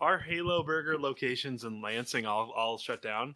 Our 0.00 0.18
Halo 0.18 0.62
Burger 0.62 0.98
locations 0.98 1.64
in 1.64 1.82
Lansing 1.82 2.24
all, 2.24 2.50
all 2.56 2.78
shut 2.78 3.02
down, 3.02 3.34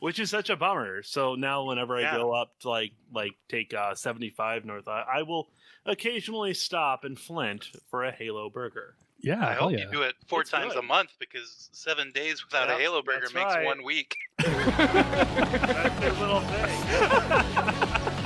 which 0.00 0.18
is 0.18 0.30
such 0.30 0.48
a 0.50 0.56
bummer. 0.56 1.02
So 1.02 1.34
now, 1.34 1.64
whenever 1.64 1.96
I 1.96 2.00
Yeah. 2.00 2.16
go 2.16 2.32
up 2.32 2.58
to 2.60 2.70
like 2.70 2.92
like 3.12 3.32
take 3.48 3.74
uh, 3.74 3.94
seventy 3.94 4.30
five 4.30 4.64
north, 4.64 4.88
I, 4.88 5.04
I 5.18 5.22
will 5.22 5.50
occasionally 5.84 6.54
stop 6.54 7.04
in 7.04 7.14
Flint 7.16 7.66
for 7.90 8.04
a 8.04 8.10
Halo 8.12 8.48
Burger. 8.50 8.96
Yeah. 9.22 9.46
I 9.46 9.52
hell 9.52 9.62
hope 9.62 9.72
yeah. 9.72 9.78
you 9.78 9.90
do 9.92 10.02
it 10.02 10.14
four 10.26 10.40
It's 10.40 10.50
times 10.50 10.74
a 10.74 10.82
month 10.82 11.10
because 11.20 11.70
seven 11.72 12.10
days 12.10 12.44
without 12.44 12.68
a 12.68 12.74
Halo 12.74 13.02
Burger 13.02 13.28
makes 13.32 13.54
right. 13.54 13.64
one 13.64 13.84
week. 13.84 14.16
That's 14.38 16.00
their 16.00 16.12
little 16.14 16.40
thing. 16.40 18.22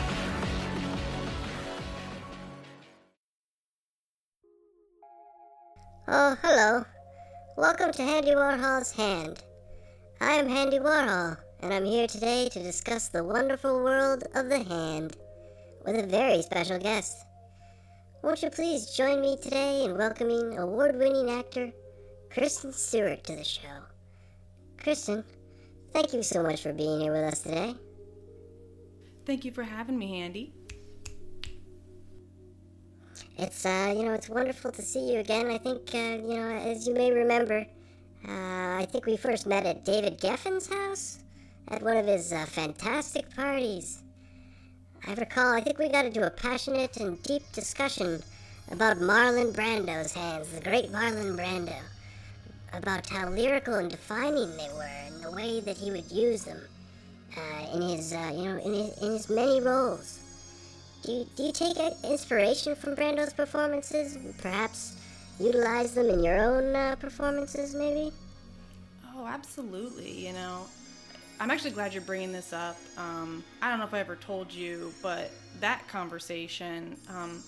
Oh, 6.09 6.37
hello. 6.41 6.85
Welcome 7.57 7.91
to 7.91 8.03
Handy 8.03 8.31
Warhol's 8.31 8.93
Hand. 8.93 9.43
I 10.21 10.35
am 10.35 10.49
Handy 10.49 10.79
Warhol, 10.79 11.37
and 11.61 11.75
I'm 11.75 11.85
here 11.85 12.07
today 12.07 12.49
to 12.51 12.63
discuss 12.63 13.09
the 13.09 13.25
wonderful 13.25 13.83
world 13.83 14.23
of 14.37 14.49
the 14.49 14.63
hand 14.63 15.17
with 15.85 15.97
a 15.97 16.07
very 16.07 16.43
special 16.43 16.79
guest. 16.79 17.27
Won't 18.27 18.43
you 18.43 18.51
please 18.51 18.91
join 18.91 19.21
me 19.21 19.37
today 19.41 19.85
in 19.85 19.97
welcoming 19.97 20.59
award 20.59 20.97
winning 20.97 21.31
actor 21.31 21.71
Kristen 22.29 22.73
Stewart 22.73 23.23
to 23.23 23.37
the 23.37 23.45
show? 23.45 23.85
Kristen, 24.83 25.23
thank 25.93 26.13
you 26.13 26.25
so 26.25 26.43
much 26.43 26.61
for 26.61 26.73
being 26.73 27.03
here 27.03 27.13
with 27.13 27.23
us 27.23 27.43
today. 27.43 27.77
Thank 29.27 29.45
you 29.45 29.53
for 29.53 29.63
having 29.63 29.97
me, 29.97 30.23
Andy. 30.23 30.53
It's 33.39 33.65
uh, 33.65 33.95
you 33.97 34.03
know, 34.03 34.15
it's 34.15 34.29
wonderful 34.29 34.73
to 34.73 34.83
see 34.83 35.13
you 35.13 35.21
again. 35.21 35.47
I 35.47 35.59
think 35.59 35.95
uh, 35.95 35.99
you 36.27 36.35
know, 36.35 36.51
as 36.51 36.85
you 36.85 36.95
may 36.95 37.13
remember, 37.13 37.65
uh, 38.27 38.77
I 38.83 38.89
think 38.91 39.07
we 39.07 39.17
first 39.17 39.47
met 39.47 39.67
at 39.67 39.85
David 39.85 40.19
Geffen's 40.19 40.67
house 40.67 41.21
at 41.69 41.81
one 41.81 41.97
of 41.97 42.07
his 42.07 42.33
uh, 42.33 42.45
fantastic 42.47 43.33
parties. 43.37 44.03
I 45.09 45.15
recall, 45.15 45.55
I 45.55 45.61
think 45.61 45.79
we 45.79 45.89
got 45.89 46.05
into 46.05 46.27
a 46.27 46.31
passionate 46.31 46.97
and 46.97 47.23
deep 47.23 47.43
discussion 47.53 48.23
about 48.73 48.97
Marlon 48.97 49.53
Brando's 49.55 50.13
hands, 50.13 50.49
the 50.49 50.61
great 50.61 50.91
Marlon 50.91 51.37
Brando, 51.37 51.79
about 52.73 53.09
how 53.09 53.29
lyrical 53.29 53.77
and 53.77 53.89
defining 53.89 54.57
they 54.57 54.69
were, 54.75 54.83
and 54.83 55.23
the 55.23 55.31
way 55.31 55.61
that 55.61 55.77
he 55.77 55.93
would 55.93 56.11
use 56.11 56.43
them 56.43 56.61
uh, 57.37 57.77
in 57.77 57.83
his, 57.83 58.13
uh, 58.13 58.33
you 58.35 58.45
know, 58.47 58.59
in 58.59 58.75
his, 58.75 58.99
in 59.01 59.13
his 59.13 59.31
many 59.31 59.61
roles. 59.61 60.19
Do 61.05 61.13
you, 61.13 61.27
do 61.37 61.43
you 61.45 61.53
take 61.53 61.77
inspiration 62.03 62.75
from 62.75 62.97
Brando's 62.97 63.33
performances? 63.33 64.19
Perhaps 64.39 64.97
utilize 65.39 65.95
them 65.95 66.11
in 66.11 66.25
your 66.25 66.41
own 66.41 66.75
uh, 66.75 66.97
performances, 66.97 67.77
maybe? 67.77 68.11
Oh, 69.15 69.25
absolutely. 69.27 70.27
You 70.27 70.33
know, 70.33 70.67
I'm 71.39 71.51
actually 71.51 71.73
glad 71.73 71.93
you're 71.93 72.03
bringing 72.03 72.33
this 72.33 72.53
up. 72.53 72.77
Um, 72.97 73.45
I 73.61 73.69
don't 73.69 73.79
know 73.79 73.85
if 73.85 73.93
I 73.93 74.01
ever 74.01 74.17
told 74.17 74.53
you, 74.53 74.93
but 75.03 75.31
that 75.61 75.87
conversation 75.87 76.97
um, 77.09 77.43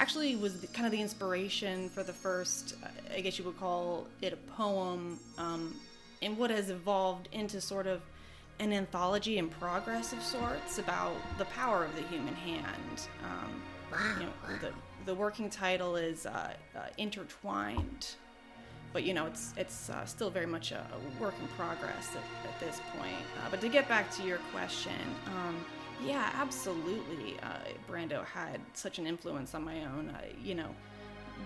actually 0.00 0.34
was 0.36 0.60
the, 0.60 0.66
kind 0.66 0.86
of 0.86 0.92
the 0.92 1.00
inspiration 1.00 1.88
for 1.88 2.02
the 2.02 2.12
first, 2.12 2.74
I 3.14 3.20
guess 3.20 3.38
you 3.38 3.44
would 3.44 3.58
call 3.58 4.06
it 4.22 4.32
a 4.32 4.36
poem, 4.36 5.20
um, 5.38 5.76
and 6.20 6.36
what 6.36 6.50
has 6.50 6.70
evolved 6.70 7.28
into 7.30 7.60
sort 7.60 7.86
of 7.86 8.00
an 8.58 8.72
anthology 8.72 9.38
in 9.38 9.48
progress 9.48 10.12
of 10.12 10.20
sorts 10.20 10.78
about 10.78 11.14
the 11.38 11.44
power 11.46 11.84
of 11.84 11.94
the 11.94 12.02
human 12.02 12.34
hand. 12.34 13.08
Um, 13.22 13.62
you 14.18 14.26
know, 14.26 14.58
the, 14.60 14.72
the 15.06 15.14
working 15.14 15.48
title 15.48 15.94
is 15.94 16.26
uh, 16.26 16.52
uh, 16.76 16.80
Intertwined 16.98 18.14
but 18.92 19.04
you 19.04 19.14
know 19.14 19.26
it's 19.26 19.52
it's 19.56 19.90
uh, 19.90 20.04
still 20.04 20.30
very 20.30 20.46
much 20.46 20.72
a, 20.72 20.84
work 21.20 21.34
in 21.40 21.48
progress 21.48 22.10
at, 22.16 22.48
at 22.48 22.60
this 22.60 22.80
point. 22.96 23.14
Uh, 23.38 23.50
but 23.50 23.60
to 23.60 23.68
get 23.68 23.88
back 23.88 24.10
to 24.16 24.22
your 24.22 24.38
question, 24.52 24.92
um, 25.26 25.64
yeah, 26.04 26.30
absolutely. 26.34 27.38
Uh, 27.42 27.58
Brando 27.90 28.24
had 28.24 28.60
such 28.74 28.98
an 28.98 29.06
influence 29.06 29.54
on 29.54 29.64
my 29.64 29.84
own, 29.84 30.10
uh, 30.10 30.20
you 30.42 30.54
know, 30.54 30.74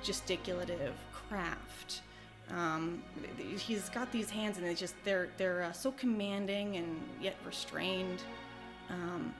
gesticulative 0.02 0.94
craft. 1.12 2.02
Um, 2.50 3.02
he's 3.38 3.88
got 3.88 4.12
these 4.12 4.28
hands, 4.28 4.58
and 4.58 4.66
they 4.66 4.74
just 4.74 4.94
they're 5.04 5.28
they're 5.38 5.64
uh, 5.64 5.72
so 5.72 5.92
commanding 5.92 6.76
and 6.76 7.00
yet 7.20 7.36
restrained. 7.46 8.22
Um, 8.90 9.34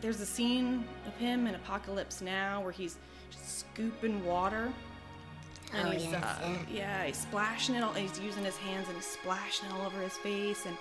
there's 0.00 0.20
a 0.20 0.26
scene 0.26 0.84
of 1.06 1.14
him 1.16 1.46
in 1.46 1.54
Apocalypse 1.54 2.20
Now 2.20 2.60
where 2.60 2.72
he's 2.72 2.98
just 3.30 3.60
scooping 3.60 4.24
water 4.24 4.72
and 5.74 5.88
Oh, 5.88 5.90
he's 5.90 6.04
yes, 6.04 6.22
uh, 6.24 6.36
yeah. 6.42 6.56
yeah, 6.72 7.04
he's 7.06 7.16
splashing 7.18 7.74
it 7.74 7.82
all. 7.82 7.92
He's 7.92 8.18
using 8.20 8.44
his 8.44 8.56
hands 8.56 8.86
and 8.88 8.96
he's 8.96 9.06
splashing 9.06 9.68
it 9.68 9.72
all 9.74 9.86
over 9.86 10.00
his 10.00 10.16
face, 10.18 10.66
and 10.66 10.76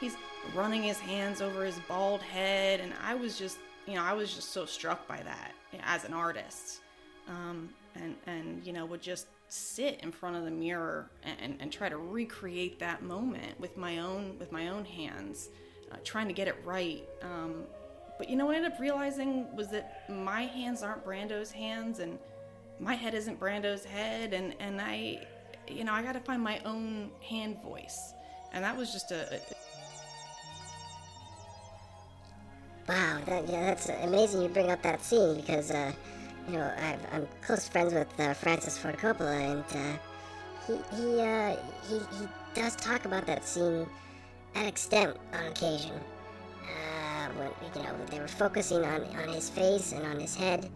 he's 0.00 0.16
running 0.54 0.82
his 0.82 0.98
hands 0.98 1.40
over 1.40 1.64
his 1.64 1.78
bald 1.88 2.20
head. 2.22 2.80
And 2.80 2.92
I 3.04 3.14
was 3.14 3.38
just, 3.38 3.58
you 3.86 3.94
know, 3.94 4.02
I 4.02 4.12
was 4.12 4.34
just 4.34 4.50
so 4.50 4.66
struck 4.66 5.06
by 5.06 5.22
that 5.22 5.52
you 5.72 5.78
know, 5.78 5.84
as 5.86 6.04
an 6.04 6.12
artist, 6.14 6.80
um, 7.28 7.68
and 7.94 8.16
and 8.26 8.64
you 8.66 8.72
know 8.72 8.84
would 8.86 9.02
just 9.02 9.26
sit 9.48 10.00
in 10.02 10.10
front 10.10 10.34
of 10.34 10.44
the 10.44 10.50
mirror 10.50 11.10
and, 11.24 11.36
and, 11.42 11.56
and 11.60 11.70
try 11.72 11.86
to 11.88 11.98
recreate 11.98 12.78
that 12.78 13.02
moment 13.02 13.58
with 13.60 13.76
my 13.76 13.98
own 13.98 14.36
with 14.38 14.50
my 14.50 14.68
own 14.68 14.84
hands, 14.84 15.50
uh, 15.92 15.96
trying 16.04 16.26
to 16.26 16.34
get 16.34 16.48
it 16.48 16.56
right. 16.64 17.04
Um, 17.22 17.64
but 18.18 18.28
you 18.30 18.36
know 18.36 18.46
what 18.46 18.54
I 18.54 18.56
ended 18.56 18.72
up 18.72 18.80
realizing 18.80 19.54
was 19.54 19.68
that 19.68 20.08
my 20.10 20.42
hands 20.42 20.82
aren't 20.82 21.04
Brando's 21.04 21.50
hands, 21.52 21.98
and 21.98 22.18
my 22.82 22.94
head 22.94 23.14
isn't 23.14 23.38
Brando's 23.38 23.84
head, 23.84 24.32
and 24.32 24.54
and 24.58 24.80
I, 24.80 25.24
you 25.68 25.84
know, 25.84 25.92
I 25.92 26.02
got 26.02 26.12
to 26.12 26.20
find 26.20 26.42
my 26.42 26.60
own 26.64 27.10
hand 27.26 27.62
voice, 27.62 28.12
and 28.52 28.64
that 28.64 28.76
was 28.76 28.92
just 28.92 29.12
a. 29.12 29.36
a 29.36 29.40
Wow, 32.88 33.20
that, 33.26 33.48
yeah, 33.48 33.66
that's 33.66 33.88
amazing 33.88 34.42
you 34.42 34.48
bring 34.48 34.70
up 34.70 34.82
that 34.82 35.02
scene 35.04 35.36
because, 35.36 35.70
uh, 35.70 35.92
you 36.48 36.54
know, 36.54 36.72
I've, 36.76 36.98
I'm 37.14 37.28
close 37.40 37.68
friends 37.68 37.94
with 37.94 38.08
uh, 38.18 38.34
Francis 38.34 38.76
Ford 38.76 38.98
Coppola, 38.98 39.52
and 39.52 39.64
uh, 39.70 39.98
he 40.66 40.72
he, 40.96 41.20
uh, 41.20 41.56
he 41.88 41.98
he 42.18 42.28
does 42.54 42.74
talk 42.76 43.04
about 43.04 43.24
that 43.26 43.46
scene 43.46 43.86
at 44.56 44.66
extent 44.66 45.16
on 45.32 45.46
occasion. 45.46 45.94
Uh, 46.62 47.28
when 47.38 47.50
you 47.76 47.88
know 47.88 47.94
they 48.10 48.18
were 48.18 48.28
focusing 48.28 48.84
on, 48.84 49.02
on 49.16 49.28
his 49.28 49.48
face 49.48 49.92
and 49.92 50.04
on 50.04 50.18
his 50.18 50.34
head, 50.34 50.68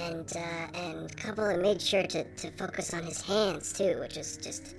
and 0.00 0.32
uh, 0.36 0.78
and 0.78 1.16
Coppola 1.16 1.60
made 1.60 1.80
sure 1.80 2.02
to, 2.02 2.24
to 2.24 2.50
focus 2.52 2.92
on 2.94 3.04
his 3.04 3.20
hands 3.22 3.72
too, 3.72 3.98
which 4.00 4.16
is 4.16 4.36
just 4.36 4.74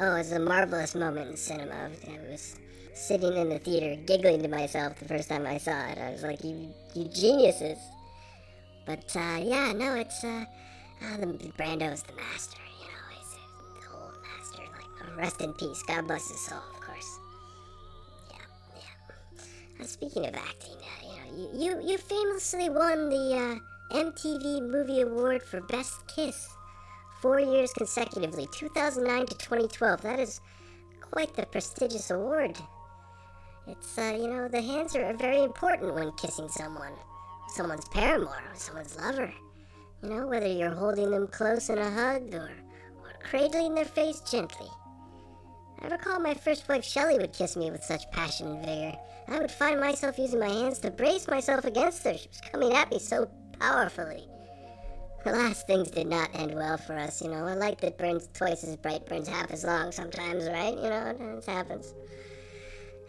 oh, 0.00 0.14
it 0.14 0.18
was 0.18 0.32
a 0.32 0.38
marvelous 0.38 0.94
moment 0.94 1.30
in 1.30 1.36
cinema. 1.36 1.90
I 2.06 2.30
was 2.30 2.56
sitting 2.94 3.36
in 3.36 3.48
the 3.48 3.58
theater 3.58 4.00
giggling 4.06 4.42
to 4.42 4.48
myself 4.48 4.98
the 4.98 5.06
first 5.06 5.28
time 5.28 5.46
I 5.46 5.58
saw 5.58 5.86
it. 5.86 5.98
I 5.98 6.10
was 6.10 6.22
like, 6.22 6.42
you 6.44 6.68
you 6.94 7.04
geniuses. 7.04 7.78
But 8.86 9.14
uh, 9.14 9.40
yeah, 9.42 9.72
no, 9.72 9.94
it's 9.94 10.22
uh, 10.24 10.44
uh 11.02 11.16
the 11.18 11.52
Brando's 11.56 12.02
the 12.02 12.14
master. 12.14 12.58
You 12.80 12.86
know, 12.86 13.16
he's 13.16 13.36
the 13.82 13.88
whole 13.88 14.12
master. 14.22 14.62
Like, 14.62 15.16
rest 15.16 15.40
in 15.40 15.52
peace. 15.54 15.82
God 15.86 16.06
bless 16.06 16.28
his 16.28 16.40
soul, 16.40 16.58
of 16.58 16.80
course. 16.80 17.18
Yeah, 18.30 18.36
yeah. 18.76 19.84
Uh, 19.84 19.86
speaking 19.86 20.26
of 20.26 20.34
acting, 20.34 20.76
uh, 20.76 21.06
you 21.06 21.16
know, 21.16 21.52
you, 21.52 21.80
you 21.80 21.90
you 21.90 21.98
famously 21.98 22.68
won 22.70 23.10
the 23.10 23.36
uh, 23.36 23.77
MTV 23.90 24.70
Movie 24.70 25.00
Award 25.00 25.42
for 25.42 25.62
Best 25.62 26.06
Kiss 26.06 26.48
four 27.22 27.40
years 27.40 27.72
consecutively, 27.72 28.46
2009 28.52 29.26
to 29.26 29.34
2012. 29.38 30.02
That 30.02 30.20
is 30.20 30.40
quite 31.00 31.34
the 31.34 31.46
prestigious 31.46 32.10
award. 32.10 32.58
It's, 33.66 33.98
uh, 33.98 34.16
you 34.18 34.28
know, 34.28 34.48
the 34.48 34.60
hands 34.60 34.94
are 34.94 35.12
very 35.14 35.42
important 35.42 35.94
when 35.94 36.12
kissing 36.12 36.48
someone. 36.48 36.92
Someone's 37.48 37.88
paramour, 37.88 38.42
someone's 38.54 38.96
lover. 38.98 39.32
You 40.02 40.10
know, 40.10 40.26
whether 40.26 40.46
you're 40.46 40.74
holding 40.74 41.10
them 41.10 41.26
close 41.26 41.70
in 41.70 41.78
a 41.78 41.90
hug 41.90 42.34
or, 42.34 42.50
or 43.02 43.12
cradling 43.22 43.74
their 43.74 43.86
face 43.86 44.20
gently. 44.20 44.68
I 45.80 45.88
recall 45.88 46.20
my 46.20 46.34
first 46.34 46.68
wife 46.68 46.84
Shelley 46.84 47.18
would 47.18 47.32
kiss 47.32 47.56
me 47.56 47.70
with 47.70 47.84
such 47.84 48.10
passion 48.10 48.48
and 48.48 48.64
vigor. 48.64 48.98
I 49.28 49.38
would 49.38 49.50
find 49.50 49.80
myself 49.80 50.18
using 50.18 50.40
my 50.40 50.48
hands 50.48 50.78
to 50.80 50.90
brace 50.90 51.26
myself 51.26 51.64
against 51.64 52.04
her. 52.04 52.16
She 52.16 52.28
was 52.28 52.40
coming 52.52 52.72
at 52.72 52.90
me 52.90 52.98
so 52.98 53.30
powerfully. 53.60 54.24
The 55.24 55.32
last 55.32 55.66
things 55.66 55.90
did 55.90 56.06
not 56.06 56.30
end 56.34 56.54
well 56.54 56.76
for 56.78 56.96
us, 56.96 57.20
you 57.22 57.28
know. 57.28 57.44
A 57.46 57.54
light 57.56 57.78
that 57.78 57.98
burns 57.98 58.28
twice 58.34 58.64
as 58.64 58.76
bright 58.76 59.04
burns 59.06 59.28
half 59.28 59.50
as 59.50 59.64
long 59.64 59.92
sometimes, 59.92 60.48
right? 60.48 60.74
You 60.74 60.90
know, 60.90 61.36
it 61.38 61.44
happens. 61.44 61.92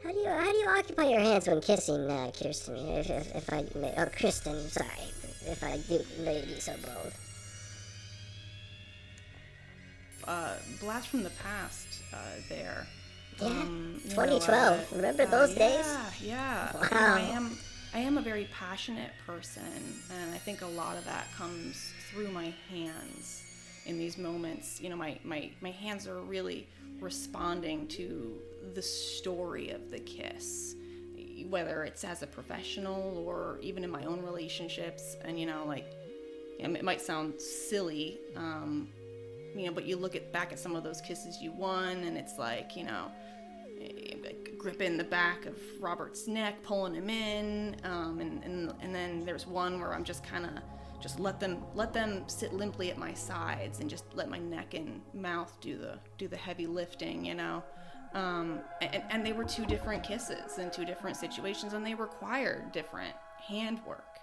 How 0.03 0.11
do 0.11 0.17
you 0.17 0.27
how 0.27 0.51
do 0.51 0.57
you 0.57 0.67
occupy 0.69 1.03
your 1.09 1.19
hands 1.19 1.47
when 1.47 1.61
kissing, 1.61 2.09
uh, 2.09 2.31
Kirsten? 2.31 2.75
If, 2.77 3.09
if, 3.09 3.35
if 3.35 3.53
I 3.53 3.65
may, 3.75 3.93
or 3.97 4.07
Kristen, 4.07 4.59
sorry, 4.69 4.87
if 5.45 5.63
I 5.63 5.77
do 5.87 6.03
may 6.23 6.41
be 6.41 6.59
so 6.59 6.73
bold. 6.83 7.13
uh, 10.27 10.55
blast 10.79 11.07
from 11.09 11.23
the 11.23 11.29
past 11.31 11.87
uh, 12.13 12.17
there. 12.49 12.87
Yeah, 13.41 13.47
Um, 13.47 13.93
know, 14.05 14.09
2012. 14.09 14.93
Remember 14.95 15.25
those 15.25 15.49
days? 15.55 15.85
Yeah, 15.85 16.09
yeah. 16.21 16.71
Wow. 16.75 17.15
I 17.15 17.21
am. 17.33 17.57
I 17.93 17.99
am 17.99 18.19
a 18.19 18.21
very 18.21 18.47
passionate 18.53 19.11
person, 19.25 19.63
and 20.21 20.33
I 20.33 20.37
think 20.37 20.61
a 20.61 20.67
lot 20.67 20.95
of 20.95 21.05
that 21.05 21.25
comes 21.35 21.91
through 22.11 22.29
my 22.29 22.53
hands 22.69 23.43
in 23.85 23.97
these 23.97 24.15
moments. 24.17 24.79
You 24.79 24.89
know, 24.89 24.95
my 24.95 25.17
my 25.23 25.49
my 25.59 25.71
hands 25.71 26.07
are 26.07 26.19
really 26.21 26.67
responding 26.99 27.87
to 27.87 28.37
the 28.75 28.81
story 28.81 29.71
of 29.71 29.89
the 29.89 29.99
kiss, 29.99 30.75
whether 31.49 31.83
it's 31.83 32.03
as 32.03 32.21
a 32.21 32.27
professional 32.27 33.23
or 33.25 33.57
even 33.61 33.83
in 33.83 33.89
my 33.89 34.03
own 34.03 34.21
relationships. 34.21 35.15
And 35.23 35.39
you 35.39 35.47
know, 35.47 35.63
like 35.65 35.91
it 36.59 36.83
might 36.83 37.01
sound 37.01 37.41
silly, 37.41 38.19
um, 38.35 38.87
you 39.55 39.65
know, 39.65 39.71
but 39.71 39.85
you 39.85 39.95
look 39.95 40.15
at 40.15 40.31
back 40.31 40.51
at 40.51 40.59
some 40.59 40.75
of 40.75 40.83
those 40.83 41.01
kisses 41.01 41.41
you 41.41 41.51
won, 41.53 42.03
and 42.03 42.17
it's 42.17 42.37
like, 42.37 42.75
you 42.75 42.83
know, 42.83 43.05
gripping 44.59 44.97
the 44.97 45.03
back 45.03 45.45
of 45.45 45.57
Robert's 45.79 46.27
neck, 46.27 46.61
pulling 46.61 46.93
him 46.93 47.09
in, 47.09 47.77
um, 47.83 48.19
and, 48.19 48.43
and 48.43 48.73
and 48.81 48.93
then 48.93 49.25
there's 49.25 49.47
one 49.47 49.79
where 49.79 49.93
I'm 49.93 50.03
just 50.03 50.23
kind 50.23 50.45
of 50.45 50.51
just 51.01 51.19
let 51.19 51.39
them 51.39 51.63
let 51.73 51.93
them 51.93 52.23
sit 52.27 52.53
limply 52.53 52.91
at 52.91 52.97
my 52.97 53.13
sides 53.13 53.79
and 53.79 53.89
just 53.89 54.03
let 54.13 54.29
my 54.29 54.37
neck 54.37 54.73
and 54.73 55.01
mouth 55.13 55.57
do 55.61 55.77
the 55.77 55.97
do 56.17 56.27
the 56.27 56.37
heavy 56.37 56.67
lifting, 56.67 57.25
you 57.25 57.35
know. 57.35 57.63
Um, 58.13 58.61
and, 58.81 59.03
and 59.09 59.25
they 59.25 59.33
were 59.33 59.43
two 59.43 59.65
different 59.65 60.03
kisses 60.03 60.57
in 60.57 60.71
two 60.71 60.85
different 60.85 61.15
situations, 61.15 61.73
and 61.73 61.85
they 61.85 61.93
required 61.93 62.71
different 62.71 63.13
handwork. 63.37 64.17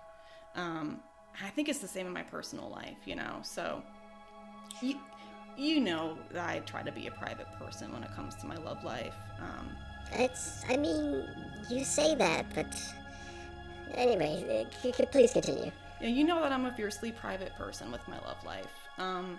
Um, 0.54 1.00
I 1.42 1.48
think 1.50 1.68
it's 1.68 1.78
the 1.78 1.88
same 1.88 2.06
in 2.06 2.12
my 2.12 2.22
personal 2.22 2.68
life, 2.70 2.98
you 3.04 3.16
know. 3.16 3.38
So 3.42 3.82
you 4.82 4.96
you 5.56 5.80
know 5.80 6.18
that 6.32 6.48
I 6.48 6.58
try 6.60 6.82
to 6.82 6.92
be 6.92 7.06
a 7.06 7.10
private 7.10 7.46
person 7.58 7.92
when 7.92 8.02
it 8.02 8.10
comes 8.14 8.34
to 8.36 8.46
my 8.46 8.56
love 8.56 8.84
life. 8.84 9.14
Um, 9.40 9.70
It's, 10.12 10.62
I 10.68 10.76
mean, 10.76 11.24
you 11.68 11.84
say 11.84 12.14
that, 12.14 12.46
but 12.54 12.66
anyway, 13.94 14.66
c- 14.82 14.92
c- 14.92 15.06
please 15.06 15.32
continue. 15.32 15.70
Yeah, 16.00 16.08
you 16.08 16.24
know 16.24 16.40
that 16.40 16.52
I'm 16.52 16.66
a 16.66 16.72
fiercely 16.72 17.12
private 17.12 17.54
person 17.56 17.90
with 17.90 18.06
my 18.08 18.18
love 18.20 18.42
life. 18.44 18.88
Um, 18.98 19.38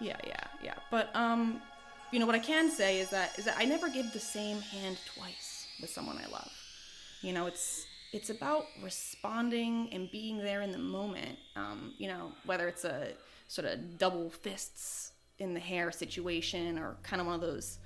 yeah, 0.00 0.16
yeah, 0.26 0.44
yeah. 0.62 0.74
But 0.90 1.14
um, 1.14 1.60
you 2.10 2.18
know 2.18 2.26
what 2.26 2.34
I 2.34 2.40
can 2.40 2.70
say 2.70 3.00
is 3.00 3.10
that 3.10 3.38
is 3.38 3.44
that 3.44 3.56
I 3.58 3.64
never 3.64 3.88
give 3.88 4.12
the 4.12 4.20
same 4.20 4.60
hand 4.60 4.98
twice 5.16 5.66
with 5.80 5.90
someone 5.90 6.18
I 6.18 6.30
love. 6.30 6.50
You 7.20 7.32
know, 7.32 7.46
it's 7.46 7.86
it's 8.12 8.30
about 8.30 8.66
responding 8.82 9.88
and 9.92 10.10
being 10.10 10.38
there 10.38 10.62
in 10.62 10.72
the 10.72 10.78
moment. 10.78 11.38
Um, 11.56 11.94
you 11.98 12.08
know, 12.08 12.32
whether 12.44 12.68
it's 12.68 12.84
a 12.84 13.08
sort 13.48 13.66
of 13.66 13.98
double 13.98 14.30
fists 14.30 15.12
in 15.38 15.54
the 15.54 15.60
hair 15.60 15.90
situation 15.90 16.78
or 16.78 16.96
kind 17.02 17.20
of 17.20 17.26
one 17.26 17.34
of 17.34 17.40
those 17.40 17.78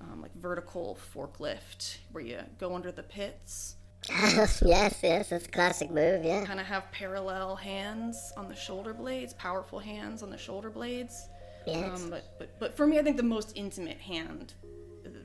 um, 0.00 0.22
like 0.22 0.34
vertical 0.36 0.98
forklift 1.14 1.98
where 2.12 2.24
you 2.24 2.38
go 2.58 2.74
under 2.74 2.92
the 2.92 3.02
pits. 3.02 3.76
yes, 4.08 4.62
yes, 4.64 5.00
that's 5.00 5.32
a 5.32 5.48
classic 5.48 5.90
move, 5.90 6.24
yeah. 6.24 6.44
Kind 6.44 6.60
of 6.60 6.66
have 6.66 6.90
parallel 6.92 7.56
hands 7.56 8.32
on 8.36 8.48
the 8.48 8.54
shoulder 8.54 8.94
blades, 8.94 9.34
powerful 9.34 9.78
hands 9.78 10.22
on 10.22 10.30
the 10.30 10.38
shoulder 10.38 10.70
blades. 10.70 11.28
Yes. 11.66 12.02
Um, 12.02 12.10
but, 12.10 12.38
but 12.38 12.58
but 12.58 12.76
for 12.76 12.86
me, 12.86 12.98
I 12.98 13.02
think 13.02 13.16
the 13.16 13.22
most 13.22 13.52
intimate 13.54 13.98
hand 13.98 14.54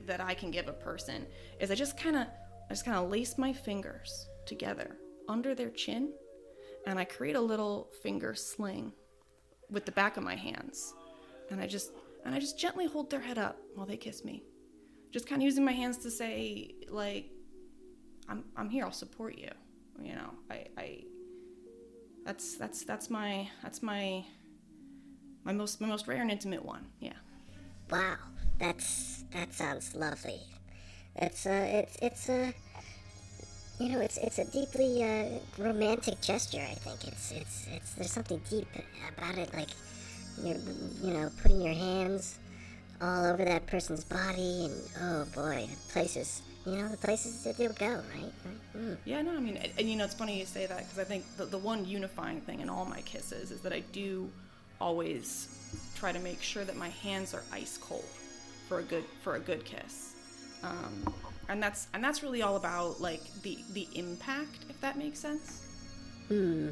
that 0.06 0.20
I 0.20 0.34
can 0.34 0.52
give 0.52 0.68
a 0.68 0.74
person 0.74 1.26
is 1.60 1.72
I 1.72 1.76
just 1.76 1.98
kind 1.98 2.16
of 2.16 2.28
I 2.70 2.74
just 2.74 2.86
kind 2.86 2.98
of 2.98 3.10
lace 3.10 3.38
my 3.38 3.54
fingers 3.54 4.28
together 4.46 4.98
under 5.30 5.56
their 5.56 5.70
chin, 5.70 6.12
and 6.88 7.00
I 7.00 7.06
create 7.06 7.36
a 7.36 7.42
little 7.42 7.90
finger 8.02 8.34
sling 8.34 8.92
with 9.70 9.86
the 9.86 9.92
back 9.92 10.18
of 10.18 10.24
my 10.24 10.36
hands, 10.36 10.94
and 11.50 11.62
I 11.62 11.68
just 11.68 11.92
and 12.26 12.34
I 12.34 12.40
just 12.40 12.60
gently 12.60 12.88
hold 12.88 13.10
their 13.10 13.22
head 13.22 13.38
up 13.38 13.58
while 13.76 13.86
they 13.86 13.98
kiss 13.98 14.24
me, 14.24 14.44
just 15.14 15.28
kind 15.28 15.42
of 15.42 15.46
using 15.46 15.64
my 15.64 15.72
hands 15.72 15.98
to 16.00 16.12
say 16.12 16.74
like 16.90 17.30
I'm 18.28 18.44
I'm 18.58 18.70
here. 18.70 18.84
I'll 18.84 18.92
support 18.92 19.38
you. 19.38 19.52
You 20.02 20.16
know, 20.16 20.32
I 20.50 20.66
I 20.78 21.04
that's 22.26 22.56
that's 22.56 22.84
that's 22.84 23.10
my 23.10 23.48
that's 23.62 23.84
my 23.84 24.26
my 25.44 25.54
most 25.54 25.80
my 25.80 25.88
most 25.88 26.08
rare 26.08 26.22
and 26.22 26.32
intimate 26.32 26.66
one. 26.66 26.86
Yeah. 27.00 27.14
Wow, 27.92 28.16
that's 28.58 29.24
that 29.34 29.54
sounds 29.54 29.96
lovely. 29.96 30.42
It's 31.16 31.46
a 31.46 31.80
it's 31.80 31.98
it's 32.02 32.30
a 32.30 32.54
you 33.80 33.90
know 33.90 34.00
it's 34.00 34.18
it's 34.18 34.40
a 34.40 34.46
deeply 34.46 35.04
uh, 35.04 35.26
romantic 35.60 36.22
gesture. 36.22 36.66
I 36.68 36.74
think 36.74 37.08
it's 37.08 37.32
it's 37.32 37.68
it's 37.72 37.94
there's 37.94 38.12
something 38.12 38.42
deep 38.50 38.68
about 39.16 39.38
it. 39.38 39.54
Like 39.54 39.70
you're 40.42 40.58
you 41.04 41.14
know 41.14 41.30
putting 41.44 41.62
your 41.62 41.76
hands 41.76 42.40
all 43.02 43.26
over 43.26 43.44
that 43.44 43.68
person's 43.68 44.04
body 44.04 44.66
and 44.66 44.82
oh 45.02 45.26
boy, 45.36 45.68
the 45.70 45.94
places 45.94 46.42
you 46.66 46.76
know 46.78 46.88
the 46.88 46.98
places 46.98 47.44
that 47.44 47.58
they'll 47.58 47.74
go 47.74 47.88
right. 47.88 48.32
right? 48.46 48.78
Mm. 48.78 48.98
Yeah, 49.06 49.22
no, 49.22 49.32
I 49.32 49.40
mean, 49.40 49.58
and, 49.58 49.72
and, 49.78 49.90
you 49.90 49.98
know, 49.98 50.06
it's 50.06 50.14
funny 50.14 50.40
you 50.40 50.46
say 50.46 50.66
that 50.66 50.78
because 50.78 51.00
I 51.00 51.04
think 51.04 51.26
the, 51.38 51.46
the 51.46 51.58
one 51.58 51.86
unifying 51.86 52.42
thing 52.42 52.62
in 52.62 52.70
all 52.70 52.86
my 52.86 53.02
kisses 53.02 53.52
is 53.52 53.62
that 53.62 53.74
I 53.74 53.82
do 53.92 54.30
always 54.80 55.48
try 55.96 56.12
to 56.12 56.20
make 56.20 56.42
sure 56.42 56.64
that 56.64 56.76
my 56.76 56.90
hands 56.90 57.34
are 57.34 57.44
ice 57.52 57.78
cold 57.78 58.06
for 58.68 58.80
a 58.80 58.84
good 58.84 59.04
for 59.22 59.36
a 59.36 59.40
good 59.40 59.66
kiss, 59.66 60.14
um, 60.64 61.14
and 61.50 61.62
that's 61.62 61.88
and 61.94 62.04
that's 62.04 62.24
really 62.24 62.42
all 62.42 62.56
about 62.56 63.02
like 63.02 63.22
the 63.42 63.58
the 63.74 63.88
impact, 63.96 64.66
if 64.70 64.80
that 64.82 64.98
makes 64.98 65.20
sense. 65.20 65.68
Hmm. 66.30 66.72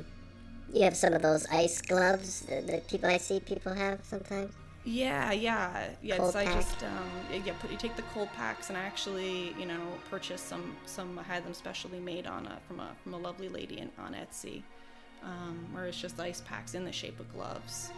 You 0.73 0.83
have 0.83 0.95
some 0.95 1.11
of 1.11 1.21
those 1.21 1.45
ice 1.51 1.81
gloves 1.81 2.41
that, 2.43 2.65
that 2.67 2.87
people 2.87 3.09
I 3.09 3.17
see 3.17 3.41
people 3.41 3.73
have 3.73 3.99
sometimes. 4.03 4.53
Yeah, 4.83 5.31
yeah, 5.31 5.89
yeah. 6.01 6.17
Cold 6.17 6.33
so 6.33 6.39
I 6.39 6.45
just 6.45 6.83
um, 6.83 7.09
yeah, 7.45 7.53
put 7.59 7.69
you 7.71 7.77
take 7.77 7.95
the 7.95 8.01
cold 8.13 8.29
packs, 8.35 8.69
and 8.69 8.77
I 8.77 8.81
actually 8.81 9.53
you 9.59 9.65
know 9.65 9.79
purchased 10.09 10.47
some 10.47 10.75
some 10.85 11.19
I 11.19 11.23
had 11.23 11.45
them 11.45 11.53
specially 11.53 11.99
made 11.99 12.25
on 12.25 12.47
a 12.47 12.59
from 12.67 12.79
a 12.79 12.89
from 13.03 13.13
a 13.13 13.17
lovely 13.17 13.47
lady 13.47 13.77
in, 13.77 13.91
on 13.99 14.13
Etsy, 14.13 14.63
um, 15.23 15.67
where 15.71 15.85
it's 15.85 15.99
just 15.99 16.19
ice 16.19 16.41
packs 16.41 16.73
in 16.73 16.83
the 16.83 16.91
shape 16.91 17.19
of 17.19 17.31
gloves. 17.31 17.91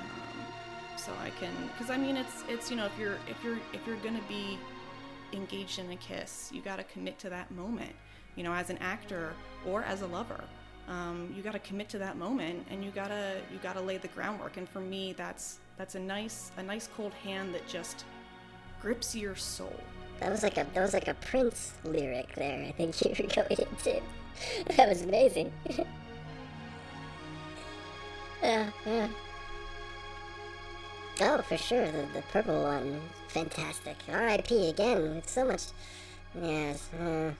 Um, 0.00 0.96
so 0.96 1.12
I 1.22 1.30
can, 1.38 1.52
because 1.72 1.88
I 1.90 1.96
mean 1.96 2.16
it's 2.16 2.42
it's 2.48 2.68
you 2.68 2.76
know 2.76 2.86
if 2.86 2.98
you're 2.98 3.18
if 3.28 3.42
you're 3.44 3.60
if 3.72 3.86
you're 3.86 3.96
gonna 3.96 4.20
be 4.28 4.58
engaged 5.32 5.78
in 5.78 5.88
a 5.92 5.96
kiss, 5.96 6.50
you 6.52 6.62
got 6.62 6.76
to 6.76 6.84
commit 6.84 7.18
to 7.20 7.30
that 7.30 7.50
moment. 7.52 7.92
You 8.34 8.44
know, 8.44 8.52
as 8.52 8.70
an 8.70 8.78
actor 8.78 9.34
or 9.66 9.82
as 9.82 10.02
a 10.02 10.06
lover, 10.06 10.42
um, 10.88 11.32
you 11.36 11.42
got 11.42 11.52
to 11.52 11.58
commit 11.58 11.88
to 11.90 11.98
that 11.98 12.16
moment, 12.16 12.66
and 12.70 12.84
you 12.84 12.90
gotta 12.90 13.40
you 13.52 13.58
gotta 13.62 13.80
lay 13.80 13.98
the 13.98 14.08
groundwork. 14.08 14.56
And 14.56 14.68
for 14.68 14.80
me, 14.80 15.12
that's 15.12 15.60
that's 15.78 15.94
a 15.94 16.00
nice 16.00 16.50
a 16.58 16.62
nice 16.62 16.88
cold 16.94 17.14
hand 17.14 17.54
that 17.54 17.66
just 17.66 18.04
grips 18.82 19.14
your 19.14 19.36
soul. 19.36 19.74
That 20.20 20.30
was 20.30 20.42
like 20.42 20.58
a 20.58 20.66
that 20.74 20.80
was 20.80 20.92
like 20.92 21.08
a 21.08 21.14
Prince 21.14 21.72
lyric 21.84 22.34
there. 22.34 22.64
I 22.66 22.72
think 22.72 23.00
you 23.04 23.10
were 23.10 23.28
going 23.32 23.58
into. 23.70 24.02
That 24.76 24.88
was 24.88 25.02
amazing. 25.02 25.52
yeah, 28.42 28.70
yeah. 28.84 29.08
Oh, 31.20 31.42
for 31.42 31.56
sure. 31.56 31.86
The 31.86 32.06
the 32.12 32.22
purple 32.32 32.62
one, 32.62 33.00
fantastic. 33.28 33.96
R.I.P. 34.08 34.70
again. 34.70 35.16
With 35.16 35.28
so 35.28 35.44
much. 35.46 35.66
Yes. 36.40 36.88
Uh, 36.92 37.30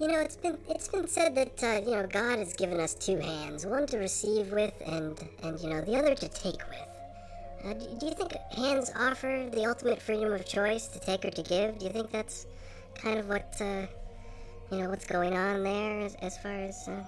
You 0.00 0.06
know, 0.06 0.20
it's 0.20 0.36
been 0.36 0.56
it's 0.68 0.86
been 0.86 1.08
said 1.08 1.34
that 1.34 1.62
uh, 1.64 1.80
you 1.84 1.96
know 1.96 2.06
God 2.06 2.38
has 2.38 2.54
given 2.54 2.78
us 2.78 2.94
two 2.94 3.18
hands, 3.18 3.66
one 3.66 3.84
to 3.88 3.98
receive 3.98 4.52
with, 4.52 4.72
and 4.86 5.18
and 5.42 5.58
you 5.58 5.70
know 5.70 5.80
the 5.80 5.96
other 5.96 6.14
to 6.14 6.28
take 6.28 6.62
with. 6.68 6.88
Uh, 7.64 7.72
do, 7.72 7.98
do 7.98 8.06
you 8.06 8.14
think 8.14 8.32
hands 8.54 8.92
offer 8.96 9.48
the 9.50 9.66
ultimate 9.66 10.00
freedom 10.00 10.32
of 10.32 10.46
choice 10.46 10.86
to 10.86 11.00
take 11.00 11.24
or 11.24 11.30
to 11.30 11.42
give? 11.42 11.80
Do 11.80 11.86
you 11.86 11.92
think 11.92 12.12
that's 12.12 12.46
kind 12.94 13.18
of 13.18 13.28
what 13.28 13.56
uh, 13.60 13.86
you 14.70 14.78
know 14.78 14.88
what's 14.88 15.04
going 15.04 15.36
on 15.36 15.64
there 15.64 16.02
as, 16.02 16.14
as 16.22 16.38
far 16.38 16.52
as? 16.52 16.86
Uh... 16.86 17.02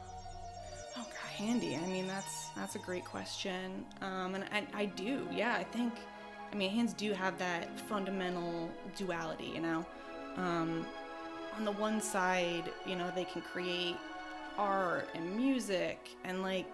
Oh, 0.98 1.05
God, 1.05 1.31
handy. 1.37 1.76
I 1.76 1.87
mean, 1.87 2.09
that's 2.09 2.48
that's 2.57 2.74
a 2.74 2.81
great 2.81 3.05
question, 3.05 3.85
um, 4.00 4.35
and 4.35 4.42
I, 4.53 4.66
I 4.74 4.85
do. 4.87 5.29
Yeah, 5.31 5.55
I 5.55 5.62
think. 5.62 5.92
I 6.53 6.57
mean, 6.57 6.72
hands 6.72 6.92
do 6.92 7.12
have 7.12 7.38
that 7.38 7.79
fundamental 7.88 8.68
duality. 8.96 9.53
You 9.55 9.61
know, 9.61 9.87
um, 10.37 10.85
on 11.56 11.64
the 11.64 11.72
one 11.72 12.00
side, 12.00 12.70
you 12.86 12.96
know, 12.96 13.10
they 13.14 13.24
can 13.24 13.42
create 13.42 13.96
art 14.58 15.08
and 15.14 15.36
music, 15.36 16.08
and 16.24 16.42
like, 16.42 16.66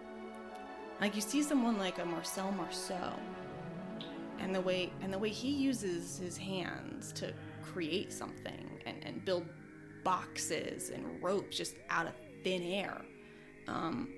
like 1.01 1.15
you 1.15 1.21
see 1.21 1.43
someone 1.43 1.79
like 1.79 1.99
a 1.99 2.05
Marcel 2.05 2.53
Marceau, 2.53 3.13
and 4.39 4.55
the 4.55 4.61
way 4.61 4.93
and 5.03 5.13
the 5.13 5.19
way 5.19 5.31
he 5.31 5.51
uses 5.51 6.19
his 6.19 6.37
hands 6.37 7.13
to 7.13 7.33
create 7.63 8.13
something 8.13 8.81
and, 8.87 8.97
and 9.05 9.25
build 9.25 9.45
boxes 10.05 10.91
and 10.91 11.05
ropes 11.23 11.57
just 11.57 11.75
out 11.91 12.07
of 12.07 12.13
thin 12.45 12.63
air. 12.63 13.03
Um, 13.67 14.09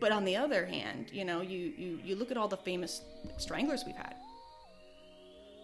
but 0.00 0.12
on 0.12 0.24
the 0.24 0.36
other 0.36 0.64
hand, 0.64 1.10
you 1.12 1.24
know, 1.24 1.42
you, 1.42 1.72
you, 1.76 1.98
you 2.02 2.16
look 2.16 2.30
at 2.30 2.36
all 2.36 2.48
the 2.48 2.56
famous 2.56 3.02
stranglers 3.36 3.84
we've 3.86 3.96
had. 3.96 4.16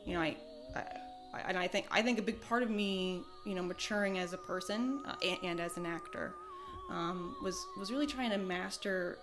You 0.04 0.14
know, 0.14 0.20
I, 0.20 0.36
I, 0.74 0.80
I 1.34 1.40
and 1.48 1.58
I 1.58 1.66
think 1.68 1.86
I 1.90 2.02
think 2.02 2.18
a 2.18 2.22
big 2.22 2.40
part 2.42 2.62
of 2.62 2.70
me, 2.70 3.22
you 3.44 3.54
know, 3.54 3.62
maturing 3.62 4.18
as 4.18 4.32
a 4.32 4.38
person 4.38 5.02
uh, 5.06 5.14
and, 5.22 5.38
and 5.42 5.60
as 5.60 5.76
an 5.76 5.86
actor, 5.86 6.34
um, 6.90 7.36
was 7.42 7.56
was 7.78 7.90
really 7.90 8.06
trying 8.06 8.30
to 8.30 8.38
master 8.38 9.18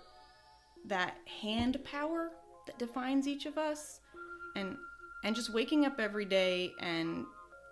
that 0.86 1.16
hand 1.42 1.78
power 1.84 2.30
that 2.66 2.78
defines 2.78 3.28
each 3.28 3.46
of 3.46 3.58
us, 3.58 4.00
and 4.56 4.76
and 5.24 5.34
just 5.34 5.52
waking 5.52 5.84
up 5.84 5.98
every 5.98 6.24
day 6.24 6.72
and 6.80 7.26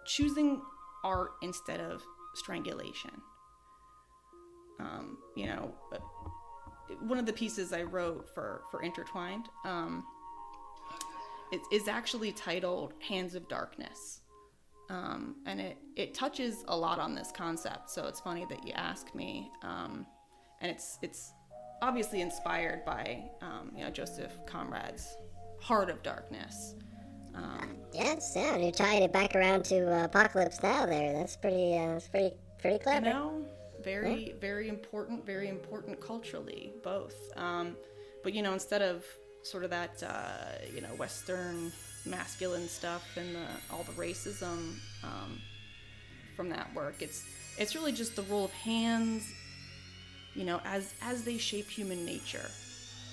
choosing 0.04 0.60
art 1.04 1.32
instead 1.42 1.80
of 1.80 2.02
strangulation. 2.34 3.10
Um, 4.78 5.18
you 5.34 5.46
know, 5.46 5.74
uh, 5.92 5.98
one 7.00 7.18
of 7.18 7.26
the 7.26 7.32
pieces 7.32 7.72
I 7.72 7.82
wrote 7.82 8.28
for 8.34 8.62
for 8.70 8.82
Intertwined 8.82 9.48
um, 9.64 10.04
is 11.72 11.88
actually 11.88 12.32
titled 12.32 12.92
"Hands 13.00 13.34
of 13.34 13.48
Darkness," 13.48 14.20
um, 14.88 15.36
and 15.46 15.60
it 15.60 15.78
it 15.96 16.14
touches 16.14 16.64
a 16.68 16.76
lot 16.76 16.98
on 16.98 17.14
this 17.14 17.32
concept. 17.32 17.90
So 17.90 18.06
it's 18.06 18.20
funny 18.20 18.46
that 18.48 18.66
you 18.66 18.72
ask 18.74 19.14
me, 19.14 19.50
um, 19.62 20.06
and 20.60 20.70
it's 20.70 20.98
it's 21.02 21.32
obviously 21.82 22.20
inspired 22.20 22.84
by 22.84 23.24
um, 23.42 23.72
you 23.74 23.84
know 23.84 23.90
Joseph 23.90 24.32
Conrad's 24.46 25.16
Heart 25.60 25.90
of 25.90 26.02
Darkness. 26.02 26.74
Um, 27.34 27.76
Yes, 27.92 28.32
yeah. 28.36 28.56
You're 28.56 28.72
tying 28.72 29.02
it 29.02 29.12
back 29.12 29.34
around 29.34 29.64
to 29.66 29.90
uh, 29.94 30.04
Apocalypse 30.04 30.62
Now. 30.62 30.86
There, 30.86 31.12
that's 31.14 31.36
pretty. 31.36 31.76
Uh, 31.76 31.94
that's 31.94 32.08
pretty 32.08 32.34
pretty 32.58 32.76
you 32.76 32.80
clever. 32.80 33.06
know, 33.06 33.44
very 33.82 34.34
very 34.40 34.68
important, 34.68 35.24
very 35.26 35.48
important 35.48 36.00
culturally, 36.00 36.72
both. 36.82 37.14
Um, 37.36 37.76
but 38.22 38.34
you 38.34 38.42
know, 38.42 38.52
instead 38.52 38.82
of 38.82 39.04
sort 39.42 39.64
of 39.64 39.70
that 39.70 40.02
uh, 40.02 40.64
you 40.74 40.80
know 40.80 40.88
Western 40.96 41.72
masculine 42.06 42.68
stuff 42.68 43.04
and 43.16 43.34
the, 43.34 43.46
all 43.72 43.82
the 43.82 43.92
racism 43.92 44.74
um, 45.02 45.40
from 46.36 46.48
that 46.50 46.72
work, 46.74 46.96
it's 47.00 47.24
it's 47.58 47.74
really 47.74 47.92
just 47.92 48.16
the 48.16 48.22
role 48.22 48.44
of 48.44 48.52
hands, 48.52 49.32
you 50.34 50.44
know, 50.44 50.60
as 50.64 50.94
as 51.02 51.24
they 51.24 51.38
shape 51.38 51.68
human 51.68 52.04
nature, 52.04 52.50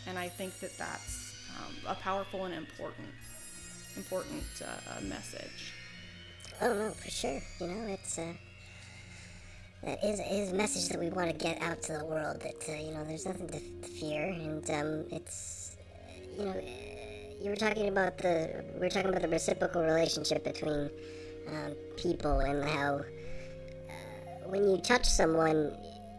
and 0.08 0.20
I 0.20 0.30
think 0.30 0.60
that 0.60 0.78
that's 0.78 1.36
um, 1.60 1.76
a 1.88 1.96
powerful 1.96 2.46
and 2.46 2.54
important 2.54 3.08
important 3.96 4.44
uh, 4.62 4.66
uh, 4.66 5.02
message. 5.04 5.74
Oh 6.62 6.74
no, 6.74 6.90
for 6.92 7.10
sure. 7.10 7.42
You 7.60 7.68
know, 7.68 7.88
it's 7.88 8.18
uh, 8.18 8.34
that 9.84 10.04
is 10.04 10.20
is 10.20 10.52
a 10.52 10.56
message 10.56 10.90
that 10.90 11.00
we 11.00 11.10
want 11.10 11.30
to 11.30 11.38
get 11.38 11.62
out 11.62 11.82
to 11.84 11.94
the 11.94 12.06
world. 12.06 12.42
That 12.42 12.70
uh, 12.70 12.74
you 12.74 12.94
know, 12.94 13.04
there's 13.06 13.26
nothing 13.26 13.48
to 13.50 13.56
f- 13.56 13.90
fear, 14.00 14.26
and 14.28 14.70
um, 14.70 15.06
it's 15.12 15.76
you 16.38 16.46
know, 16.46 16.62
you 17.42 17.50
were 17.50 17.56
talking 17.56 17.88
about 17.88 18.18
the 18.18 18.64
we 18.74 18.80
were 18.80 18.90
talking 18.90 19.10
about 19.10 19.22
the 19.22 19.28
reciprocal 19.28 19.84
relationship 19.84 20.44
between 20.44 20.90
um, 21.48 21.76
people 21.98 22.40
and 22.40 22.64
how 22.64 22.96
uh, 22.96 24.50
when 24.50 24.70
you 24.70 24.78
touch 24.78 25.06
someone, 25.06 25.76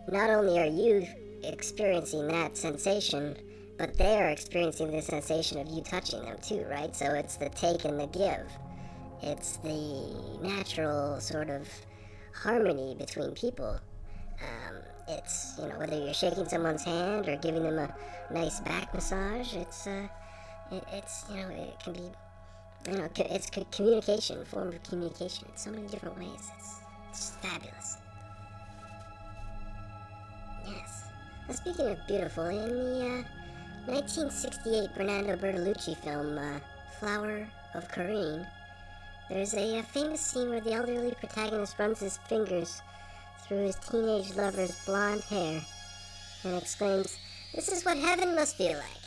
not 0.08 0.30
only 0.30 0.58
are 0.58 0.66
you 0.66 1.06
experiencing 1.42 2.28
that 2.28 2.56
sensation, 2.56 3.36
but 3.78 3.96
they 3.96 4.16
are 4.16 4.28
experiencing 4.28 4.90
the 4.90 5.02
sensation 5.02 5.58
of 5.58 5.68
you 5.68 5.82
touching 5.82 6.22
them 6.24 6.36
too, 6.42 6.64
right? 6.70 6.94
So 6.94 7.06
it's 7.06 7.36
the 7.36 7.48
take 7.50 7.84
and 7.84 7.98
the 7.98 8.06
give. 8.06 8.46
It's 9.22 9.56
the 9.58 10.14
natural 10.42 11.20
sort 11.20 11.50
of 11.50 11.68
harmony 12.32 12.94
between 12.94 13.32
people. 13.32 13.78
Um, 14.40 14.76
it's 15.08 15.54
you 15.58 15.68
know 15.68 15.78
whether 15.78 15.98
you're 15.98 16.14
shaking 16.14 16.48
someone's 16.48 16.84
hand 16.84 17.28
or 17.28 17.36
giving 17.36 17.62
them 17.62 17.78
a 17.78 17.94
nice 18.32 18.60
back 18.60 18.92
massage. 18.94 19.54
It's 19.54 19.86
uh, 19.86 20.08
it, 20.76 20.84
it's 20.92 21.24
you 21.30 21.36
know 21.36 21.48
it 21.48 21.80
can 21.82 21.92
be 21.92 22.10
you 22.90 22.98
know 22.98 23.08
it's 23.16 23.50
co- 23.50 23.66
communication, 23.70 24.44
form 24.44 24.68
of 24.68 24.82
communication 24.82 25.46
in 25.50 25.56
so 25.56 25.70
many 25.70 25.86
different 25.88 26.18
ways. 26.18 26.50
It's 26.58 26.74
it's 27.10 27.30
fabulous. 27.42 27.96
Yes. 30.66 31.04
Now, 31.48 31.54
speaking 31.54 31.88
of 31.88 31.98
beautiful, 32.06 32.46
in 32.46 32.68
the 32.68 33.06
uh, 33.06 33.92
1968 33.92 34.94
Bernardo 34.96 35.36
Bertolucci 35.36 35.96
film 35.98 36.38
uh, 36.38 36.58
Flower 36.98 37.46
of 37.74 37.88
Corinne, 37.88 38.46
there's 39.28 39.54
a, 39.54 39.78
uh 39.78 39.82
famous 39.82 40.20
scene 40.20 40.50
where 40.50 40.60
the 40.60 40.72
elderly 40.72 41.12
protagonist 41.12 41.78
runs 41.78 42.00
his 42.00 42.18
fingers 42.28 42.82
through 43.46 43.66
his 43.66 43.76
teenage 43.76 44.34
lover's 44.36 44.74
blonde 44.86 45.22
hair 45.24 45.60
and 46.44 46.56
exclaims, 46.56 47.18
This 47.54 47.68
is 47.68 47.84
what 47.84 47.96
heaven 47.96 48.34
must 48.34 48.56
feel 48.56 48.72
like. 48.72 49.03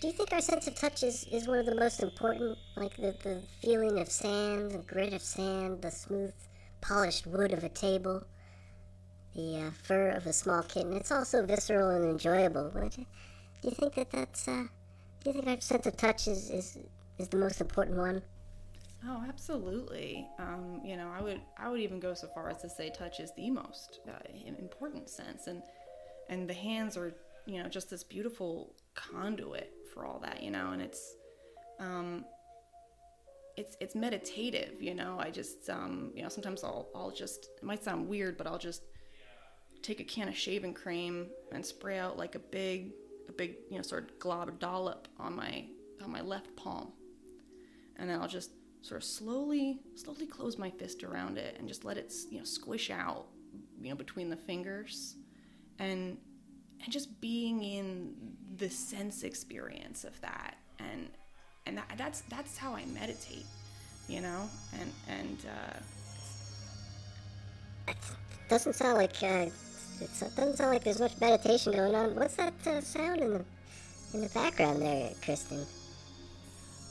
Do 0.00 0.06
you 0.06 0.14
think 0.14 0.32
our 0.32 0.40
sense 0.40 0.66
of 0.66 0.74
touch 0.74 1.02
is, 1.02 1.26
is 1.30 1.46
one 1.46 1.58
of 1.58 1.66
the 1.66 1.74
most 1.74 2.02
important? 2.02 2.56
Like 2.74 2.96
the, 2.96 3.14
the 3.22 3.42
feeling 3.60 3.98
of 3.98 4.08
sand, 4.10 4.70
the 4.70 4.78
grit 4.78 5.12
of 5.12 5.20
sand, 5.20 5.82
the 5.82 5.90
smooth, 5.90 6.32
polished 6.80 7.26
wood 7.26 7.52
of 7.52 7.64
a 7.64 7.68
table, 7.68 8.24
the 9.34 9.58
uh, 9.58 9.70
fur 9.82 10.08
of 10.08 10.26
a 10.26 10.32
small 10.32 10.62
kitten. 10.62 10.94
It's 10.94 11.12
also 11.12 11.44
visceral 11.44 11.90
and 11.90 12.06
enjoyable. 12.06 12.70
But 12.72 12.92
do 12.92 13.04
you 13.62 13.72
think 13.72 13.94
that 13.96 14.10
that's, 14.10 14.48
uh, 14.48 14.64
do 15.22 15.30
you 15.30 15.32
think 15.34 15.46
our 15.46 15.60
sense 15.60 15.84
of 15.84 15.98
touch 15.98 16.28
is, 16.28 16.48
is, 16.48 16.78
is 17.18 17.28
the 17.28 17.36
most 17.36 17.60
important 17.60 17.98
one? 17.98 18.22
Oh, 19.06 19.22
absolutely. 19.28 20.26
Um, 20.38 20.80
you 20.82 20.96
know, 20.96 21.10
I 21.14 21.20
would 21.22 21.40
I 21.58 21.70
would 21.70 21.80
even 21.80 22.00
go 22.00 22.12
so 22.12 22.28
far 22.34 22.50
as 22.50 22.60
to 22.62 22.68
say 22.68 22.90
touch 22.90 23.18
is 23.18 23.32
the 23.34 23.50
most 23.50 24.00
uh, 24.06 24.12
important 24.58 25.08
sense, 25.08 25.46
and 25.46 25.62
and 26.28 26.46
the 26.46 26.54
hands 26.54 26.98
are 26.98 27.14
you 27.50 27.62
know 27.62 27.68
just 27.68 27.90
this 27.90 28.04
beautiful 28.04 28.74
conduit 28.94 29.72
for 29.92 30.04
all 30.04 30.20
that, 30.20 30.42
you 30.42 30.50
know, 30.50 30.70
and 30.72 30.82
it's 30.82 31.16
um, 31.78 32.24
it's 33.56 33.76
it's 33.80 33.94
meditative, 33.94 34.80
you 34.80 34.94
know. 34.94 35.16
I 35.18 35.30
just 35.30 35.68
um, 35.70 36.12
you 36.14 36.22
know 36.22 36.28
sometimes 36.28 36.64
I'll 36.64 36.88
I'll 36.94 37.10
just 37.10 37.48
it 37.58 37.64
might 37.64 37.82
sound 37.82 38.08
weird, 38.08 38.36
but 38.36 38.46
I'll 38.46 38.58
just 38.58 38.82
take 39.82 40.00
a 40.00 40.04
can 40.04 40.28
of 40.28 40.36
shaving 40.36 40.74
cream 40.74 41.28
and 41.52 41.64
spray 41.64 41.98
out 41.98 42.18
like 42.18 42.34
a 42.34 42.38
big 42.38 42.92
a 43.28 43.32
big 43.32 43.56
you 43.70 43.76
know 43.76 43.82
sort 43.82 44.10
of 44.10 44.18
glob 44.18 44.58
dollop 44.58 45.08
on 45.18 45.34
my 45.34 45.64
on 46.02 46.10
my 46.10 46.20
left 46.20 46.54
palm 46.56 46.92
and 48.00 48.08
then 48.08 48.18
I'll 48.20 48.28
just 48.28 48.50
sort 48.82 49.00
of 49.00 49.04
slowly, 49.04 49.80
slowly 49.94 50.26
close 50.26 50.58
my 50.58 50.70
fist 50.70 51.04
around 51.04 51.36
it 51.36 51.56
and 51.58 51.68
just 51.68 51.84
let 51.84 51.98
it, 51.98 52.12
you 52.30 52.38
know, 52.38 52.44
squish 52.44 52.90
out, 52.90 53.26
you 53.80 53.90
know, 53.90 53.94
between 53.94 54.30
the 54.30 54.36
fingers, 54.36 55.16
and 55.78 56.16
and 56.82 56.92
just 56.92 57.20
being 57.20 57.62
in 57.62 58.14
the 58.56 58.68
sense 58.70 59.22
experience 59.22 60.04
of 60.04 60.20
that, 60.20 60.56
and 60.78 61.08
and 61.66 61.78
that, 61.78 61.92
that's 61.96 62.22
that's 62.22 62.56
how 62.56 62.74
I 62.74 62.84
meditate, 62.86 63.46
you 64.08 64.20
know, 64.20 64.48
and 64.80 64.92
and 65.08 65.38
uh, 65.46 65.78
Doesn't 68.48 68.74
sound 68.74 68.98
like 68.98 69.22
uh, 69.22 69.46
it 70.00 70.10
doesn't 70.18 70.56
sound 70.56 70.70
like 70.72 70.84
there's 70.84 71.00
much 71.00 71.20
meditation 71.20 71.72
going 71.72 71.94
on. 71.94 72.14
What's 72.16 72.36
that 72.36 72.54
uh, 72.66 72.80
sound 72.80 73.20
in 73.20 73.32
the 73.34 73.44
in 74.14 74.20
the 74.22 74.28
background 74.30 74.82
there, 74.82 75.12
Kristen? 75.22 75.64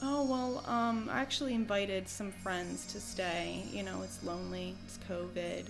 Oh, 0.02 0.24
well, 0.24 0.64
um, 0.66 1.10
I 1.12 1.20
actually 1.20 1.52
invited 1.52 2.08
some 2.08 2.32
friends 2.32 2.86
to 2.92 3.00
stay. 3.00 3.64
You 3.70 3.82
know, 3.82 4.00
it's 4.02 4.24
lonely, 4.24 4.74
it's 4.86 4.98
COVID. 5.08 5.68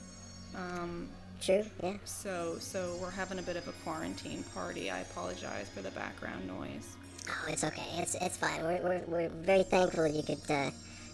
Um, 0.55 1.09
True, 1.41 1.65
yeah. 1.83 1.95
So, 2.05 2.57
so 2.59 2.97
we're 3.01 3.11
having 3.11 3.39
a 3.39 3.43
bit 3.43 3.57
of 3.57 3.67
a 3.67 3.73
quarantine 3.85 4.45
party. 4.55 4.91
I 4.91 5.01
apologize 5.01 5.69
for 5.75 5.81
the 5.83 5.91
background 5.93 6.47
noise. 6.47 6.97
Oh, 7.29 7.47
it's 7.49 7.65
okay. 7.65 7.87
It's 7.99 8.15
it's 8.17 8.37
fine. 8.37 8.63
We're 8.63 8.81
we're, 8.83 9.03
we're 9.07 9.29
very 9.29 9.63
thankful 9.63 10.03
that 10.05 10.13
you 10.15 10.23
could 10.23 10.41
uh, 10.51 10.71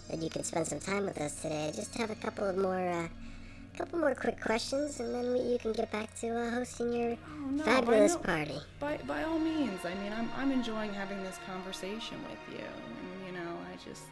that 0.09 0.19
you 0.21 0.29
could 0.29 0.45
spend 0.45 0.67
some 0.67 0.79
time 0.79 1.05
with 1.05 1.17
us 1.19 1.41
today. 1.41 1.71
Just 1.75 1.95
have 1.95 2.09
a 2.09 2.15
couple 2.15 2.45
of 2.49 2.57
more 2.57 2.77
uh, 2.89 3.07
couple 3.77 3.99
more 3.99 4.15
quick 4.15 4.41
questions, 4.41 4.99
and 4.99 5.13
then 5.13 5.31
we, 5.31 5.39
you 5.39 5.59
can 5.59 5.71
get 5.73 5.91
back 5.91 6.13
to 6.19 6.27
uh, 6.29 6.49
hosting 6.51 6.91
your 6.91 7.11
Oh, 7.11 7.49
no, 7.51 7.63
fabulous 7.63 8.13
no- 8.15 8.19
party. 8.21 8.59
By 8.79 8.97
by 9.07 9.23
all 9.23 9.39
means. 9.39 9.85
I 9.85 9.93
mean, 9.95 10.11
I'm 10.11 10.29
I'm 10.35 10.51
enjoying 10.51 10.93
having 10.93 11.21
this 11.23 11.37
conversation 11.45 12.17
with 12.29 12.57
you, 12.59 12.65
and 12.65 13.25
you 13.27 13.31
know, 13.39 13.51
I 13.71 13.75
just. 13.87 14.03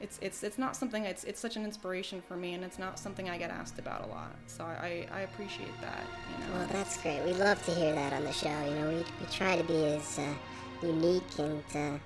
It's, 0.00 0.18
it's, 0.22 0.42
it's 0.42 0.58
not 0.58 0.76
something 0.76 1.04
it's, 1.04 1.24
it's 1.24 1.40
such 1.40 1.56
an 1.56 1.64
inspiration 1.64 2.22
for 2.26 2.36
me 2.36 2.54
and 2.54 2.64
it's 2.64 2.78
not 2.78 2.98
something 2.98 3.28
I 3.28 3.36
get 3.36 3.50
asked 3.50 3.78
about 3.78 4.04
a 4.04 4.06
lot 4.06 4.30
so 4.46 4.64
I, 4.64 5.06
I 5.12 5.20
appreciate 5.20 5.80
that 5.80 6.02
you 6.30 6.44
know 6.44 6.58
Well, 6.58 6.68
that's 6.72 7.00
great. 7.02 7.24
We 7.24 7.32
love 7.32 7.64
to 7.66 7.72
hear 7.72 7.94
that 7.94 8.12
on 8.12 8.24
the 8.24 8.32
show. 8.32 8.64
You 8.64 8.74
know, 8.76 8.88
we, 8.88 8.96
we 8.96 9.32
try 9.32 9.56
to 9.56 9.64
be 9.64 9.84
as 9.86 10.18
uh, 10.18 10.34
unique 10.82 11.38
and 11.38 11.62
uh, 11.74 11.98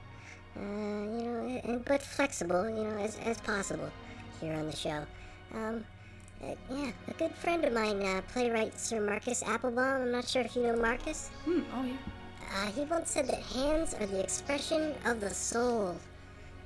uh, 0.55 0.61
you 0.61 1.23
know, 1.25 1.61
and, 1.65 1.85
but 1.85 2.03
flexible, 2.03 2.69
you 2.69 2.85
know, 2.85 2.99
as, 2.99 3.19
as 3.25 3.41
possible 3.41 3.91
here 4.41 4.55
on 4.55 4.67
the 4.67 4.77
show. 4.77 5.05
Um, 5.55 5.85
uh, 6.43 6.55
yeah, 6.71 6.91
a 7.09 7.13
good 7.15 7.35
friend 7.37 7.65
of 7.65 7.73
mine, 7.73 8.03
uh, 8.03 8.21
playwright 8.33 8.79
Sir 8.79 9.01
Marcus 9.01 9.43
Applebaum. 9.43 10.03
I'm 10.03 10.13
not 10.13 10.27
sure 10.27 10.43
if 10.43 10.57
you 10.57 10.63
know 10.63 10.77
Marcus. 10.77 11.31
Hmm, 11.45 11.61
oh 11.75 11.85
yeah. 11.85 11.97
Uh, 12.55 12.67
he 12.73 12.83
once 12.83 13.11
said 13.11 13.29
that 13.29 13.41
hands 13.41 13.95
are 13.95 14.07
the 14.07 14.21
expression 14.21 14.95
of 15.07 15.21
the 15.21 15.31
soul. 15.31 15.97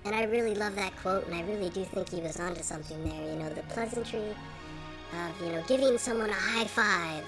And 0.07 0.15
I 0.15 0.23
really 0.23 0.55
love 0.55 0.77
that 0.77 0.95
quote, 0.99 1.27
and 1.27 1.35
I 1.35 1.43
really 1.43 1.69
do 1.69 1.85
think 1.85 2.09
he 2.09 2.21
was 2.21 2.39
onto 2.39 2.63
something 2.63 3.03
there. 3.03 3.29
You 3.29 3.41
know, 3.41 3.49
the 3.49 3.63
pleasantry 3.63 4.21
of, 4.21 5.41
you 5.45 5.51
know, 5.51 5.65
giving 5.67 5.99
someone 5.99 6.31
a 6.31 6.33
high 6.33 6.65
five. 6.65 7.25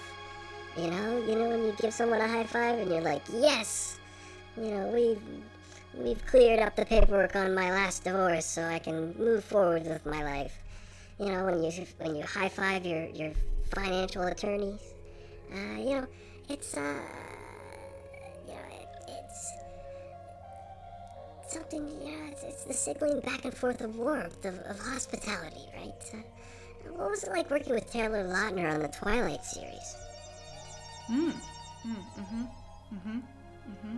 You 0.76 0.92
know, 0.92 1.26
you 1.26 1.34
know 1.34 1.48
when 1.48 1.64
you 1.64 1.74
give 1.82 1.92
someone 1.92 2.20
a 2.20 2.28
high 2.28 2.44
five 2.44 2.78
and 2.78 2.88
you're 2.88 3.00
like, 3.00 3.22
yes, 3.32 3.98
you 4.56 4.70
know, 4.70 4.86
we've 4.94 5.20
we've 5.92 6.24
cleared 6.26 6.60
up 6.60 6.76
the 6.76 6.86
paperwork 6.86 7.34
on 7.34 7.52
my 7.52 7.68
last 7.72 8.04
divorce, 8.04 8.46
so 8.46 8.62
I 8.62 8.78
can 8.78 9.12
move 9.18 9.42
forward 9.42 9.82
with 9.84 10.06
my 10.06 10.22
life. 10.22 10.56
You 11.18 11.32
know, 11.32 11.46
when 11.46 11.60
you 11.64 11.72
when 11.98 12.14
you 12.14 12.22
high 12.22 12.48
five 12.48 12.86
your 12.86 13.06
your 13.06 13.32
financial 13.74 14.22
attorneys, 14.22 14.94
uh, 15.52 15.78
you 15.78 15.96
know, 15.96 16.06
it's 16.48 16.76
uh, 16.76 17.00
something, 21.50 21.86
know, 21.86 22.26
it's, 22.30 22.42
it's 22.42 22.64
the 22.64 22.72
signaling 22.72 23.20
back 23.20 23.44
and 23.44 23.54
forth 23.54 23.80
of 23.80 23.96
warmth, 23.96 24.44
of, 24.44 24.58
of 24.60 24.78
hospitality, 24.78 25.66
right? 25.76 25.92
Uh, 26.12 26.18
what 26.92 27.10
was 27.10 27.24
it 27.24 27.30
like 27.30 27.50
working 27.50 27.74
with 27.74 27.90
Taylor 27.90 28.24
Lautner 28.24 28.72
on 28.72 28.80
the 28.80 28.88
Twilight 28.88 29.44
series? 29.44 29.96
Mm. 31.10 31.32
Mm. 31.32 31.34
Mm-hmm. 31.86 32.42
Mm-hmm. 32.94 33.18
Mm-hmm. 33.18 33.96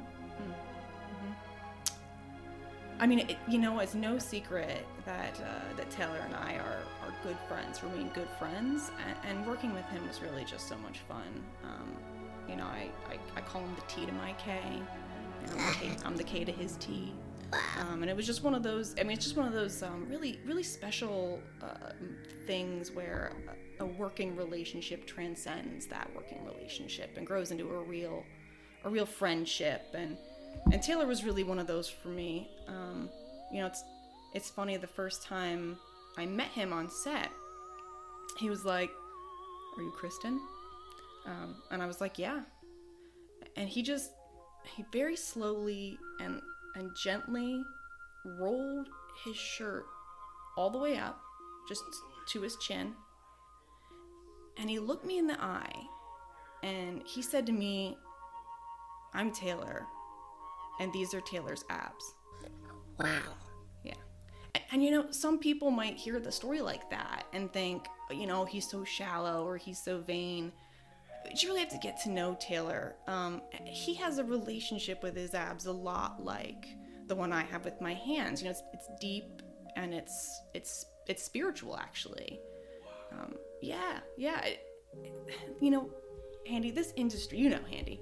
I 3.00 3.06
mean, 3.06 3.20
it, 3.20 3.38
you 3.48 3.58
know, 3.58 3.80
it's 3.80 3.94
no 3.94 4.18
secret 4.18 4.86
that 5.06 5.40
uh, 5.40 5.76
that 5.76 5.90
Taylor 5.90 6.18
and 6.18 6.34
I 6.36 6.56
are, 6.56 6.82
are 7.02 7.14
good 7.22 7.38
friends, 7.48 7.82
remain 7.82 8.10
good 8.10 8.28
friends, 8.38 8.90
and, 9.06 9.38
and 9.38 9.46
working 9.46 9.72
with 9.72 9.86
him 9.86 10.06
was 10.06 10.20
really 10.20 10.44
just 10.44 10.68
so 10.68 10.76
much 10.76 10.98
fun. 11.08 11.42
Um, 11.64 11.96
you 12.46 12.56
know, 12.56 12.64
I, 12.64 12.90
I, 13.10 13.18
I 13.36 13.40
call 13.40 13.62
him 13.62 13.74
the 13.74 13.82
T 13.88 14.04
to 14.04 14.12
my 14.12 14.34
K. 14.34 14.60
Know, 15.46 15.52
I'm, 15.52 15.66
the 15.66 15.78
K 15.78 15.96
I'm 16.04 16.16
the 16.16 16.24
K 16.24 16.44
to 16.44 16.52
his 16.52 16.76
T. 16.76 17.14
Um, 17.52 18.02
and 18.02 18.10
it 18.10 18.16
was 18.16 18.26
just 18.26 18.42
one 18.42 18.54
of 18.54 18.62
those. 18.62 18.94
I 18.98 19.02
mean, 19.02 19.12
it's 19.12 19.24
just 19.24 19.36
one 19.36 19.46
of 19.46 19.52
those 19.52 19.82
um, 19.82 20.06
really, 20.08 20.38
really 20.46 20.62
special 20.62 21.40
uh, 21.62 21.92
things 22.46 22.92
where 22.92 23.32
a, 23.80 23.86
working 23.86 24.36
relationship 24.36 25.06
transcends 25.06 25.86
that 25.86 26.08
working 26.14 26.44
relationship 26.44 27.16
and 27.16 27.26
grows 27.26 27.50
into 27.50 27.68
a 27.70 27.82
real, 27.82 28.24
a 28.84 28.90
real 28.90 29.06
friendship. 29.06 29.82
And 29.94 30.16
and 30.72 30.82
Taylor 30.82 31.06
was 31.06 31.24
really 31.24 31.44
one 31.44 31.58
of 31.58 31.66
those 31.66 31.88
for 31.88 32.08
me. 32.08 32.50
Um, 32.68 33.08
you 33.52 33.60
know, 33.60 33.66
it's 33.66 33.82
it's 34.34 34.50
funny. 34.50 34.76
The 34.76 34.86
first 34.86 35.24
time 35.24 35.76
I 36.16 36.26
met 36.26 36.48
him 36.48 36.72
on 36.72 36.90
set, 36.90 37.30
he 38.38 38.48
was 38.48 38.64
like, 38.64 38.90
Are 39.76 39.82
you 39.82 39.92
Kristen? 39.92 40.40
Um, 41.26 41.56
and 41.70 41.82
I 41.82 41.86
was 41.86 42.00
like, 42.00 42.18
Yeah. 42.18 42.40
And 43.56 43.68
he 43.68 43.82
just, 43.82 44.10
he 44.64 44.84
very 44.92 45.16
slowly 45.16 45.98
and, 46.20 46.40
and 46.74 46.94
gently 46.94 47.62
rolled 48.24 48.88
his 49.24 49.36
shirt 49.36 49.84
all 50.56 50.70
the 50.70 50.78
way 50.78 50.98
up, 50.98 51.20
just 51.68 51.82
to 52.28 52.40
his 52.40 52.56
chin. 52.56 52.94
And 54.58 54.68
he 54.68 54.78
looked 54.78 55.06
me 55.06 55.18
in 55.18 55.26
the 55.26 55.40
eye 55.40 55.72
and 56.62 57.02
he 57.06 57.22
said 57.22 57.46
to 57.46 57.52
me, 57.52 57.96
I'm 59.14 59.32
Taylor, 59.32 59.86
and 60.78 60.92
these 60.92 61.14
are 61.14 61.20
Taylor's 61.22 61.64
abs. 61.70 62.14
Wow. 62.98 63.20
Yeah. 63.82 63.94
And, 64.54 64.64
and, 64.72 64.84
you 64.84 64.90
know, 64.90 65.10
some 65.10 65.38
people 65.38 65.70
might 65.70 65.96
hear 65.96 66.20
the 66.20 66.30
story 66.30 66.60
like 66.60 66.90
that 66.90 67.24
and 67.32 67.52
think, 67.52 67.86
you 68.10 68.26
know, 68.26 68.44
he's 68.44 68.68
so 68.68 68.84
shallow 68.84 69.44
or 69.44 69.56
he's 69.56 69.82
so 69.82 70.00
vain. 70.00 70.52
But 71.22 71.42
you 71.42 71.48
really 71.48 71.60
have 71.60 71.70
to 71.70 71.78
get 71.78 72.00
to 72.02 72.10
know 72.10 72.36
Taylor. 72.40 72.96
Um, 73.06 73.42
he 73.64 73.94
has 73.94 74.18
a 74.18 74.24
relationship 74.24 75.02
with 75.02 75.14
his 75.16 75.34
abs 75.34 75.66
a 75.66 75.72
lot 75.72 76.24
like 76.24 76.66
the 77.06 77.14
one 77.14 77.32
I 77.32 77.42
have 77.44 77.64
with 77.64 77.80
my 77.80 77.94
hands. 77.94 78.40
You 78.40 78.46
know, 78.46 78.50
it's, 78.52 78.62
it's 78.72 78.88
deep 79.00 79.42
and 79.76 79.92
it's 79.94 80.40
it's 80.54 80.86
it's 81.06 81.22
spiritual 81.22 81.76
actually. 81.76 82.40
Um, 83.12 83.34
yeah, 83.60 83.98
yeah. 84.16 84.40
It, 84.44 84.66
you 85.60 85.70
know, 85.70 85.90
Handy, 86.48 86.70
this 86.70 86.92
industry, 86.96 87.38
you 87.38 87.48
know, 87.50 87.60
Handy. 87.70 88.00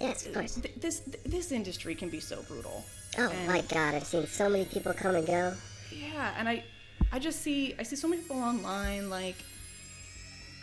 Yes, 0.00 0.26
of 0.26 0.34
course. 0.34 0.54
Th- 0.56 0.74
this 0.76 1.00
th- 1.00 1.18
this 1.24 1.50
industry 1.52 1.94
can 1.94 2.08
be 2.08 2.20
so 2.20 2.42
brutal. 2.42 2.84
Oh 3.18 3.28
And- 3.30 3.48
my 3.48 3.62
god, 3.62 3.94
I've 3.94 4.04
seen 4.04 4.26
so 4.26 4.48
many 4.48 4.64
people 4.66 4.92
come 4.92 5.16
and 5.16 5.26
go. 5.26 5.54
Yeah, 5.90 6.34
and 6.38 6.48
I 6.48 6.64
I 7.10 7.18
just 7.18 7.40
see 7.42 7.74
I 7.78 7.82
see 7.82 7.96
so 7.96 8.06
many 8.08 8.22
people 8.22 8.36
online 8.36 9.08
like 9.10 9.36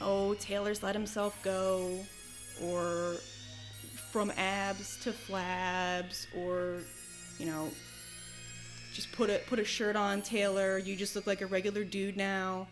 oh, 0.01 0.33
Taylor's 0.35 0.83
let 0.83 0.95
himself 0.95 1.37
go 1.43 1.99
or 2.63 3.15
from 4.11 4.31
abs 4.37 4.97
to 5.03 5.11
flabs 5.11 6.25
or 6.35 6.79
you 7.37 7.45
know 7.45 7.69
just 8.93 9.11
put 9.11 9.29
a 9.29 9.41
put 9.47 9.59
a 9.59 9.65
shirt 9.65 9.95
on 9.95 10.21
Taylor, 10.21 10.77
you 10.77 10.95
just 10.95 11.15
look 11.15 11.27
like 11.27 11.41
a 11.41 11.45
regular 11.45 11.83
dude 11.83 12.15
now. 12.15 12.67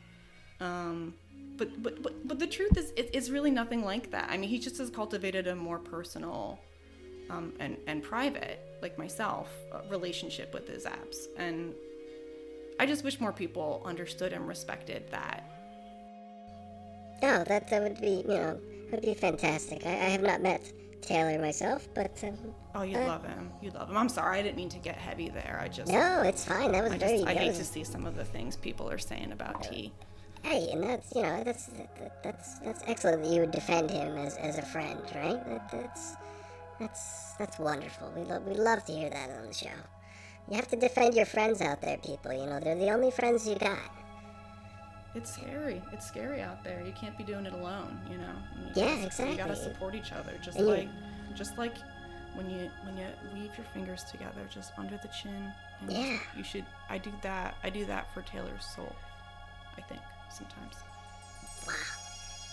Um 0.59 1.13
but 1.57 1.81
but 1.83 2.01
but, 2.01 2.27
but 2.27 2.39
the 2.39 2.47
truth 2.47 2.77
is 2.77 2.91
it, 2.95 3.09
it's 3.13 3.29
really 3.29 3.51
nothing 3.51 3.83
like 3.83 4.11
that. 4.11 4.29
I 4.29 4.37
mean, 4.37 4.49
he 4.49 4.59
just 4.59 4.77
has 4.77 4.89
cultivated 4.89 5.47
a 5.47 5.55
more 5.55 5.79
personal 5.79 6.59
um, 7.29 7.53
and 7.59 7.77
and 7.87 8.01
private, 8.03 8.59
like 8.81 8.97
myself, 8.97 9.49
uh, 9.71 9.79
relationship 9.89 10.53
with 10.53 10.67
his 10.67 10.85
abs, 10.85 11.27
and 11.37 11.73
I 12.79 12.85
just 12.85 13.03
wish 13.03 13.19
more 13.19 13.33
people 13.33 13.81
understood 13.85 14.33
and 14.33 14.47
respected 14.47 15.09
that. 15.11 15.52
No, 17.23 17.43
that 17.45 17.69
that 17.69 17.81
would 17.81 17.99
be 18.01 18.23
you 18.27 18.37
know 18.37 18.59
would 18.91 19.01
be 19.01 19.13
fantastic. 19.13 19.85
I, 19.85 19.91
I 19.91 20.09
have 20.15 20.21
not 20.21 20.41
met 20.41 20.61
Taylor 21.01 21.39
myself, 21.39 21.87
but 21.95 22.21
um, 22.23 22.37
Oh, 22.75 22.81
you 22.83 22.97
uh, 22.97 23.07
love 23.07 23.25
him. 23.25 23.49
You 23.61 23.71
love 23.71 23.89
him. 23.89 23.95
I'm 23.97 24.09
sorry, 24.09 24.39
I 24.39 24.41
didn't 24.43 24.57
mean 24.57 24.69
to 24.69 24.79
get 24.79 24.95
heavy 24.97 25.29
there. 25.29 25.59
I 25.61 25.67
just 25.69 25.89
No, 25.91 26.21
it's 26.23 26.43
fine. 26.45 26.71
That 26.73 26.83
was 26.83 26.93
I 26.93 26.97
very- 26.97 27.17
Just, 27.19 27.27
I 27.27 27.33
hate 27.33 27.47
was- 27.49 27.57
to 27.59 27.63
see 27.65 27.83
some 27.83 28.05
of 28.05 28.15
the 28.15 28.25
things 28.25 28.57
people 28.57 28.89
are 28.89 28.97
saying 28.97 29.31
about 29.31 29.63
T. 29.63 29.93
Hey, 30.43 30.67
and 30.73 30.83
that's 30.83 31.15
you 31.15 31.21
know 31.21 31.43
that's 31.45 31.67
that, 31.67 32.21
that's 32.23 32.59
that's 32.59 32.83
excellent 32.87 33.23
that 33.23 33.29
you 33.31 33.39
would 33.41 33.51
defend 33.51 33.89
him 33.89 34.17
as, 34.17 34.35
as 34.35 34.57
a 34.57 34.61
friend, 34.61 34.99
right? 35.15 35.39
That, 35.47 35.71
that's 35.71 36.15
that's 36.79 37.33
that's 37.39 37.57
wonderful. 37.57 38.11
We 38.15 38.23
love 38.23 38.45
we 38.45 38.55
love 38.55 38.83
to 38.85 38.91
hear 38.91 39.09
that 39.09 39.29
on 39.29 39.47
the 39.47 39.53
show. 39.53 39.69
You 40.49 40.57
have 40.57 40.67
to 40.67 40.75
defend 40.75 41.13
your 41.15 41.25
friends 41.25 41.61
out 41.61 41.81
there, 41.81 41.97
people. 41.97 42.33
You 42.33 42.45
know 42.47 42.59
they're 42.59 42.75
the 42.75 42.89
only 42.91 43.11
friends 43.11 43.47
you 43.47 43.55
got. 43.55 43.79
It's 45.15 45.31
scary. 45.33 45.81
It's 45.91 46.07
scary 46.07 46.41
out 46.41 46.63
there. 46.63 46.81
You 46.85 46.91
can't 46.93 47.17
be 47.17 47.23
doing 47.23 47.45
it 47.45 47.53
alone. 47.53 47.99
You 48.09 48.17
know. 48.17 48.33
You 48.57 48.71
Yeah, 48.83 49.05
gotta- 49.09 49.29
You 49.31 49.37
gotta 49.37 49.55
support 49.55 49.93
each 49.95 50.11
other, 50.11 50.33
just 50.41 50.57
And 50.57 50.67
you- 50.67 50.73
like, 50.73 50.89
just 51.35 51.57
like 51.57 51.75
when 52.35 52.49
you 52.49 52.69
when 52.83 52.97
you 52.97 53.05
weave 53.33 53.51
your 53.57 53.65
fingers 53.73 54.03
together, 54.05 54.41
just 54.51 54.71
under 54.77 54.97
the 54.97 55.07
chin. 55.09 55.53
And 55.81 55.91
you- 55.93 55.97
Yeah. 55.99 56.19
You 56.35 56.43
should. 56.43 56.65
I 56.89 56.97
do 56.97 57.11
that. 57.21 57.55
I 57.63 57.69
do 57.69 57.85
that 57.85 58.11
for 58.13 58.21
Taylor's 58.23 58.65
soul. 58.75 58.95
I 59.77 59.81
think 59.81 60.01
sometimes. 60.31 60.75
Wow, 61.67 61.73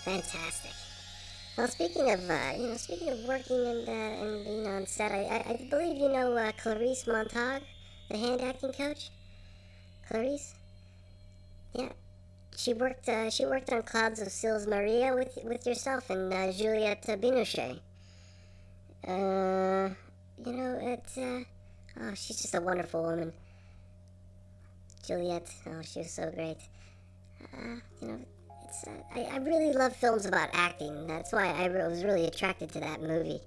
fantastic. 0.05 0.73
Well, 1.57 1.67
speaking 1.69 2.11
of 2.11 2.31
uh, 2.31 2.53
you 2.57 2.69
know 2.69 2.77
speaking 2.77 3.09
of 3.09 3.19
working 3.25 3.67
and 3.67 3.89
uh, 3.89 3.93
and 3.93 4.47
you 4.47 4.63
know 4.63 4.71
on 4.71 4.87
set, 4.87 5.13
I, 5.13 5.25
I, 5.25 5.51
I 5.53 5.67
believe 5.71 5.97
you 5.97 6.09
know 6.09 6.37
uh, 6.37 6.53
Clarice 6.59 7.07
Montag, 7.07 7.63
the 8.11 8.17
hand 8.19 8.41
acting 8.43 8.73
coach. 8.73 9.11
Clarice. 10.09 10.55
Yeah. 11.75 11.89
She 12.61 12.75
worked. 12.75 13.09
Uh, 13.09 13.31
she 13.31 13.47
worked 13.47 13.73
on 13.73 13.83
Clouds 13.85 14.21
of 14.21 14.31
Sils 14.31 14.67
Maria 14.67 15.15
with 15.15 15.39
with 15.45 15.67
yourself 15.67 16.11
and 16.11 16.31
uh, 16.31 16.53
Juliette 16.53 17.07
Binoche. 17.19 17.81
Uh, 19.09 19.89
you 20.45 20.53
know, 20.53 20.79
it's 20.83 21.17
uh, 21.17 21.41
oh, 22.03 22.13
she's 22.15 22.43
just 22.43 22.55
a 22.55 22.61
wonderful 22.61 23.03
woman. 23.03 23.33
Juliette, 25.07 25.51
oh, 25.69 25.81
she 25.81 26.01
was 26.01 26.11
so 26.11 26.31
great. 26.31 26.59
Uh, 27.55 27.77
you 28.03 28.09
know, 28.09 28.21
it's 28.67 28.87
uh, 28.87 28.91
I, 29.17 29.21
I 29.21 29.37
really 29.39 29.73
love 29.73 29.97
films 29.97 30.27
about 30.27 30.51
acting. 30.53 31.07
That's 31.07 31.33
why 31.33 31.47
I 31.47 31.67
was 31.89 32.05
really 32.05 32.27
attracted 32.27 32.71
to 32.73 32.81
that 32.81 33.01
movie. 33.01 33.41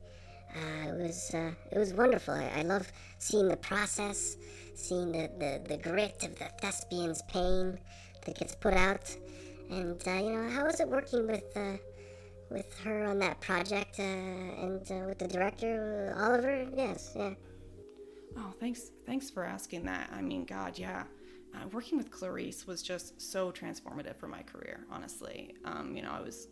Uh, 0.56 0.90
it 0.90 1.04
was 1.04 1.32
uh, 1.36 1.52
it 1.72 1.78
was 1.78 1.94
wonderful. 1.94 2.34
I, 2.34 2.50
I 2.56 2.62
love 2.64 2.92
seeing 3.20 3.48
the 3.48 3.58
process, 3.58 4.38
seeing 4.74 5.12
the, 5.12 5.30
the, 5.38 5.62
the 5.68 5.78
grit 5.78 6.24
of 6.24 6.40
the 6.40 6.46
thespian's 6.60 7.22
pain 7.28 7.78
that 8.26 8.38
gets 8.38 8.56
put 8.56 8.74
out, 8.74 9.16
and 9.70 10.02
uh, 10.08 10.12
you 10.12 10.32
know 10.32 10.50
how 10.50 10.66
was 10.66 10.80
it 10.80 10.88
working 10.88 11.28
with 11.28 11.44
uh, 11.56 11.78
with 12.50 12.74
her 12.80 13.06
on 13.06 13.20
that 13.20 13.40
project 13.42 14.00
uh, 14.00 14.04
and 14.04 14.92
uh, 14.92 15.06
with 15.08 15.20
the 15.20 15.28
director 15.28 16.16
uh, 16.18 16.26
Oliver? 16.26 16.68
Yes, 16.76 17.14
yeah. 17.16 17.34
Oh, 18.38 18.54
thanks. 18.60 18.92
Thanks 19.06 19.30
for 19.30 19.44
asking 19.44 19.86
that. 19.86 20.10
I 20.14 20.22
mean, 20.22 20.46
God, 20.46 20.78
yeah. 20.78 21.04
Working 21.72 22.00
with 22.00 22.10
Clarice 22.10 22.66
was 22.66 22.82
just 22.82 23.22
so 23.22 23.52
transformative 23.52 24.16
for 24.16 24.28
my 24.28 24.42
career. 24.42 24.88
Honestly, 24.92 25.56
um, 25.66 25.96
you 25.96 26.02
know, 26.02 26.10
I 26.12 26.20
was, 26.20 26.48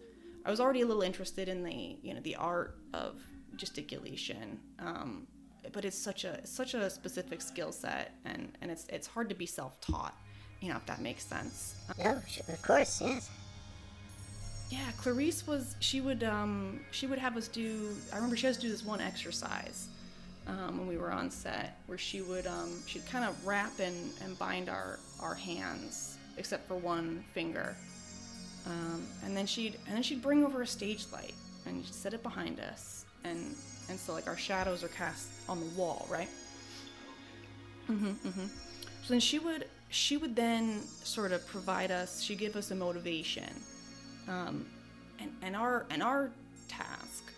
I 0.46 0.52
was 0.52 0.60
already 0.60 0.82
a 0.82 0.86
little 0.86 1.02
interested 1.02 1.50
in 1.50 1.64
the, 1.64 1.98
you 2.04 2.14
know, 2.14 2.20
the 2.22 2.36
art 2.36 2.78
of 2.94 3.20
gesticulation. 3.56 4.60
Um, 4.78 5.26
but 5.74 5.86
it's 5.86 5.98
such 5.98 6.24
a 6.24 6.46
such 6.46 6.74
a 6.74 6.90
specific 6.90 7.42
skill 7.42 7.72
set, 7.72 8.16
and 8.26 8.58
and 8.62 8.72
it's 8.72 8.86
it's 8.90 9.08
hard 9.08 9.30
to 9.30 9.36
be 9.36 9.46
self-taught. 9.46 10.16
You 10.62 10.70
know, 10.70 10.78
if 10.78 10.86
that 10.86 11.02
makes 11.02 11.26
sense. 11.26 11.76
No, 11.98 12.12
of 12.12 12.62
course, 12.62 13.02
yes. 13.02 13.30
Yeah, 14.70 14.90
Clarice 14.98 15.46
was. 15.46 15.76
She 15.80 16.00
would. 16.00 16.24
Um, 16.24 16.80
she 16.92 17.08
would 17.08 17.20
have 17.20 17.36
us 17.36 17.48
do. 17.50 17.90
I 18.14 18.16
remember 18.16 18.38
she 18.38 18.46
had 18.46 18.56
us 18.56 18.62
do 18.62 18.70
this 18.70 18.86
one 18.86 19.02
exercise 19.02 19.90
um, 20.48 20.78
when 20.78 20.88
we 20.88 20.98
were 20.98 21.12
on 21.12 21.30
set, 21.30 21.78
where 21.88 21.98
she 21.98 22.22
would. 22.22 22.48
Um, 22.48 22.72
she'd 22.86 23.06
kind 23.06 23.26
of 23.26 23.46
wrap 23.46 23.80
and, 23.80 24.14
and 24.24 24.40
bind 24.40 24.70
our 24.70 25.00
our 25.20 25.36
hands, 25.36 26.18
except 26.38 26.68
for 26.68 26.76
one 26.76 27.24
finger. 27.34 27.76
Um, 28.66 29.06
and 29.26 29.36
then 29.36 29.46
she'd 29.46 29.78
and 29.88 29.96
then 29.96 30.04
she'd 30.04 30.22
bring 30.22 30.46
over 30.46 30.62
a 30.62 30.68
stage 30.68 31.06
light 31.12 31.34
and 31.66 31.84
she'd 31.84 31.94
set 31.94 32.14
it 32.14 32.24
behind 32.24 32.60
us, 32.60 33.06
and 33.24 33.56
and 33.90 34.00
so 34.00 34.14
like 34.14 34.28
our 34.28 34.38
shadows 34.38 34.84
are 34.84 34.90
cast 34.90 35.28
on 35.50 35.60
the 35.60 35.66
wall, 35.76 36.08
right? 36.10 36.30
Mm-hmm. 37.90 38.08
Mm-hmm. 38.28 38.46
So 39.04 39.10
then 39.10 39.20
she 39.20 39.40
would 39.40 39.66
she 39.92 40.18
would 40.18 40.36
then 40.36 40.82
sort 41.04 41.32
of 41.32 41.46
provide 41.48 41.92
us. 41.92 42.22
She'd 42.22 42.40
give 42.40 42.56
us 42.56 42.72
a 42.72 42.76
motivation 42.76 43.54
um, 44.28 44.66
and, 45.20 45.32
and 45.42 45.56
our 45.56 45.86
and 45.90 46.02
our 46.02 46.32
task 46.68 47.32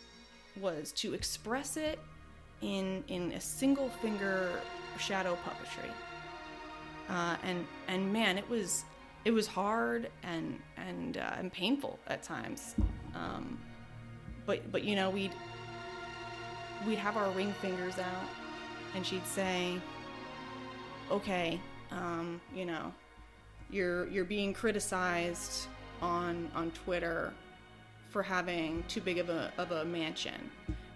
was 0.59 0.91
to 0.93 1.13
express 1.13 1.77
it 1.77 1.99
in 2.61 3.03
in 3.07 3.31
a 3.33 3.41
single 3.41 3.89
finger 4.01 4.49
shadow 4.97 5.37
puppetry 5.45 5.89
uh, 7.09 7.35
and 7.43 7.65
and 7.87 8.11
man 8.11 8.37
it 8.37 8.47
was 8.49 8.85
it 9.25 9.31
was 9.31 9.47
hard 9.47 10.09
and 10.23 10.59
and 10.77 11.17
uh, 11.17 11.35
and 11.37 11.51
painful 11.51 11.99
at 12.07 12.21
times 12.21 12.75
um, 13.15 13.57
but 14.45 14.71
but 14.71 14.83
you 14.83 14.95
know 14.95 15.09
we'd 15.09 15.33
we'd 16.87 16.99
have 16.99 17.17
our 17.17 17.29
ring 17.31 17.53
fingers 17.53 17.97
out 17.97 18.27
and 18.95 19.05
she'd 19.05 19.25
say 19.25 19.79
okay 21.09 21.59
um, 21.93 22.41
you 22.53 22.65
know 22.65 22.93
you're 23.69 24.07
you're 24.09 24.25
being 24.25 24.53
criticized 24.53 25.67
on 26.01 26.51
on 26.55 26.71
Twitter 26.71 27.33
for 28.09 28.21
having 28.21 28.83
too 28.87 29.01
big 29.01 29.17
of 29.17 29.29
a 29.29 29.51
of 29.57 29.71
a 29.71 29.85
mansion 29.85 30.51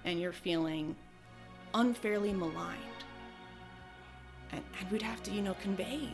and 0.05 0.21
you're 0.21 0.31
feeling 0.31 0.95
unfairly 1.73 2.33
maligned. 2.33 2.81
And, 4.51 4.63
and 4.79 4.91
we'd 4.91 5.01
have 5.01 5.21
to, 5.23 5.31
you 5.31 5.41
know, 5.41 5.55
convey 5.61 6.09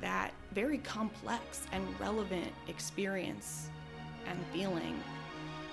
that 0.00 0.32
very 0.52 0.78
complex 0.78 1.66
and 1.72 1.84
relevant 2.00 2.48
experience 2.68 3.68
and 4.26 4.38
feeling 4.52 4.94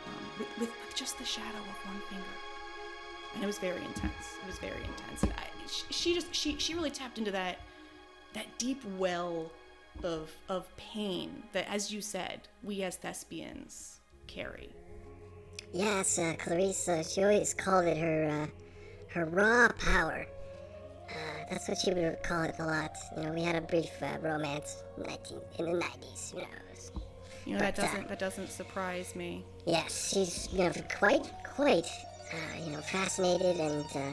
um, 0.06 0.26
with, 0.38 0.48
with, 0.60 0.70
with 0.86 0.96
just 0.96 1.18
the 1.18 1.26
shadow 1.26 1.58
of 1.58 1.90
one 1.92 2.02
finger. 2.10 2.24
And 3.36 3.44
it 3.44 3.48
was 3.48 3.58
very 3.58 3.84
intense. 3.86 4.36
It 4.42 4.48
was 4.48 4.60
very 4.60 4.84
intense. 4.84 5.24
And 5.24 5.34
I, 5.34 5.46
she, 5.68 5.94
she 5.94 6.14
just 6.14 6.34
she 6.34 6.58
she 6.58 6.74
really 6.74 6.90
tapped 6.90 7.20
into 7.20 7.32
that 7.32 7.60
that 8.34 8.46
deep 8.58 8.84
well 8.98 9.52
of 10.04 10.32
of 10.48 10.76
pain 10.78 11.44
that, 11.54 11.68
as 11.70 11.92
you 11.92 12.02
said, 12.02 12.48
we 12.64 12.84
as 12.84 12.96
thespians 12.98 14.00
carry. 14.28 14.70
Yes, 15.74 16.18
uh, 16.18 16.34
Clarice, 16.40 16.88
uh, 16.88 17.04
she 17.04 17.22
always 17.24 17.54
called 17.54 17.86
it 17.86 17.98
her, 17.98 18.28
uh, 18.28 18.48
her 19.14 19.26
raw 19.26 19.68
power. 19.78 20.26
Uh, 21.10 21.14
that's 21.50 21.68
what 21.68 21.78
she 21.78 21.94
would 21.94 22.24
call 22.24 22.44
it 22.44 22.56
a 22.58 22.66
lot. 22.66 22.96
You 23.16 23.24
know, 23.24 23.34
we 23.34 23.44
had 23.44 23.56
a 23.56 23.62
brief 23.62 23.92
uh, 24.02 24.18
romance 24.22 24.84
19, 24.98 25.40
in 25.60 25.66
the 25.66 25.72
90s, 25.86 26.34
you 26.34 26.42
know. 26.42 26.48
You 27.46 27.54
know 27.54 27.60
that 27.62 27.76
but, 27.76 27.84
uh, 27.84 27.88
doesn't 27.88 28.08
that 28.10 28.20
doesn't 28.20 28.52
surprise 28.52 29.16
me. 29.16 29.44
Yes, 29.66 30.12
she's 30.14 30.50
you 30.52 30.60
know 30.60 30.72
quite 31.00 31.32
quite 31.44 31.88
uh, 32.32 32.64
you 32.64 32.72
know 32.72 32.82
fascinated 32.82 33.58
and 33.58 33.86
uh, 33.96 34.12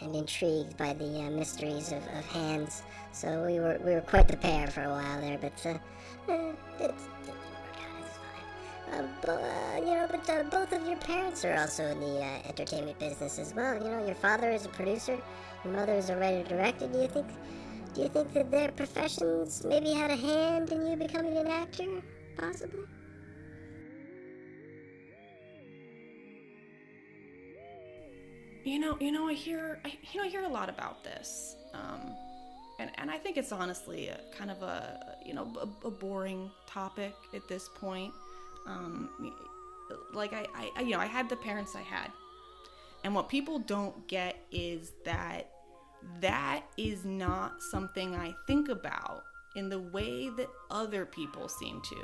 and 0.00 0.14
intrigued 0.14 0.76
by 0.76 0.92
the 0.94 1.20
uh, 1.20 1.30
mysteries 1.30 1.92
of, 1.92 2.02
of 2.18 2.24
hands. 2.26 2.82
So 3.12 3.44
we 3.46 3.60
were 3.60 3.78
we 3.84 3.92
were 3.92 4.00
quite 4.00 4.28
the 4.28 4.36
pair 4.36 4.66
for 4.68 4.82
a 4.84 4.90
while 4.90 5.20
there, 5.20 5.38
but 5.38 5.66
uh, 5.66 5.70
uh, 5.70 6.32
it, 6.32 6.56
it 6.80 6.94
didn't 7.24 7.36
work 7.36 7.78
out. 7.86 7.98
It's 8.02 8.18
fine. 8.88 9.04
Uh, 9.26 9.32
uh, 9.32 9.76
you 9.78 9.94
know, 9.94 10.06
but 10.10 10.28
uh, 10.30 10.42
both 10.44 10.72
of 10.72 10.86
your 10.86 10.96
parents 10.98 11.44
are 11.44 11.56
also 11.56 11.84
in 11.86 12.00
the 12.00 12.22
entertainment 12.46 12.98
business 12.98 13.38
as 13.38 13.54
well. 13.54 13.74
You 13.74 13.90
know, 13.90 14.06
your 14.06 14.14
father 14.14 14.50
is 14.50 14.64
a 14.64 14.68
producer, 14.70 15.18
your 15.64 15.72
mother 15.72 15.94
is 15.94 16.10
a 16.10 16.16
writer 16.16 16.48
director. 16.48 16.86
Do 16.86 16.98
you 16.98 17.08
think? 17.08 17.26
Do 17.94 18.02
you 18.02 18.08
think 18.08 18.32
that 18.34 18.52
their 18.52 18.70
professions 18.70 19.64
maybe 19.64 19.92
had 19.92 20.12
a 20.12 20.16
hand 20.16 20.70
in 20.70 20.86
you 20.86 20.96
becoming 20.96 21.36
an 21.36 21.48
actor? 21.48 22.00
Possibly. 22.36 22.84
You 28.64 28.78
know, 28.78 28.96
you 29.00 29.10
know, 29.12 29.26
I 29.28 29.32
hear, 29.32 29.80
I, 29.84 29.92
you 30.12 30.20
know, 30.20 30.26
I 30.26 30.28
hear 30.30 30.42
a 30.42 30.48
lot 30.48 30.68
about 30.68 31.02
this, 31.02 31.56
um, 31.74 32.14
and 32.78 32.90
and 32.96 33.10
I 33.10 33.16
think 33.18 33.36
it's 33.36 33.52
honestly 33.52 34.08
a 34.08 34.18
kind 34.36 34.50
of 34.50 34.62
a, 34.62 35.16
you 35.24 35.32
know, 35.34 35.50
a, 35.60 35.86
a 35.86 35.90
boring 35.90 36.50
topic 36.66 37.14
at 37.34 37.46
this 37.48 37.68
point. 37.68 38.12
Um, 38.66 39.08
like 40.12 40.32
I, 40.34 40.46
I, 40.76 40.80
you 40.82 40.90
know, 40.92 40.98
I 41.00 41.06
had 41.06 41.28
the 41.28 41.36
parents 41.36 41.74
I 41.74 41.80
had, 41.82 42.10
and 43.04 43.14
what 43.14 43.28
people 43.28 43.58
don't 43.60 44.06
get 44.08 44.36
is 44.52 44.92
that 45.04 45.50
that 46.20 46.62
is 46.76 47.04
not 47.04 47.62
something 47.62 48.14
I 48.14 48.34
think 48.46 48.68
about 48.68 49.22
in 49.56 49.68
the 49.68 49.80
way 49.80 50.28
that 50.36 50.48
other 50.70 51.04
people 51.06 51.48
seem 51.48 51.80
to, 51.80 51.96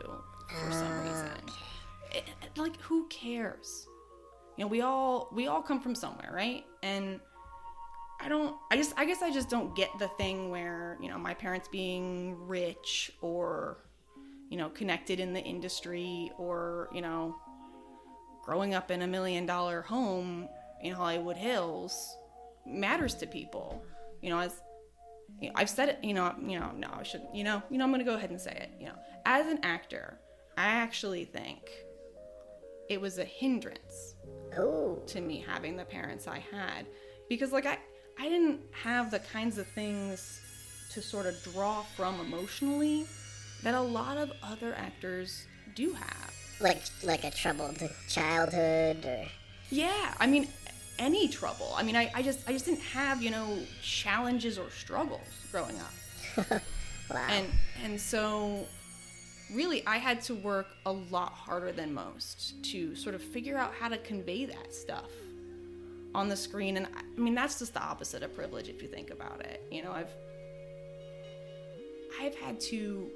for 0.49 0.73
some 0.73 1.01
reason. 1.03 1.31
It- 2.13 2.25
it- 2.43 2.59
like, 2.59 2.81
who 2.81 3.07
cares? 3.09 3.87
You 4.57 4.65
know 4.65 4.69
we 4.69 4.81
all 4.81 5.29
we 5.33 5.47
all 5.47 5.63
come 5.63 5.81
from 5.81 5.95
somewhere 5.95 6.31
right 6.33 6.65
and 6.83 7.21
i 8.21 8.29
don't 8.29 8.57
i 8.71 8.77
just 8.77 8.93
i 8.97 9.05
guess 9.05 9.23
i 9.23 9.31
just 9.31 9.49
don't 9.49 9.75
get 9.77 9.91
the 9.99 10.09
thing 10.19 10.51
where 10.51 10.97
you 11.01 11.09
know 11.09 11.19
my 11.19 11.35
parents 11.35 11.69
being 11.69 12.37
rich 12.47 13.11
or 13.21 13.79
you 14.49 14.57
know 14.57 14.69
connected 14.71 15.21
in 15.21 15.33
the 15.33 15.41
industry 15.41 16.31
or 16.39 16.89
you 16.93 17.01
know 17.01 17.37
growing 18.45 18.75
up 18.75 18.91
in 18.91 19.03
a 19.03 19.07
million 19.07 19.45
dollar 19.47 19.83
home 19.83 20.49
in 20.83 20.93
hollywood 20.93 21.37
hills 21.37 22.17
matters 22.65 23.15
to 23.15 23.27
people 23.27 23.83
you 24.23 24.31
know 24.31 24.39
as 24.39 24.61
you 25.41 25.49
know, 25.49 25.55
I've 25.57 25.69
said 25.69 25.89
it, 25.89 25.99
you 26.03 26.15
know, 26.15 26.35
you 26.41 26.59
know, 26.59 26.71
no, 26.77 26.89
I 26.93 27.03
shouldn't, 27.03 27.35
you 27.35 27.45
know, 27.45 27.63
you 27.69 27.79
know, 27.79 27.85
I'm 27.85 27.91
gonna 27.91 28.05
go 28.05 28.15
ahead 28.15 28.31
and 28.31 28.41
say 28.41 28.53
it. 28.53 28.71
You 28.81 28.87
know, 28.87 28.95
as 29.25 29.47
an 29.47 29.59
actor, 29.63 30.19
I 30.57 30.67
actually 30.67 31.25
think 31.25 31.69
it 32.89 33.01
was 33.01 33.19
a 33.19 33.25
hindrance 33.25 34.15
Oh. 34.57 35.03
to 35.09 35.21
me 35.21 35.45
having 35.47 35.77
the 35.77 35.85
parents 35.85 36.27
I 36.27 36.39
had 36.51 36.87
because 37.29 37.53
like 37.53 37.67
I 37.67 37.79
I 38.19 38.29
didn't 38.29 38.61
have 38.73 39.11
the 39.11 39.19
kinds 39.19 39.59
of 39.59 39.67
things 39.69 40.41
to 40.93 41.03
sort 41.03 41.27
of 41.27 41.35
draw 41.43 41.83
from 41.97 42.21
emotionally 42.21 43.05
that 43.63 43.75
a 43.75 43.81
lot 43.81 44.17
of 44.17 44.33
other 44.43 44.75
actors 44.75 45.47
do 45.75 45.93
have. 45.93 46.33
Like 46.61 46.83
like 47.03 47.25
a 47.25 47.31
troubled 47.31 47.83
childhood 48.09 49.05
or 49.05 49.27
Yeah, 49.71 50.15
I 50.19 50.27
mean 50.27 50.49
any 50.99 51.29
trouble. 51.29 51.75
I 51.77 51.83
mean 51.83 51.97
I, 51.97 52.11
I 52.15 52.23
just 52.23 52.49
I 52.49 52.53
just 52.53 52.65
didn't 52.65 52.81
have, 52.81 53.23
you 53.23 53.31
know, 53.31 53.59
challenges 53.83 54.57
or 54.59 54.71
struggles 54.71 55.29
growing 55.53 55.77
up. 55.81 56.51
wow. 57.11 57.27
And 57.29 57.47
and 57.85 58.01
so 58.01 58.67
really 59.53 59.87
I 59.87 59.99
had 59.99 60.21
to 60.23 60.35
work 60.35 60.67
a 60.87 60.93
lot 60.93 61.33
harder 61.33 61.73
than 61.73 61.95
most 61.95 62.63
to 62.73 62.95
sort 62.97 63.15
of 63.15 63.23
figure 63.23 63.57
out 63.57 63.73
how 63.75 63.89
to 63.89 63.99
convey 63.99 64.45
that 64.47 64.75
stuff 64.75 65.11
on 66.15 66.29
the 66.29 66.37
screen 66.37 66.77
and 66.79 66.87
I, 66.87 67.21
mean 67.21 67.35
that's 67.35 67.59
just 67.59 67.75
the 67.75 67.83
opposite 67.83 68.23
of 68.23 68.35
privilege 68.35 68.69
if 68.69 68.83
you 68.83 68.89
think 68.89 69.11
about 69.11 69.41
it. 69.45 69.63
You 69.71 69.85
know, 69.85 69.93
I've 69.93 70.11
I've 72.21 72.35
had 72.35 72.59
to 72.61 73.11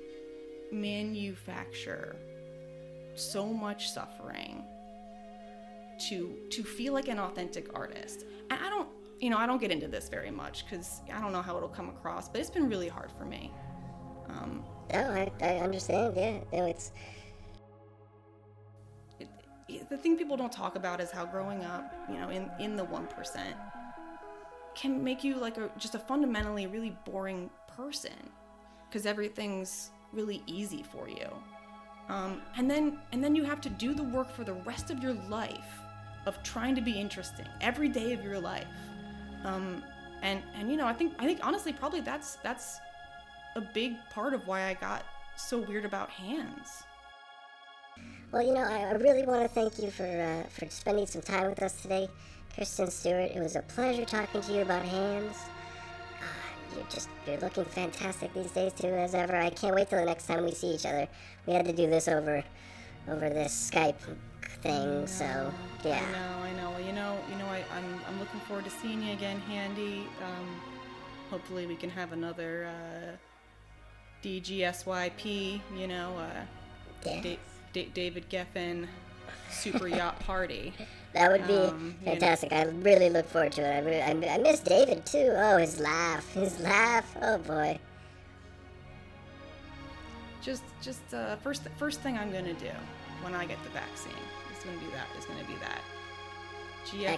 manufacture 0.71 2.17
so 3.15 3.47
much 3.47 3.91
suffering 3.91 4.65
to 6.09 6.37
to 6.51 6.63
feel 6.63 6.93
like 6.93 7.09
an 7.09 7.19
authentic 7.19 7.77
artist. 7.77 8.25
And 8.51 8.59
I 8.59 8.69
don't, 8.69 8.89
you 9.21 9.31
know, 9.31 9.39
I 9.39 9.47
don't 9.47 9.61
get 9.61 9.71
into 9.71 9.89
this 9.89 10.09
very 10.09 10.31
much 10.31 10.65
because 10.65 11.01
I 11.13 11.21
don't 11.21 11.33
know 11.33 11.43
how 11.43 11.57
it'll 11.57 11.69
come 11.69 11.89
across, 11.89 12.29
but 12.29 12.41
it's 12.41 12.51
been 12.51 12.69
really 12.69 12.89
hard 12.89 13.11
for 13.19 13.25
me. 13.25 13.53
Um, 14.29 14.65
oh, 14.95 15.11
I, 15.13 15.31
I 15.41 15.57
understand. 15.59 16.15
Yeah, 16.17 16.39
no, 16.53 16.67
it's 16.67 16.93
the 19.89 19.97
thing 19.97 20.17
people 20.17 20.37
don't 20.37 20.53
talk 20.53 20.77
about 20.77 21.01
is 21.01 21.11
how 21.11 21.25
growing 21.25 21.65
up, 21.65 21.93
you 22.09 22.19
know, 22.19 22.31
in 22.31 22.51
in 22.59 22.77
the 22.77 22.85
one 22.85 23.07
percent, 23.07 23.55
can 24.75 25.03
make 25.03 25.23
you 25.23 25.37
like 25.37 25.59
a 25.59 25.71
just 25.79 25.95
a 25.95 25.99
fundamentally 25.99 26.67
really 26.67 26.97
boring 27.05 27.51
person 27.77 28.13
because 28.89 29.07
everything's 29.07 29.91
really 30.13 30.43
easy 30.47 30.83
for 30.83 31.09
you. 31.09 31.29
Um, 32.09 32.43
and 32.57 32.71
then 32.71 32.99
and 33.13 33.23
then 33.23 33.35
you 33.35 33.45
have 33.45 33.61
to 33.63 33.71
do 33.71 33.95
the 33.95 34.03
work 34.03 34.31
for 34.31 34.45
the 34.45 34.55
rest 34.55 34.91
of 34.91 35.03
your 35.03 35.15
life 35.29 35.81
of 36.27 36.43
trying 36.43 36.75
to 36.75 36.81
be 36.81 36.93
interesting 36.93 37.47
every 37.61 37.89
day 37.89 38.13
of 38.13 38.23
your 38.25 38.41
life. 38.41 38.67
Um, 39.45 39.83
and 40.23 40.43
and 40.55 40.71
you 40.71 40.77
know 40.77 40.87
I 40.87 40.93
think 40.93 41.15
I 41.19 41.27
think 41.27 41.41
honestly 41.43 41.73
probably 41.73 42.01
that's 42.01 42.37
that's 42.37 42.81
a 43.57 43.61
big 43.61 43.95
part 44.11 44.35
of 44.35 44.47
why 44.47 44.65
I 44.65 44.75
got 44.75 45.05
so 45.37 45.59
weird 45.59 45.85
about 45.85 46.11
hands. 46.11 46.83
Well, 48.33 48.43
you 48.43 48.55
know, 48.55 48.63
I, 48.63 48.93
really 48.93 49.25
want 49.25 49.43
to 49.43 49.49
thank 49.49 49.79
you 49.81 49.91
for 49.91 50.05
uh, 50.05 50.49
for 50.51 50.71
spending 50.71 51.07
some 51.07 51.23
time 51.23 51.49
with 51.49 51.63
us 51.63 51.83
today, 51.83 52.09
Kristen 52.55 52.91
Stewart. 52.91 53.33
It 53.35 53.41
was 53.41 53.57
a 53.57 53.63
pleasure 53.63 54.05
talking 54.05 54.41
to 54.41 54.53
you 54.53 54.63
about 54.63 54.85
hands. 54.85 55.37
Uh, 56.21 56.77
you're 56.77 56.87
just 56.89 57.09
you're 57.27 57.39
looking 57.39 57.65
fantastic 57.65 58.33
these 58.33 58.53
days 58.53 58.73
too, 58.73 58.87
as 58.87 59.15
ever. 59.17 59.35
I 59.35 59.51
can't 59.51 59.75
wait 59.75 59.91
till 59.91 59.99
the 59.99 60.05
next 60.05 60.27
time 60.27 60.45
we 60.45 60.53
see 60.53 60.69
each 60.69 60.87
other. 60.87 61.09
We 61.47 61.55
had 61.55 61.67
to 61.67 61.73
do 61.73 61.89
this 61.89 62.07
over 62.07 62.45
over 63.09 63.29
this 63.31 63.71
Skype 63.73 63.99
thing, 64.63 65.09
so 65.09 65.53
yeah. 65.85 66.01
I 66.01 66.13
know, 66.13 66.43
I 66.43 66.53
know. 66.53 66.71
Well, 66.71 66.81
you 66.81 66.93
know, 66.93 67.19
you 67.29 67.37
know, 67.37 67.47
I, 67.47 67.65
I'm 67.75 68.01
I'm 68.07 68.21
looking 68.21 68.39
forward 68.41 68.65
to 68.67 68.71
seeing 68.71 69.03
you 69.03 69.13
again, 69.13 69.41
Handy. 69.41 70.07
Um, 70.23 70.61
hopefully, 71.31 71.67
we 71.67 71.75
can 71.75 71.91
have 71.91 72.13
another 72.13 72.69
uh, 72.69 73.17
DGSYP. 74.23 75.61
You 75.77 75.87
know, 75.87 76.17
uh, 76.19 76.45
Yeah. 77.05 77.21
Da- 77.23 77.39
Da- 77.73 77.91
David 77.95 78.29
Geffen 78.31 78.87
super 79.51 79.89
yacht 79.89 80.19
party. 80.21 80.73
That 81.13 81.33
would 81.33 81.45
be 81.49 81.55
Um, 81.57 81.97
you 82.03 82.07
know. 82.07 82.13
fantastic. 82.13 82.53
I 82.53 82.63
really 82.67 83.11
look 83.11 83.27
forward 83.29 83.51
to 83.55 83.63
it. 83.63 83.75
I, 83.75 83.79
really, 83.81 84.01
I, 84.01 84.35
I 84.35 84.39
miss 84.39 84.61
David 84.61 85.05
too. 85.05 85.33
Oh, 85.35 85.57
his 85.57 85.81
laugh, 85.81 86.33
his 86.35 86.61
laugh. 86.61 87.17
Oh 87.21 87.37
boy. 87.39 87.81
Just, 90.41 90.63
just 90.81 91.13
uh, 91.13 91.35
first, 91.43 91.63
first 91.79 92.01
thing 92.01 92.17
I'm 92.17 92.31
gonna 92.31 92.55
do 92.55 92.71
when 93.23 93.35
I 93.35 93.45
get 93.45 93.61
the 93.65 93.71
vaccine 93.71 94.13
is 94.57 94.63
gonna 94.65 94.79
be 94.79 94.87
that. 94.93 95.07
Is 95.19 95.25
gonna 95.25 95.43
be 95.49 95.57
that. 95.57 95.81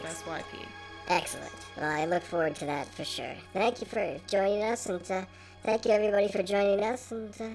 GFSYP. 0.01 0.65
Excellent. 1.09 1.53
Well, 1.77 1.91
I 1.91 2.07
look 2.07 2.23
forward 2.23 2.55
to 2.57 2.65
that 2.65 2.87
for 2.95 3.05
sure. 3.05 3.35
Thank 3.53 3.81
you 3.83 3.87
for 3.87 4.19
joining 4.27 4.63
us, 4.65 4.87
and 4.87 5.11
uh, 5.11 5.25
thank 5.65 5.85
you 5.87 5.93
everybody 5.93 6.29
for 6.29 6.43
joining 6.43 6.83
us. 6.85 7.11
And 7.11 7.35
uh, 7.41 7.49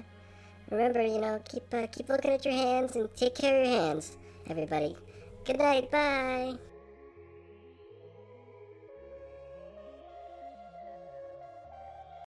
remember, 0.70 1.02
you 1.02 1.20
know, 1.20 1.40
keep 1.44 1.72
uh, 1.72 1.86
keep 1.86 2.08
looking 2.08 2.32
at 2.32 2.44
your 2.44 2.54
hands 2.54 2.96
and 2.96 3.08
take 3.16 3.34
care 3.34 3.60
of 3.60 3.68
your 3.68 3.80
hands, 3.80 4.16
everybody. 4.48 4.96
Good 5.44 5.58
night. 5.58 5.90
Bye. 5.90 6.67